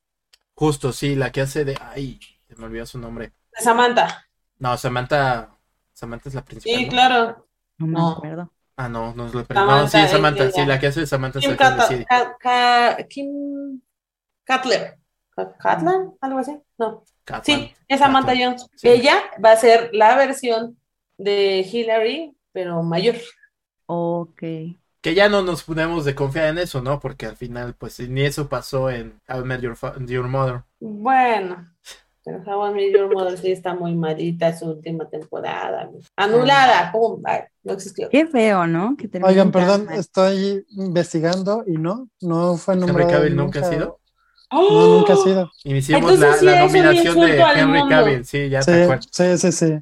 [0.55, 1.76] Justo, sí, la que hace de.
[1.80, 3.32] Ay, se me olvidó su nombre.
[3.55, 4.26] Samantha.
[4.59, 5.51] No, Samantha.
[5.92, 6.78] Samantha es la principal.
[6.78, 7.48] Sí, claro.
[7.78, 8.52] No me acuerdo.
[8.81, 10.51] Ah, no, no es la No, sí, es Samantha.
[10.51, 11.55] Sí, la que hace Samantha Kim,
[13.11, 13.82] Kim
[14.47, 14.98] Cutler.
[15.35, 16.09] ¿Cutler?
[16.23, 16.59] ¿Algo así?
[16.78, 17.05] No.
[17.43, 18.66] sí, es Samantha Jones.
[18.82, 20.78] Ella va a ser la versión
[21.19, 23.16] de Hillary, pero mayor.
[23.85, 24.40] Ok.
[25.02, 27.01] Que ya no nos ponemos de confiar en eso, ¿no?
[27.01, 30.62] Porque al final, pues ni eso pasó en How I Met Your Mother.
[30.78, 31.66] Bueno.
[32.24, 35.90] Pero How I Your Mother sí está muy malita su última temporada.
[36.16, 37.22] Anulada, pum,
[37.64, 38.09] no existió.
[38.10, 38.97] Qué feo, ¿no?
[39.22, 43.01] Oigan, perdón, estoy investigando y no, no fue nombrado.
[43.01, 44.01] Henry Cavill nunca, ha sido.
[44.52, 45.51] No, nunca ha sido.
[45.64, 48.72] Iniciamos la, la nominación de Henry Cavill, sí, ya sí,
[49.10, 49.78] Sí, sí, sí.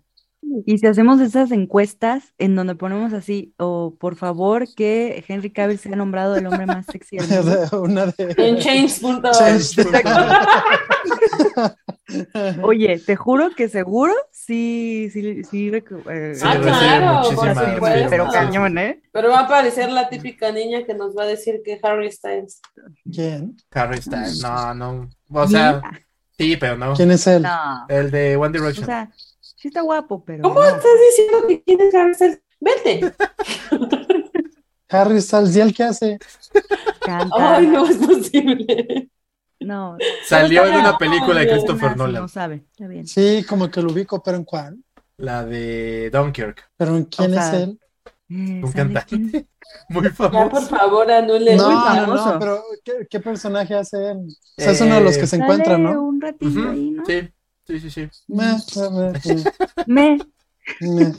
[0.66, 5.78] Y si hacemos esas encuestas en donde ponemos así, o por favor que Henry Cavill
[5.78, 7.82] sea nombrado el hombre más sexy del mundo.
[7.82, 8.35] Una de...
[8.36, 9.23] En change.org.
[12.62, 15.69] Oye, te juro que seguro sí, sí, sí.
[15.69, 19.02] Eh, ah, claro, pero cañón, ¿eh?
[19.12, 22.60] Pero va a aparecer la típica niña que nos va a decir que Harry Styles.
[23.12, 23.56] ¿Quién?
[23.73, 25.09] Harry Styles, no, no.
[25.31, 25.82] O sea,
[26.39, 26.94] sí, pero no.
[26.94, 27.44] ¿Quién es él?
[27.89, 28.85] El de One Direction.
[28.85, 29.10] O sea,
[29.40, 30.43] sí está guapo, pero.
[30.43, 32.43] ¿Cómo estás diciendo que quién es Harry Styles?
[32.60, 33.12] Vete.
[34.90, 36.19] Harry Styles, ¿y él qué hace?
[37.01, 37.56] Canta.
[37.56, 39.10] Ay, no es posible.
[39.60, 39.97] No.
[40.24, 42.22] Salió en una película de Christopher Nolan.
[42.22, 43.06] No sabe, está bien.
[43.06, 44.78] Sí, como que lo ubico, pero ¿en cuál?
[45.16, 46.70] La de Dunkirk.
[46.76, 47.80] ¿Pero en quién es él?
[48.30, 49.48] Eh, Un cantante.
[49.89, 50.44] Muy famoso.
[50.44, 51.56] Ya, por favor, anule.
[51.56, 54.18] No, no, no, pero ¿qué, ¿qué, personaje hace él?
[54.18, 56.02] O sea, es uno de los que se encuentran, ¿no?
[56.02, 57.05] un ratito ahí, ¿no?
[57.05, 57.28] Sí,
[57.66, 58.09] sí, sí, sí.
[58.28, 58.56] Me,
[59.86, 60.18] me,
[60.80, 61.14] me.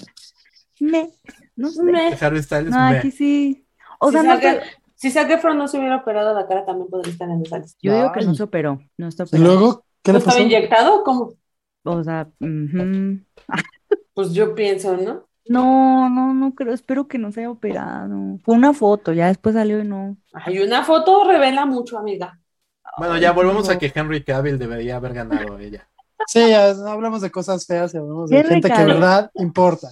[0.80, 1.10] Me.
[1.56, 1.84] No sé.
[1.84, 2.18] Me.
[2.22, 3.68] Harry Styles, no, aquí sí.
[4.00, 4.40] O sea, no.
[5.00, 7.80] Si Zac Efron no se hubiera operado la cara, también podría estar en esa lista.
[7.82, 9.46] Yo digo que no se operó, no está operado.
[9.46, 10.30] ¿Y luego qué le pasó?
[10.32, 11.04] ¿Estaba inyectado?
[11.06, 11.34] ¿Cómo?
[11.84, 13.18] O sea, uh
[14.14, 15.26] pues yo pienso, ¿no?
[15.48, 18.40] No, no, no creo, espero que no se haya operado.
[18.44, 20.18] Fue una foto, ya después salió y no.
[20.34, 22.38] Ay, una foto revela mucho, amiga.
[22.98, 25.90] Bueno, ya volvemos a que Henry Cavill debería haber ganado ella.
[26.28, 29.88] Sí, ya hablamos de cosas feas y hablamos de gente que de verdad importa.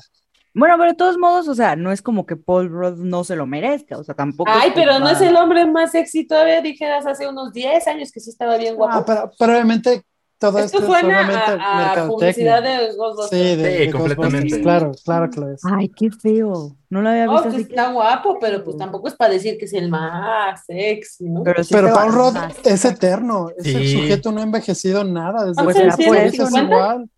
[0.58, 3.36] Bueno, pero de todos modos, o sea, no es como que Paul Rudd no se
[3.36, 4.52] lo merezca, o sea, tampoco.
[4.52, 8.20] Ay, pero no es el hombre más sexy todavía, dijeras hace unos 10 años que
[8.20, 8.98] sí estaba bien guapo.
[8.98, 10.04] Ah, pero, pero obviamente
[10.40, 11.28] todo esto, esto suena
[11.60, 13.42] a, a publicidad de Ghostbusters.
[13.42, 14.62] Sí, de, sí, completamente.
[14.62, 15.62] Claro, claro que lo es.
[15.64, 16.76] Ay, qué feo.
[16.90, 17.50] No lo había visto.
[17.50, 21.30] Oh, que está guapo, pero pues tampoco es para decir que es el más sexy,
[21.30, 21.44] ¿no?
[21.44, 23.50] Pero, sí pero Paul Rudd es eterno.
[23.58, 27.10] Es el sujeto no ha envejecido nada desde pues que por eso es igual.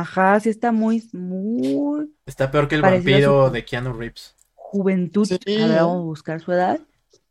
[0.00, 2.12] Ajá, sí está muy, muy.
[2.26, 4.34] Está peor que el vampiro de Keanu Reeves.
[4.54, 5.26] Juventud.
[5.26, 5.62] Sí.
[5.62, 6.80] A ver, vamos a buscar su edad.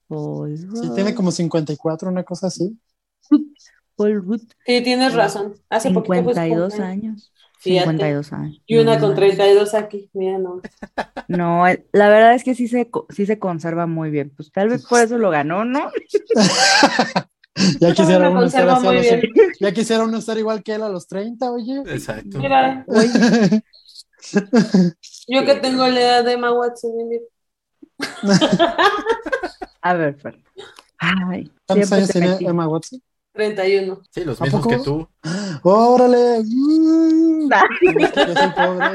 [0.07, 2.77] Paul sí, tiene como 54, una cosa así.
[3.95, 4.41] Paul Rudd.
[4.65, 5.55] Sí, tienes razón.
[5.69, 7.31] Hace 52 poquito, años.
[7.59, 7.89] Fíjate.
[7.91, 8.61] 52 años.
[8.65, 10.61] Y una con 32 aquí, mira, no.
[11.27, 14.31] No, la verdad es que sí se, sí se conserva muy bien.
[14.35, 15.89] Pues tal vez por eso lo ganó, ¿no?
[17.79, 18.67] Ya quisiera, uno estar
[19.59, 21.83] ya quisiera uno estar igual que él a los 30, oye.
[21.87, 22.37] Exacto.
[22.39, 22.85] Mira.
[25.27, 26.91] Yo que tengo la edad de Emma Watson.
[29.81, 30.41] A ver, Fer.
[30.97, 32.45] Ay, ¿Cuántos siempre años te tiene metí.
[32.45, 33.01] Emma Watson?
[33.33, 34.01] 31.
[34.09, 34.75] Sí, los ¿A mismos poco?
[34.77, 35.07] que tú.
[35.63, 36.41] ¡Órale!
[36.43, 37.49] Mm.
[37.49, 38.85] Yo soy pobre.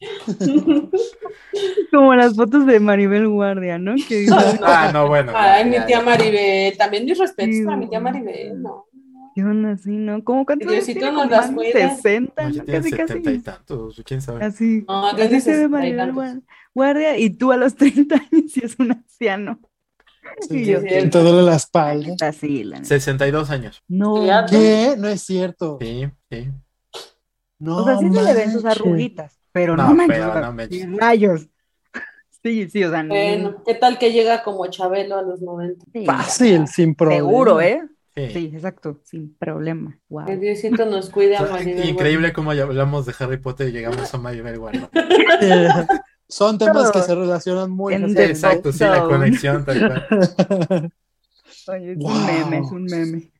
[1.90, 3.94] Como las fotos de Maribel Guardia, ¿no?
[4.08, 5.32] Que dice, Ah, no, bueno.
[5.34, 6.00] Ay, mi tía.
[6.00, 6.76] Maribel.
[6.76, 8.00] También mis respetos Sí, para mi tía.
[8.00, 8.62] Maribel.
[8.62, 8.86] No.
[9.34, 10.22] ¿qué onda así, no?
[10.24, 11.00] ¿Cómo cuántos años tiene?
[11.02, 11.72] Como las más de cuide.
[11.96, 13.38] 60, No, tienen Casi, setenta y casi.
[13.44, 14.44] tantos, quién sabe.
[14.44, 14.84] Así.
[14.88, 16.42] No, Así se ve 60 y Maribel
[16.74, 19.60] Guardia y tú a los 30 años y es un anciano.
[20.48, 22.14] Sí, yo, te duele la espalda.
[22.28, 22.88] Así, la neta.
[22.88, 23.82] 62 años.
[23.88, 24.24] No.
[24.48, 24.94] ¿Qué?
[24.98, 25.78] No es cierto.
[25.80, 26.48] Sí, sí.
[27.58, 30.18] No O sea, sí se le ven sus arruguitas, pero no, No, manches.
[30.18, 31.48] pero no y rayos.
[32.42, 33.10] Sí, sí, o sea, no.
[33.14, 35.84] Bueno, ¿qué tal que llega como Chabelo a los 90?
[35.92, 37.28] sí, Fácil, sin problema.
[37.28, 37.82] Seguro, ¿eh?
[38.16, 38.28] Sí.
[38.32, 39.96] Sí, exacto, sin problema.
[40.08, 40.26] Wow.
[40.28, 41.88] El Diosito nos cuida, O sea, Maribel.
[41.90, 44.88] Increíble cómo hablamos de Harry Potter y llegamos a Maribel Guardia.
[45.40, 45.68] Eh,
[46.28, 50.92] son temas que se relacionan muy En Sí, The exacto, sí, la conexión tal cual.
[51.68, 52.10] Oye, es Wow.
[52.10, 53.30] un meme, es un meme.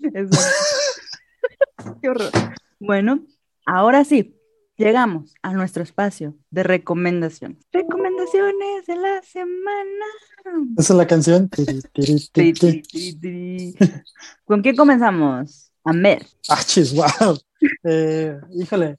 [0.14, 0.30] Es
[2.02, 2.30] Qué horror.
[2.78, 3.20] Bueno,
[3.66, 4.36] ahora sí,
[4.80, 7.58] llegamos a nuestro espacio de recomendaciones.
[7.70, 10.06] Recomendaciones de la semana.
[10.78, 11.50] Esa es la canción.
[12.32, 13.74] Tiri, tiri.
[14.44, 15.70] ¿Con qué comenzamos?
[15.84, 16.22] Ahmed.
[16.48, 17.38] Ah, chis, wow.
[17.84, 18.96] Eh, híjole.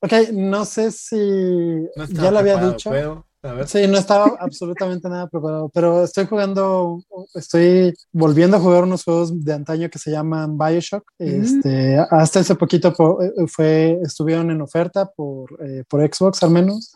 [0.00, 2.90] Ok, no sé si No ya lo había dicho.
[2.90, 3.26] ¿puedo?
[3.42, 3.68] A ver.
[3.68, 7.02] Sí, no estaba absolutamente nada preparado, pero estoy jugando,
[7.34, 11.10] estoy volviendo a jugar unos juegos de antaño que se llaman Bioshock.
[11.18, 16.50] Este, hasta hace poquito po- eh, fue, estuvieron en oferta por, eh, por Xbox al
[16.50, 16.94] menos.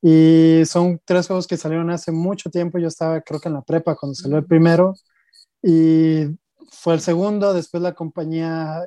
[0.00, 2.78] Y son tres juegos que salieron hace mucho tiempo.
[2.78, 4.94] Yo estaba creo que en la prepa cuando salió el primero.
[5.62, 6.24] Y
[6.70, 8.80] fue el segundo, después la compañía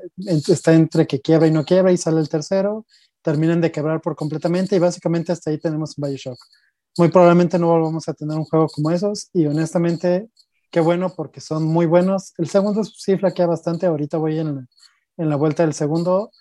[0.48, 2.86] está entre que quiebra y no quiebra y sale el tercero.
[3.22, 6.38] Terminan de quebrar por completamente y básicamente hasta ahí tenemos Bioshock
[6.98, 10.30] muy probablemente no volvamos a tener un juego como esos y honestamente
[10.72, 12.34] qué bueno porque son muy buenos.
[12.38, 14.66] El segundo sí flaquea bastante, ahorita voy en la,
[15.18, 16.32] en la vuelta del segundo,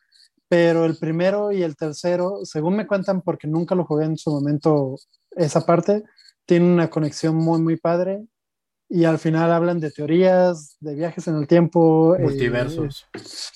[0.48, 4.30] pero el primero y el tercero, según me cuentan porque nunca lo jugué en su
[4.30, 4.96] momento
[5.32, 6.02] esa parte,
[6.46, 8.24] tiene una conexión muy muy padre
[8.88, 13.06] y al final hablan de teorías, de viajes en el tiempo, eh, Multiversos.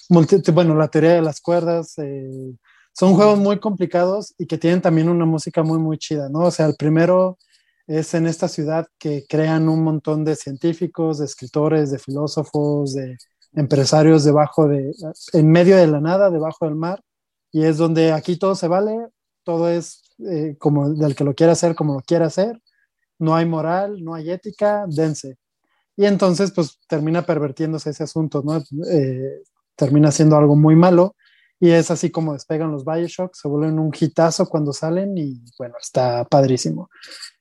[0.08, 1.94] multi- bueno, la teoría de las cuerdas.
[1.98, 2.54] eh,
[2.98, 6.40] son juegos muy complicados y que tienen también una música muy, muy chida, ¿no?
[6.40, 7.38] O sea, el primero
[7.86, 13.16] es en esta ciudad que crean un montón de científicos, de escritores, de filósofos, de
[13.54, 14.92] empresarios debajo de,
[15.32, 17.00] en medio de la nada, debajo del mar,
[17.52, 18.96] y es donde aquí todo se vale,
[19.44, 22.60] todo es eh, como del que lo quiera hacer, como lo quiera hacer,
[23.20, 25.36] no hay moral, no hay ética, dense.
[25.96, 28.56] Y entonces, pues termina pervertiéndose ese asunto, ¿no?
[28.90, 29.42] Eh,
[29.76, 31.14] termina siendo algo muy malo
[31.60, 35.74] y es así como despegan los Bioshock, se vuelven un hitazo cuando salen y bueno,
[35.80, 36.88] está padrísimo.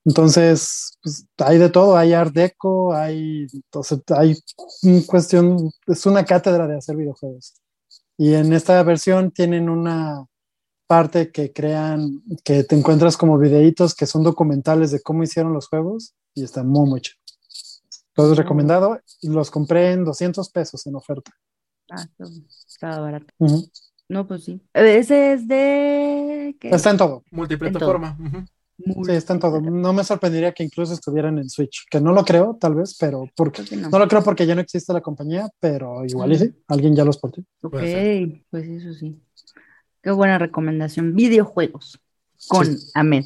[0.06, 4.36] Entonces, pues, hay de todo, hay art deco, hay, entonces, hay
[5.06, 7.54] cuestión, es una cátedra de hacer videojuegos.
[8.18, 10.26] Y en esta versión tienen una
[10.88, 15.68] parte que crean, que te encuentras como videitos que son documentales de cómo hicieron los
[15.68, 17.18] juegos y está muy, muy chido.
[18.16, 21.32] Entonces, recomendado, los compré en 200 pesos en oferta.
[21.92, 22.06] Ah,
[22.68, 23.28] estaba- barato.
[23.38, 23.70] Ujú.
[24.10, 24.62] No, pues sí.
[24.74, 26.56] Ese es de...
[26.60, 26.70] ¿qué?
[26.70, 27.24] Está en todo.
[27.32, 28.18] Multiplataforma.
[28.78, 29.60] Sí, está en todo.
[29.60, 33.28] No me sorprendería que incluso estuvieran en Switch, que no lo creo, tal vez, pero
[33.36, 33.90] porque no.
[33.90, 37.04] no lo creo porque ya no existe la compañía, pero igual y sí, alguien ya
[37.04, 37.42] los portó.
[37.64, 37.80] Ok,
[38.52, 39.20] pues eso sí.
[40.02, 41.16] Qué buena recomendación.
[41.16, 42.00] Videojuegos
[42.48, 42.92] con Sí.
[42.94, 43.26] Ahmed.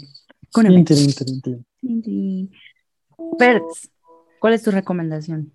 [0.51, 0.87] Con Ahmed.
[3.37, 3.89] Perks,
[4.39, 5.53] ¿cuál es tu recomendación?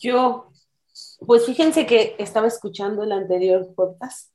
[0.00, 0.50] Yo,
[1.26, 4.30] pues fíjense que estaba escuchando el anterior podcast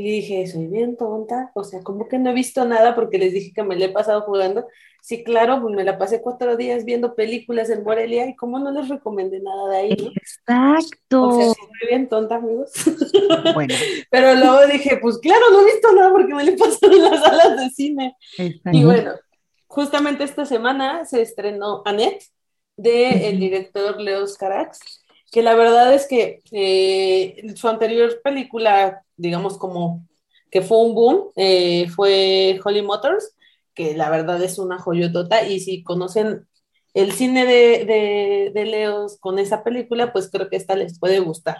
[0.00, 3.32] y dije, soy bien tonta, o sea, como que no he visto nada porque les
[3.32, 4.66] dije que me la he pasado jugando.
[5.02, 8.70] Sí, claro, pues me la pasé cuatro días viendo películas en Morelia y como no
[8.70, 10.10] les recomendé nada de ahí, ¿no?
[10.10, 11.28] Exacto.
[11.28, 12.72] O sea, sí, soy bien tonta, amigos.
[13.54, 13.74] Bueno,
[14.10, 17.02] Pero luego dije, pues claro, no he visto nada porque me la he pasado en
[17.02, 18.16] las salas de cine.
[18.36, 19.12] está Y bueno,
[19.66, 22.24] justamente esta semana se estrenó Annette
[22.76, 29.58] de el director Leos Carax, que la verdad es que eh, su anterior película, digamos
[29.58, 30.06] como
[30.50, 33.36] que fue un boom, eh, fue Holly Motors,
[33.74, 36.46] que la verdad es una joyotota y si conocen
[36.94, 41.20] el cine de, de, de Leos con esa película, pues creo que esta les puede
[41.20, 41.58] gustar.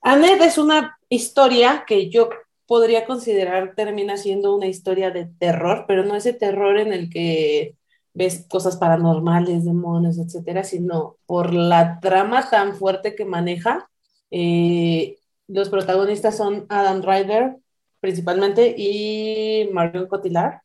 [0.00, 2.28] Annette es una historia que yo
[2.66, 7.76] podría considerar termina siendo una historia de terror, pero no ese terror en el que
[8.14, 13.90] ves cosas paranormales, demonios, etcétera, sino por la trama tan fuerte que maneja.
[14.30, 15.16] Eh,
[15.48, 17.56] los protagonistas son Adam Driver,
[18.00, 20.60] principalmente, y Marion Cotillard,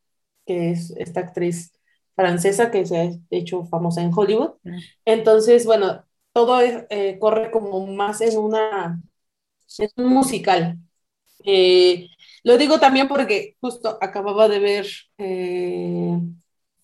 [0.46, 1.72] que es esta actriz
[2.16, 4.52] francesa que se ha hecho famosa en Hollywood.
[5.06, 9.02] Entonces, bueno, todo eh, corre como más en una,
[9.78, 10.78] es un musical.
[11.46, 12.10] Eh,
[12.44, 14.88] lo digo también porque justo acababa de ver
[15.18, 16.20] eh,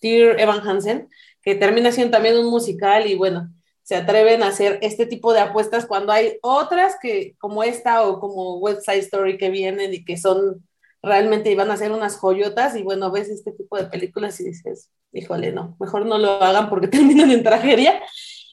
[0.01, 1.09] Dear Evan Hansen,
[1.41, 3.53] que termina siendo también un musical y bueno,
[3.90, 8.20] se atreven a hacer este tipo de apuestas cuando hay otras que como esta o
[8.20, 10.64] como Website Story que vienen y que son
[11.02, 14.91] realmente iban a ser unas joyotas y bueno, ves este tipo de películas y dices,
[15.11, 17.99] híjole, no, mejor no lo hagan porque terminan en tragedia.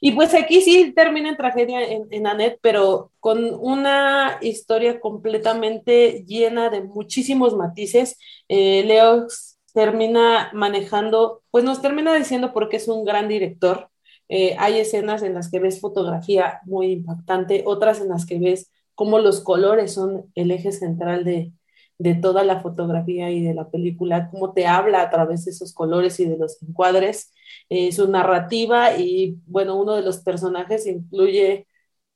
[0.00, 6.24] Y pues aquí sí termina en tragedia en, en Annette, pero con una historia completamente
[6.26, 8.18] llena de muchísimos matices.
[8.48, 9.26] Eh, Leo
[9.74, 13.90] termina manejando, pues nos termina diciendo porque es un gran director.
[14.28, 18.70] Eh, hay escenas en las que ves fotografía muy impactante, otras en las que ves
[18.94, 21.52] cómo los colores son el eje central de,
[21.98, 25.72] de toda la fotografía y de la película, cómo te habla a través de esos
[25.72, 27.32] colores y de los encuadres,
[27.68, 31.66] eh, su narrativa y bueno, uno de los personajes incluye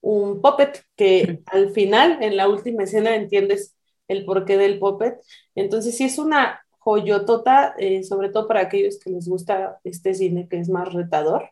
[0.01, 3.77] un puppet que al final, en la última escena, entiendes
[4.09, 5.20] el porqué del puppet.
[5.55, 10.49] Entonces sí es una joyotota, eh, sobre todo para aquellos que les gusta este cine
[10.49, 11.51] que es más retador.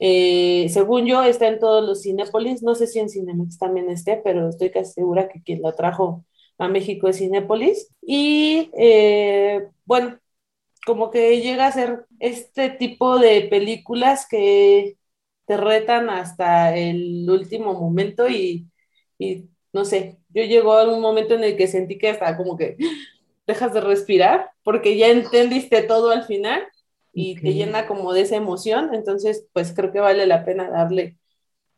[0.00, 4.20] Eh, según yo, está en todos los Cinépolis, no sé si en Cinemex también esté,
[4.24, 6.24] pero estoy casi segura que quien la trajo
[6.58, 7.88] a México de Cinépolis.
[8.02, 10.18] Y eh, bueno,
[10.86, 14.96] como que llega a ser este tipo de películas que
[15.46, 18.68] te retan hasta el último momento y,
[19.72, 22.76] no sé, yo llegó a un momento en el que sentí que hasta como que
[23.46, 26.62] dejas de respirar porque ya entendiste todo al final
[27.12, 31.18] y te llena como de esa emoción, entonces pues creo que vale la pena darle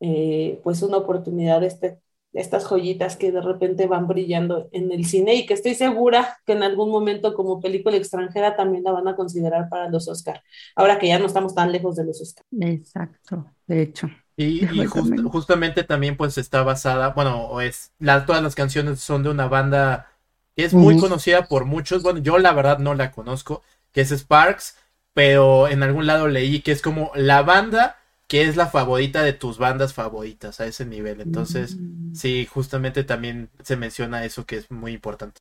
[0.01, 1.99] eh, pues una oportunidad a este
[2.33, 6.53] estas joyitas que de repente van brillando en el cine y que estoy segura que
[6.53, 10.43] en algún momento como película extranjera también la van a considerar para los Oscar,
[10.75, 12.45] ahora que ya no estamos tan lejos de los Oscar.
[12.61, 14.09] Exacto, de hecho.
[14.37, 14.61] Y,
[15.31, 19.47] justamente también pues está basada, bueno, o es, la, todas las canciones son de una
[19.47, 20.09] banda
[20.57, 24.11] que es muy conocida por muchos, bueno, yo la verdad no la conozco, que es
[24.11, 24.77] Sparks,
[25.15, 27.99] pero en algún lado leí que es como la banda
[28.33, 31.21] que es la favorita de tus bandas favoritas a ese nivel.
[31.21, 32.15] Entonces, mm.
[32.15, 35.39] sí, justamente también se menciona eso que es muy importante.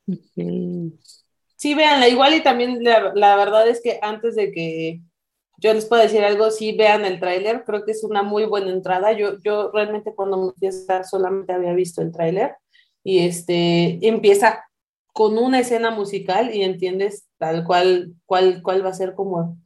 [1.56, 5.00] Sí, véanla, igual y también la, verdad es que antes de que
[5.56, 8.70] yo les pueda decir algo, sí vean el tráiler, creo que es una muy buena
[8.70, 9.12] entrada.
[9.12, 12.56] Yo, yo realmente cuando me fui a estar solamente había visto el tráiler
[13.02, 14.66] y este empieza
[15.12, 19.58] con una escena musical y entiendes tal cual, cuál, cuál va a ser como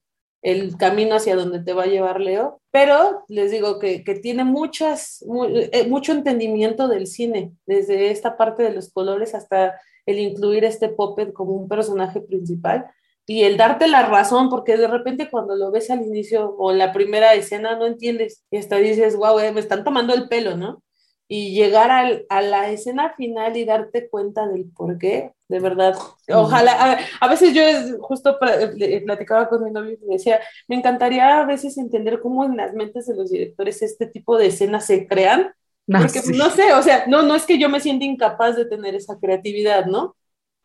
[0.43, 5.24] el camino hacia donde te va a llevar Leo, pero les digo que, tiene muchas,
[5.73, 10.89] eh, mucho entendimiento del cine, desde esta parte de los colores hasta el incluir este
[10.89, 12.86] puppet como un personaje principal.
[13.28, 16.93] Y el darte la razón, porque de repente cuando lo ves al inicio o la
[16.93, 18.44] primera escena no entiendes.
[18.52, 20.81] Y hasta dices, wow, eh, me están tomando el pelo, ¿no?
[21.28, 21.90] Y llegar
[22.28, 25.97] a la escena final y darte cuenta del por qué, de verdad.
[26.28, 31.78] Ojalá, a, veces yo justo platicaba con mi novio y decía, me encantaría a veces
[31.78, 35.53] entender cómo en las mentes de los directores este tipo de escenas se crean.
[35.93, 38.65] Ah, porque no sé, o sea, no, no es que yo me sienta incapaz de
[38.65, 40.16] tener esa creatividad, ¿no?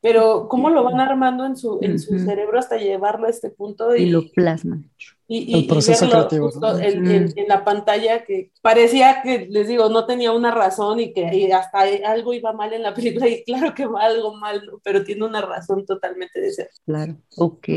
[0.02, 3.96] Pero cómo lo van armando en su, en su cerebro hasta llevarlo a este punto
[3.96, 4.90] y, lo plasman.
[5.28, 6.52] Y, el proceso creativo.
[6.82, 11.86] en, la pantalla que parecía que, les digo, no tenía una razón y que hasta
[12.06, 15.42] algo iba mal en la película y claro que va algo mal, pero tiene una
[15.42, 16.70] razón totalmente de ser.
[16.86, 17.68] Claro, ok.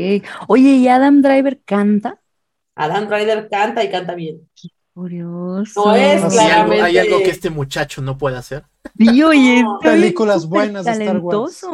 [0.47, 2.19] Oye, ¿y Adam Driver canta?
[2.73, 4.49] Adam Driver canta y canta bien.
[4.95, 5.85] Curioso.
[5.85, 6.81] No es claramente...
[6.81, 8.63] ¿Hay, algo, que este muchacho no puede hacer?
[8.97, 11.65] Sí, oye, películas buenas de Star Wars.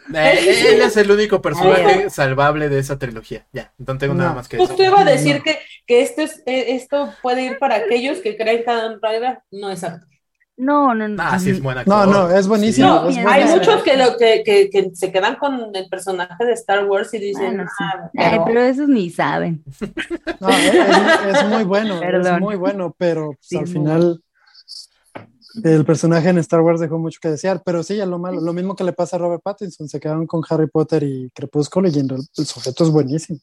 [0.14, 3.46] Eh, él es el único personaje salvable de esa trilogía.
[3.52, 4.68] Ya, no tengo nada más que decir.
[4.68, 8.36] Justo iba a decir que, que esto, es, eh, esto puede ir para aquellos que
[8.36, 10.08] creen que Adam Driver no es actor.
[10.56, 11.22] No, no, no.
[11.22, 13.04] Ah, sí es buena No, no, es buenísimo.
[13.26, 17.18] hay muchos que, lo, que, que, se quedan con el personaje de Star Wars y
[17.18, 18.60] dicen, ah, pero...
[18.60, 19.64] esos ni saben.
[20.40, 24.22] No, es, muy bueno, es muy bueno, pero pues, al final
[25.62, 28.52] el personaje en Star Wars dejó mucho que desear, pero sí, ya lo malo, lo
[28.52, 31.98] mismo que le pasa a Robert Pattinson, se quedaron con Harry Potter y Crepúsculo y
[31.98, 33.38] el, sujeto es buenísimo.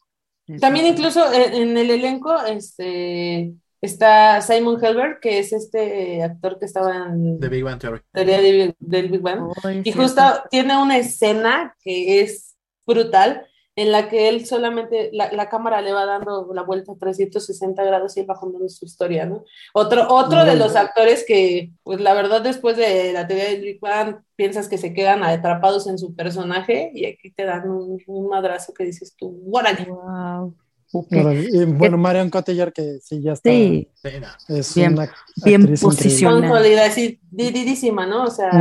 [0.59, 7.07] También incluso en, el elenco este, está Simon Helberg, que es este actor que estaba
[7.07, 8.01] en The Big Bang Theory.
[8.13, 9.51] Del, Big Bang.
[9.83, 12.55] y justo tiene una escena que es
[12.85, 13.45] brutal,
[13.79, 18.17] en la que él solamente, la, cámara le va dando la vuelta a 360 grados
[18.17, 19.45] y él va contando su historia, ¿no?
[19.73, 23.79] Otro, otro de los actores que, pues la verdad, después de la teoría de Rick
[24.35, 28.83] piensas que se quedan atrapados en su personaje y aquí te dan un, madrazo que
[28.83, 29.85] dices tú, ¡guárale!
[29.85, 30.53] Wow.
[31.49, 33.49] Y bueno, Marion Cotillard, que sí, ya está.
[33.49, 33.87] Sí.
[34.49, 35.09] Es bien, una
[35.45, 36.85] bien posicionada.
[36.85, 38.25] así, diridísima, ¿no?
[38.25, 38.51] O sea,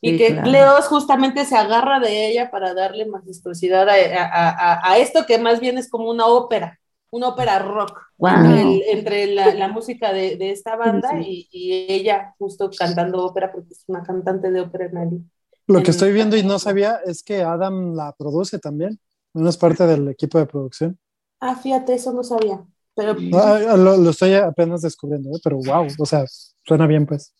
[0.00, 5.26] y que Leos justamente se agarra de ella para darle majestuosidad a, a, a, esto
[5.26, 7.98] que más bien es como una ópera, una ópera rock.
[8.22, 13.72] Entre, la, la, música de, de esta banda Y, y, ella justo cantando ópera, porque
[13.72, 15.30] es una cantante de ópera en
[15.66, 18.98] Lo que estoy viendo y no sabía es que Adam la produce también.
[19.32, 20.98] No es parte del equipo de producción.
[21.40, 22.62] Ah, fíjate, eso no sabía.
[22.94, 23.16] Pero...
[23.34, 25.40] Ah, lo, estoy apenas descubriendo, ¿eh?
[25.42, 26.24] pero wow, o sea,
[26.64, 27.32] suena bien pues.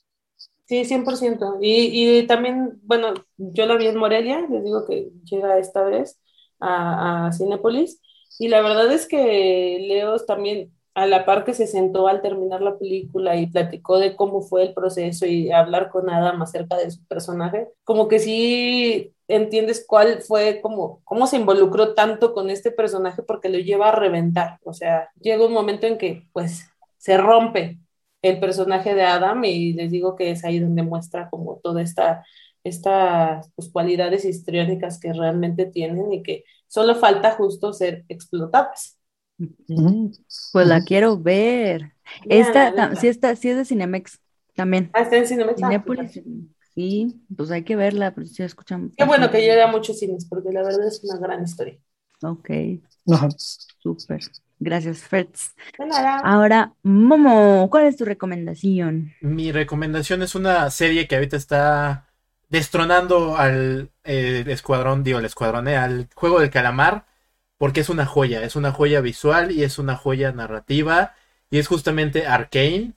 [0.71, 1.59] Sí, 100%.
[1.61, 6.21] Y, y también, bueno, yo la vi en Morelia, les digo que llega esta vez
[6.61, 8.01] a, a Cinepolis,
[8.39, 12.63] y la verdad es que Leos también a la par que se sentó al terminar
[12.63, 16.93] la película y platicó de cómo fue el proceso y hablar con Adam acerca de
[16.93, 22.71] su personaje, como que sí entiendes cuál fue, como, cómo se involucró tanto con este
[22.71, 24.59] personaje porque lo lleva a reventar.
[24.63, 26.63] O sea, llega un momento en que pues
[26.97, 27.81] se rompe
[28.23, 32.25] el personaje de Adam y les digo que es ahí donde muestra como toda esta
[32.65, 38.99] estas pues, cualidades histriónicas que realmente tienen y que solo falta justo ser explotadas.
[40.53, 41.93] Pues la quiero ver.
[42.29, 44.21] Esta, sí, está, sí es de Cinemex
[44.55, 44.91] también.
[44.93, 45.63] Ah, está en Cinemex.
[45.63, 46.21] Ah, pues
[46.75, 48.93] sí, pues hay que verla, pero sí escuchan.
[48.97, 51.79] Qué bueno que llegue a muchos cines, porque la verdad es una gran historia.
[52.23, 52.51] Ok.
[53.79, 54.21] Súper.
[54.61, 55.55] Gracias, Fritz.
[56.23, 59.13] Ahora, Momo, ¿cuál es tu recomendación?
[59.21, 62.07] Mi recomendación es una serie que ahorita está
[62.49, 67.07] destronando al eh, escuadrón, digo, el escuadrón, eh, al juego del calamar
[67.61, 71.15] porque es una joya, es una joya visual y es una joya narrativa
[71.51, 72.95] y es justamente Arcane.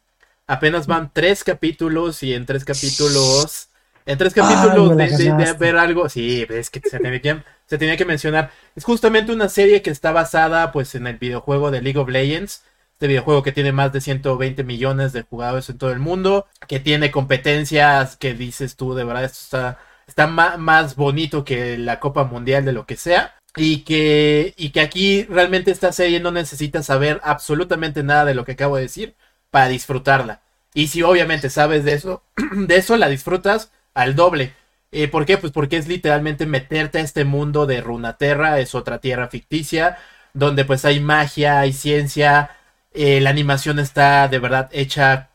[0.48, 3.68] Apenas van tres capítulos y en tres capítulos,
[4.06, 8.06] en tres capítulos de, ver algo, sí, es que se tenía que, se tenía que
[8.06, 8.52] mencionar.
[8.76, 12.64] Es justamente una serie que está basada pues en el videojuego de League of Legends.
[12.94, 16.80] Este videojuego que tiene más de 120 millones de jugadores en todo el mundo, que
[16.80, 22.24] tiene competencias que dices tú, de verdad, esto está, está más bonito que la Copa
[22.24, 23.36] Mundial de lo que sea.
[23.56, 28.46] Y que, y que aquí realmente esta serie no necesita saber absolutamente nada de lo
[28.46, 29.16] que acabo de decir
[29.52, 30.42] para disfrutarla.
[30.74, 32.24] Y si obviamente sabes de eso,
[32.56, 34.54] de eso la disfrutas al doble.
[34.92, 35.38] Eh, ¿Por qué?
[35.38, 39.98] Pues porque es literalmente meterte a este mundo de Runaterra, es otra tierra ficticia,
[40.34, 42.52] donde pues hay magia, hay ciencia,
[42.94, 45.30] eh, la animación está de verdad hecha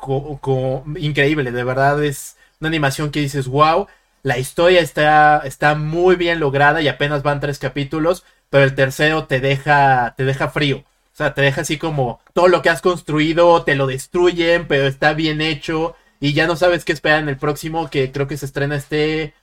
[0.96, 3.88] increíble, de verdad es una animación que dices, wow,
[4.22, 9.26] la historia está, está muy bien lograda y apenas van tres capítulos, pero el tercero
[9.26, 10.78] te deja, te deja frío.
[10.78, 14.86] O sea, te deja así como todo lo que has construido, te lo destruyen, pero
[14.86, 18.36] está bien hecho y ya no sabes qué esperar en el próximo, que creo que
[18.36, 19.34] se estrena este,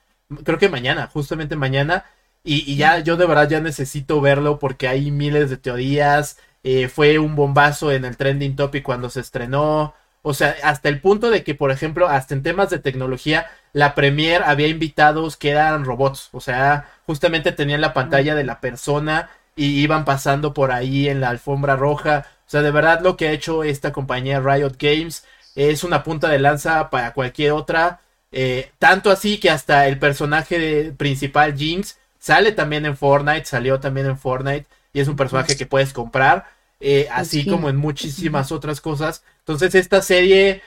[0.44, 2.04] creo que mañana, justamente mañana.
[2.44, 6.38] Y, ya yo de verdad ya necesito verlo porque hay miles de teorías.
[6.62, 9.94] Eh, fue un bombazo en el trending topic cuando se estrenó.
[10.22, 13.94] O sea, hasta el punto de que, por ejemplo, hasta en temas de tecnología, la
[13.94, 16.30] Premier había invitados que eran robots.
[16.32, 21.20] O sea, justamente tenían la pantalla de la persona y iban pasando por ahí en
[21.20, 22.26] la alfombra roja.
[22.46, 25.24] O sea, de verdad lo que ha hecho esta compañía Riot Games
[25.56, 28.00] es una punta de lanza para cualquier otra.
[28.30, 34.06] Eh, tanto así que hasta el personaje principal, Jinx, sale también en Fortnite, salió también
[34.06, 36.46] en Fortnite y es un personaje que puedes comprar.
[36.78, 39.24] Eh, así como en muchísimas otras cosas.
[39.40, 40.62] Entonces esta serie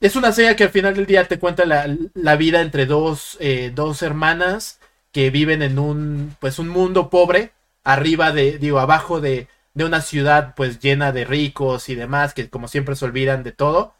[0.00, 3.72] es una serie que al final del día te cuenta la, vida entre dos, eh,
[3.74, 4.78] dos hermanas
[5.10, 7.52] que viven en un, pues un mundo pobre,
[7.82, 12.50] arriba de, digo, abajo de, de una ciudad pues llena de ricos y demás, que
[12.50, 13.94] como siempre se olvidan de todo.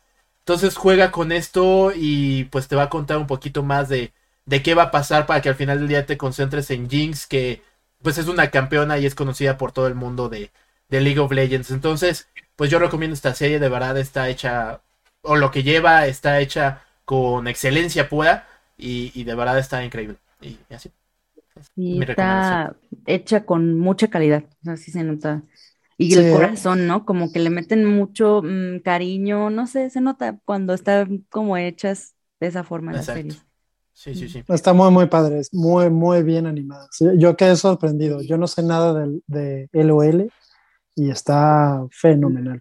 [0.49, 4.15] Entonces juega con esto y pues te va a contar un poquito más de,
[4.47, 7.27] de qué va a pasar para que al final del día te concentres en Jinx,
[7.27, 7.61] que
[8.01, 10.51] pues es una campeona y es conocida por todo el mundo de,
[10.89, 11.71] de League of Legends.
[11.71, 14.81] Entonces, pues yo recomiendo esta serie, de verdad está hecha,
[15.21, 18.49] o lo que lleva está hecha con excelencia pura
[18.79, 20.17] y, de verdad está increíble.
[20.41, 20.91] Y, así.
[21.77, 25.43] Y está hecha con mucha calidad, así se nota.
[25.99, 27.05] Y el corazón, ¿no?
[27.05, 32.15] Como que le meten mucho mm, cariño, no sé, se nota cuando están como hechas
[32.41, 33.45] de esa forma las series.
[33.93, 34.45] Sí, sí, sí.
[34.49, 36.89] Está muy, muy padre, es muy, muy bien animada.
[37.17, 38.23] Yo quedé sorprendido.
[38.23, 40.31] Yo no sé nada de, de LOL
[40.95, 42.61] y está fenomenal.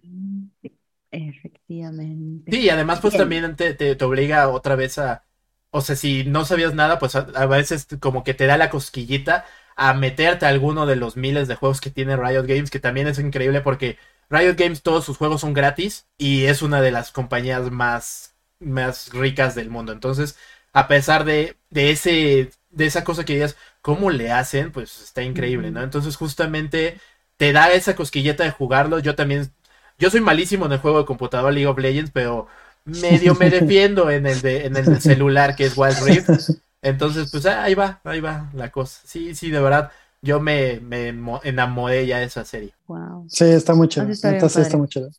[1.10, 2.50] Efectivamente.
[2.52, 5.24] Sí, y además pues también te, te, obliga otra vez a,
[5.70, 9.44] o sea, si no sabías nada, pues a, veces como que te da la cosquillita
[9.78, 13.06] a meterte a alguno de los miles de juegos que tiene Riot Games, que también
[13.06, 13.96] es increíble porque
[14.28, 19.10] Riot Games todos sus juegos son gratis y es una de las compañías más, más
[19.12, 19.92] ricas del mundo.
[19.92, 20.36] Entonces,
[20.72, 24.72] a pesar de, de ese, de esa cosa que digas, ¿cómo le hacen?
[24.72, 25.80] Pues está increíble, ¿no?
[25.80, 26.98] Entonces justamente
[27.36, 28.98] te da esa cosquilleta de jugarlo.
[28.98, 29.52] Yo también,
[29.96, 32.48] yo soy malísimo en el juego de computador League of Legends, pero
[32.84, 36.30] medio me defiendo en el de, en el celular que es Wild Rift.
[36.82, 39.00] Entonces, pues ahí va, ahí va la cosa.
[39.04, 39.90] Sí, sí, de verdad,
[40.22, 41.08] yo me, me
[41.42, 42.74] enamoré ya de esa serie.
[42.86, 43.26] Wow.
[43.28, 44.08] Sí, está muy chido.
[44.08, 45.10] está, está muy chido.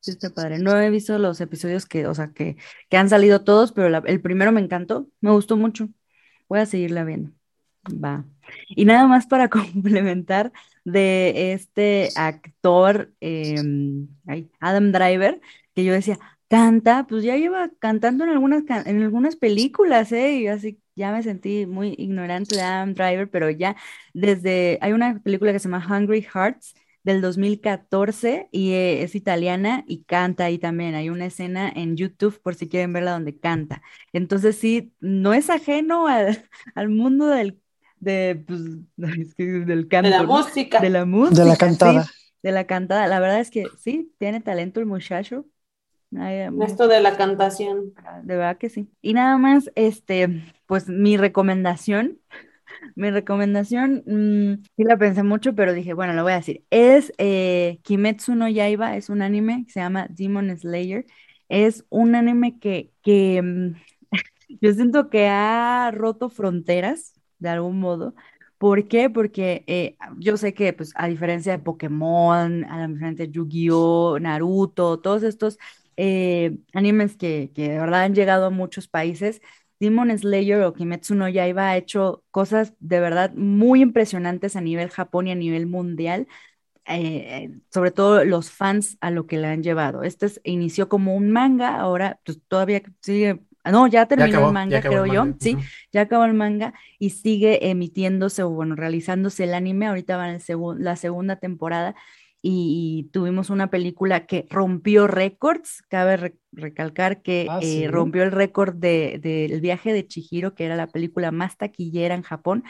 [0.00, 0.58] Sí, está padre.
[0.58, 2.56] No he visto los episodios que, o sea, que,
[2.88, 5.88] que han salido todos, pero el primero me encantó, me gustó mucho.
[6.48, 7.30] Voy a seguirla viendo.
[7.92, 8.24] Va.
[8.68, 10.52] Y nada más para complementar
[10.84, 14.08] de este actor, em,
[14.60, 15.40] Adam Driver,
[15.74, 16.18] que yo decía,
[16.48, 20.36] canta, pues ya lleva cantando en algunas, en algunas películas, ¿eh?
[20.36, 23.76] Y así ya me sentí muy ignorante de Adam Driver, pero ya
[24.14, 29.84] desde, hay una película que se llama Hungry Hearts del 2014 y eh, es italiana
[29.86, 30.94] y canta ahí también.
[30.94, 33.82] Hay una escena en YouTube por si quieren verla donde canta.
[34.12, 36.44] Entonces sí, no es ajeno al,
[36.74, 37.60] al mundo del,
[38.00, 38.60] de, pues,
[39.36, 40.10] del canto.
[40.10, 40.80] De la música.
[40.80, 41.42] De la música.
[41.42, 42.06] De la cantada.
[42.42, 43.06] de la cantada.
[43.06, 45.46] La verdad es que sí, tiene talento el muchacho.
[46.10, 47.92] Esto de la cantación.
[48.22, 48.88] De verdad que sí.
[49.02, 52.18] Y nada más, este, pues mi recomendación,
[52.94, 56.64] mi recomendación, mmm, sí la pensé mucho, pero dije, bueno, lo voy a decir.
[56.70, 61.04] Es eh, Kimetsu no Yaiba, es un anime que se llama Demon Slayer.
[61.48, 63.74] Es un anime que, que mm,
[64.60, 68.14] yo siento que ha roto fronteras de algún modo.
[68.58, 69.08] ¿Por qué?
[69.08, 74.18] Porque eh, yo sé que, pues, a diferencia de Pokémon, a la diferencia de Yu-Gi-Oh,
[74.18, 75.58] Naruto, todos estos
[76.00, 79.42] eh, animes que, que, de verdad han llegado a muchos países,
[79.80, 84.90] Demon Slayer o Kimetsu no Yaiba ha hecho cosas de verdad muy impresionantes a nivel
[84.90, 86.28] Japón y a nivel mundial.
[86.90, 90.04] Eh, sobre todo los fans a lo que le han llevado.
[90.04, 95.04] Este inició como un manga, ahora pues, todavía sigue no, ya terminó el manga, creo
[95.06, 95.26] yo.
[95.40, 95.56] Sí,
[95.92, 99.86] ya acabó el manga y sigue emitiéndose o bueno, realizándose el anime.
[99.86, 100.40] Ahorita va en
[100.78, 101.94] la segunda temporada
[102.40, 105.82] y, tuvimos una película que rompió récords.
[105.88, 110.76] Cabe recalcar que ah, eh, rompió el récord del de, viaje de Chihiro, que era
[110.76, 112.64] la película más taquillera en Japón.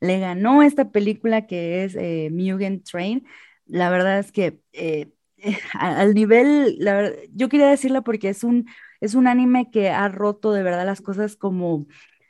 [0.00, 3.26] Le ganó esta película que es eh, Mugen Train.
[3.66, 5.10] La verdad es que eh,
[5.74, 6.78] al nivel,
[7.32, 8.66] yo quería decirla porque es un
[9.00, 11.86] es un anime que ha roto de verdad las cosas como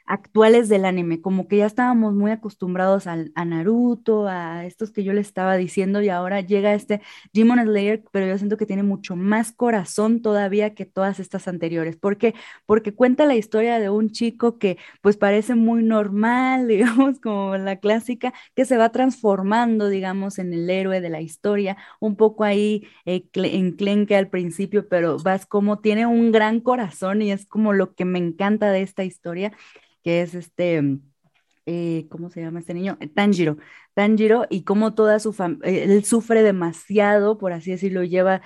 [0.09, 5.05] actuales del anime, como que ya estábamos muy acostumbrados al, a Naruto, a estos que
[5.05, 7.03] yo le estaba diciendo y ahora llega este
[7.33, 11.97] Demon Slayer, pero yo siento que tiene mucho más corazón todavía que todas estas anteriores.
[11.97, 12.35] ¿Por qué?
[12.67, 17.77] Porque cuenta la historia de un chico que pues parece muy normal, digamos, como la
[17.77, 22.87] clásica, que se va transformando, digamos, en el héroe de la historia, un poco ahí
[23.05, 27.95] eh, enclenque al principio, pero vas como tiene un gran corazón y es como lo
[27.95, 29.53] que me encanta de esta historia
[30.09, 30.99] que es este,
[31.67, 32.97] eh, ¿cómo se llama este niño?
[33.01, 33.59] Eh, Tanjiro.
[33.93, 38.41] Tanjiro y cómo toda su familia, eh, él sufre demasiado, por así decirlo, lleva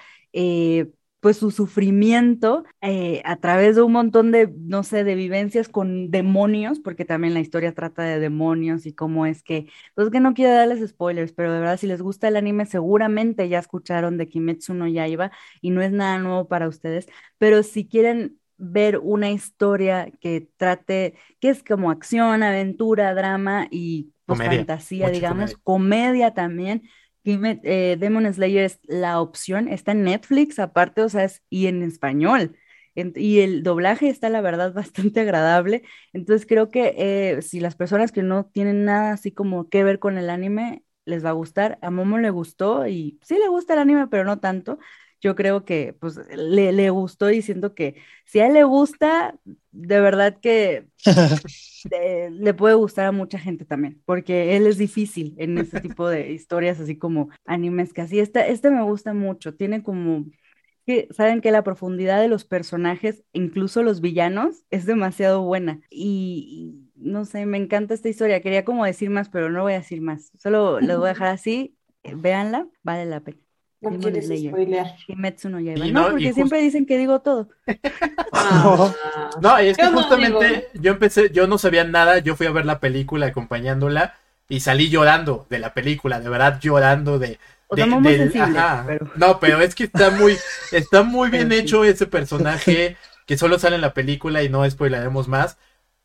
[1.20, 6.80] pues su sufrimiento a través de un montón de, no sé, de vivencias con demonios,
[6.80, 10.52] porque también la historia trata de demonios y cómo es que, pues que no quiero
[10.54, 14.74] darles spoilers, pero de verdad si les gusta el anime seguramente ya escucharon de Kimetsu
[14.74, 15.30] no Yaiba
[15.60, 17.06] y no es nada nuevo para ustedes,
[17.38, 24.12] pero si quieren ver una historia que trate, que es como acción, aventura, drama y
[24.24, 26.88] pues, fantasía, digamos, comedia, también.
[27.24, 31.82] Eh, Demon Slayer es la opción, está en Netflix aparte, o sea, es, y en
[31.82, 32.56] español.
[32.94, 35.82] y el doblaje está, la verdad, bastante agradable.
[36.12, 39.98] Entonces creo que eh, si las personas que no tienen nada así como que ver
[39.98, 41.78] con el anime, les va a gustar.
[41.82, 44.78] A Momo le gustó y sí le gusta el anime, pero no tanto
[45.22, 47.94] yo creo que pues le, le, gustó diciendo que
[48.26, 49.36] si a él le gusta,
[49.70, 50.88] de verdad que
[52.30, 56.32] le puede gustar a mucha gente también, porque él es difícil en este tipo de
[56.32, 58.18] historias así como animes que así.
[58.18, 60.26] Este, este me gusta mucho, tiene como
[60.84, 65.80] que saben que la profundidad de los personajes, incluso los villanos, es demasiado buena.
[65.90, 68.42] Y, no sé, me encanta esta historia.
[68.42, 70.32] Quería como decir más, pero no voy a decir más.
[70.38, 71.76] Solo les voy a dejar así.
[72.02, 73.38] Eh, véanla, vale la pena.
[73.82, 74.94] No quieres spoilear.
[75.48, 75.58] no
[75.90, 77.48] No, porque siempre dicen que digo todo.
[78.34, 78.92] Ah.
[79.42, 82.80] no, es que justamente yo empecé, yo no sabía nada, yo fui a ver la
[82.80, 84.14] película acompañándola
[84.48, 87.38] y salí llorando de la película, de verdad llorando de...
[89.16, 90.36] No, pero es que está muy,
[90.72, 92.96] está muy bien hecho ese personaje
[93.26, 95.58] que solo sale en la película y no spoilaremos más.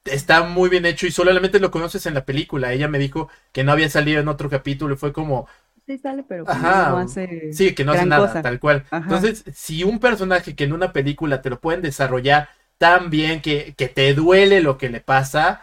[0.06, 2.74] Está muy bien hecho y solamente lo conoces en la película.
[2.74, 5.48] Ella me dijo que no había salido en otro capítulo y fue como,
[5.88, 6.50] sí sale, pero
[6.86, 7.52] no hace.
[7.52, 8.86] Sí, que no hace nada, tal cual.
[9.08, 13.74] Entonces, si un personaje que en una película te lo pueden desarrollar tan bien que,
[13.78, 15.62] que te duele lo que le pasa,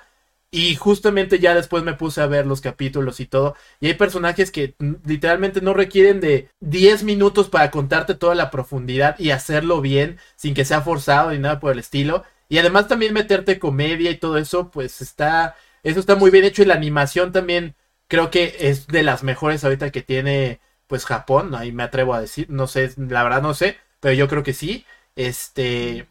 [0.53, 3.57] Y justamente ya después me puse a ver los capítulos y todo.
[3.81, 9.19] Y hay personajes que literalmente no requieren de 10 minutos para contarte toda la profundidad
[9.21, 12.25] y hacerlo bien sin que sea forzado ni nada por el estilo.
[12.49, 16.63] Y además también meterte comedia y todo eso, pues está, eso está muy bien hecho
[16.63, 17.75] y la animación también
[18.09, 22.21] creo que es de las mejores ahorita que tiene pues Japón, ahí me atrevo a
[22.21, 24.85] decir, no sé, la verdad no sé, pero yo creo que sí.
[25.17, 26.07] Este,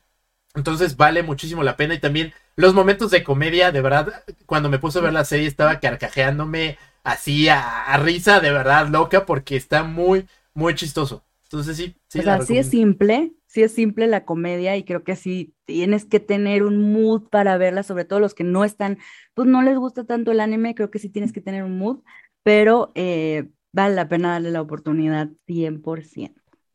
[0.56, 4.80] entonces vale muchísimo la pena y también los momentos de comedia, de verdad, cuando me
[4.80, 9.84] puse a ver la serie estaba carcajeándome así a, risa de verdad loca porque está
[9.84, 11.24] muy, muy chistoso.
[11.44, 12.20] Entonces sí, sí.
[12.20, 16.05] O sea, sí es simple, sí es simple la comedia y creo que sí tienes
[16.05, 18.97] que tener un mood para verla, sobre todo los que no están,
[19.35, 21.99] pues no les gusta tanto el anime, creo que sí tienes que tener un mood,
[22.41, 26.34] pero eh, vale la pena darle la oportunidad 100%.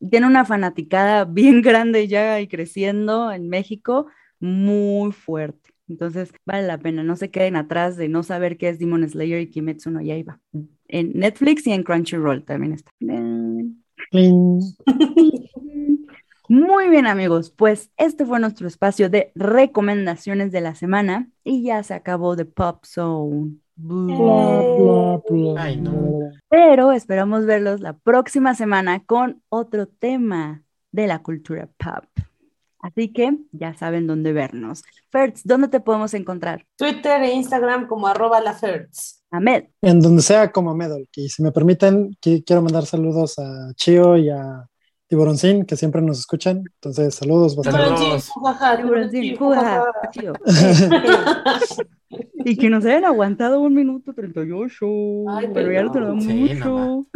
[0.09, 4.07] Tiene una fanaticada bien grande ya y creciendo en México,
[4.39, 5.71] muy fuerte.
[5.89, 9.41] Entonces, vale la pena, no se queden atrás de no saber qué es Demon Slayer
[9.41, 10.39] y Kimetsu no Yaiba.
[10.87, 12.91] En Netflix y en Crunchyroll también está.
[16.51, 21.83] Muy bien amigos, pues este fue nuestro espacio de recomendaciones de la semana y ya
[21.83, 23.57] se acabó de Pop Zone.
[26.49, 32.05] Pero esperamos verlos la próxima semana con otro tema de la cultura pop.
[32.79, 34.81] Así que ya saben dónde vernos.
[35.09, 36.65] Fertz, ¿dónde te podemos encontrar?
[36.77, 39.23] Twitter e Instagram como arroba la Fertz.
[39.29, 39.65] Ahmed.
[39.83, 41.07] En donde sea como Medol.
[41.15, 44.67] Y si me permiten, quiero mandar saludos a Chio y a
[45.09, 46.63] Tiburoncín, que siempre nos escuchan.
[46.75, 47.55] Entonces, saludos.
[47.63, 48.31] Saludos.
[48.77, 49.23] Tiburoncín,
[52.45, 54.85] y que nos hayan aguantado un minuto 38.
[55.29, 57.07] Ay, pero ya lo tenemos mucho.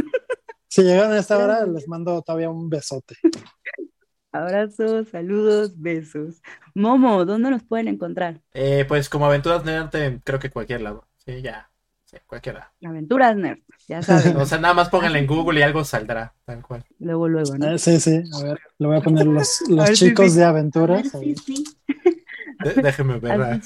[0.68, 3.16] Si llegaron a esta hora, les mando todavía un besote.
[4.32, 6.42] Abrazos, saludos, besos.
[6.74, 8.42] Momo, ¿dónde nos pueden encontrar?
[8.56, 9.92] Eh, pues como Aventuras Nerd
[10.24, 11.08] creo que cualquier lado.
[11.18, 11.70] Sí, ya.
[12.14, 12.68] Sí, cualquier lado.
[12.86, 14.38] Aventuras Nerd, ya saben.
[14.38, 16.86] o sea, nada más pónganle en Google y algo saldrá, tal cual.
[17.00, 17.68] Luego, luego, ¿no?
[17.68, 18.22] Ah, sí, sí.
[18.34, 21.10] A ver, le voy a poner los, los chicos de aventuras.
[21.10, 21.64] Sí, sí.
[22.82, 23.62] Déjeme ver.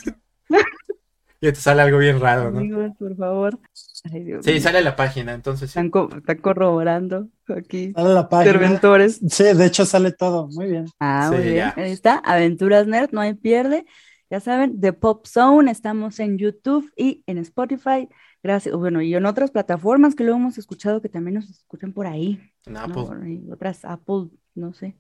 [1.41, 2.59] y te sale algo bien raro, ¿no?
[2.59, 3.59] Amigos, por favor.
[3.73, 5.69] sí, sale la página, entonces.
[5.69, 7.91] Están, corroborando aquí.
[7.93, 8.53] Sale la página.
[8.53, 9.19] Interventores.
[9.29, 10.47] Sí, de hecho sale todo.
[10.47, 10.85] Muy bien.
[11.01, 11.73] Ah, muy bien.
[11.75, 12.19] Ahí está.
[12.19, 13.85] Aventuras Nerd, no hay pierde.
[14.29, 18.09] Ya saben, The Pop Zone, estamos en YouTube y en Spotify.
[18.43, 18.75] Gracias.
[18.75, 22.39] Bueno, y en otras plataformas que luego hemos escuchado que también nos escuchan por ahí.
[22.65, 23.41] En Apple.
[23.51, 24.95] otras Apple, no sé.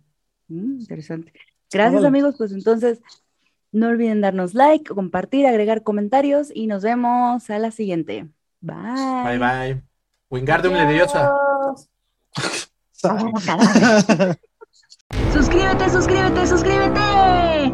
[0.47, 1.33] Mm, interesante.
[1.71, 2.35] Gracias, amigos.
[2.37, 3.01] Pues entonces,
[3.71, 8.27] no olviden darnos like, compartir, agregar comentarios y nos vemos a la siguiente.
[8.61, 9.23] Bye.
[9.23, 9.81] Bye bye.
[10.29, 11.33] Wingardium Leviosa.
[15.33, 17.73] suscríbete, suscríbete, suscríbete.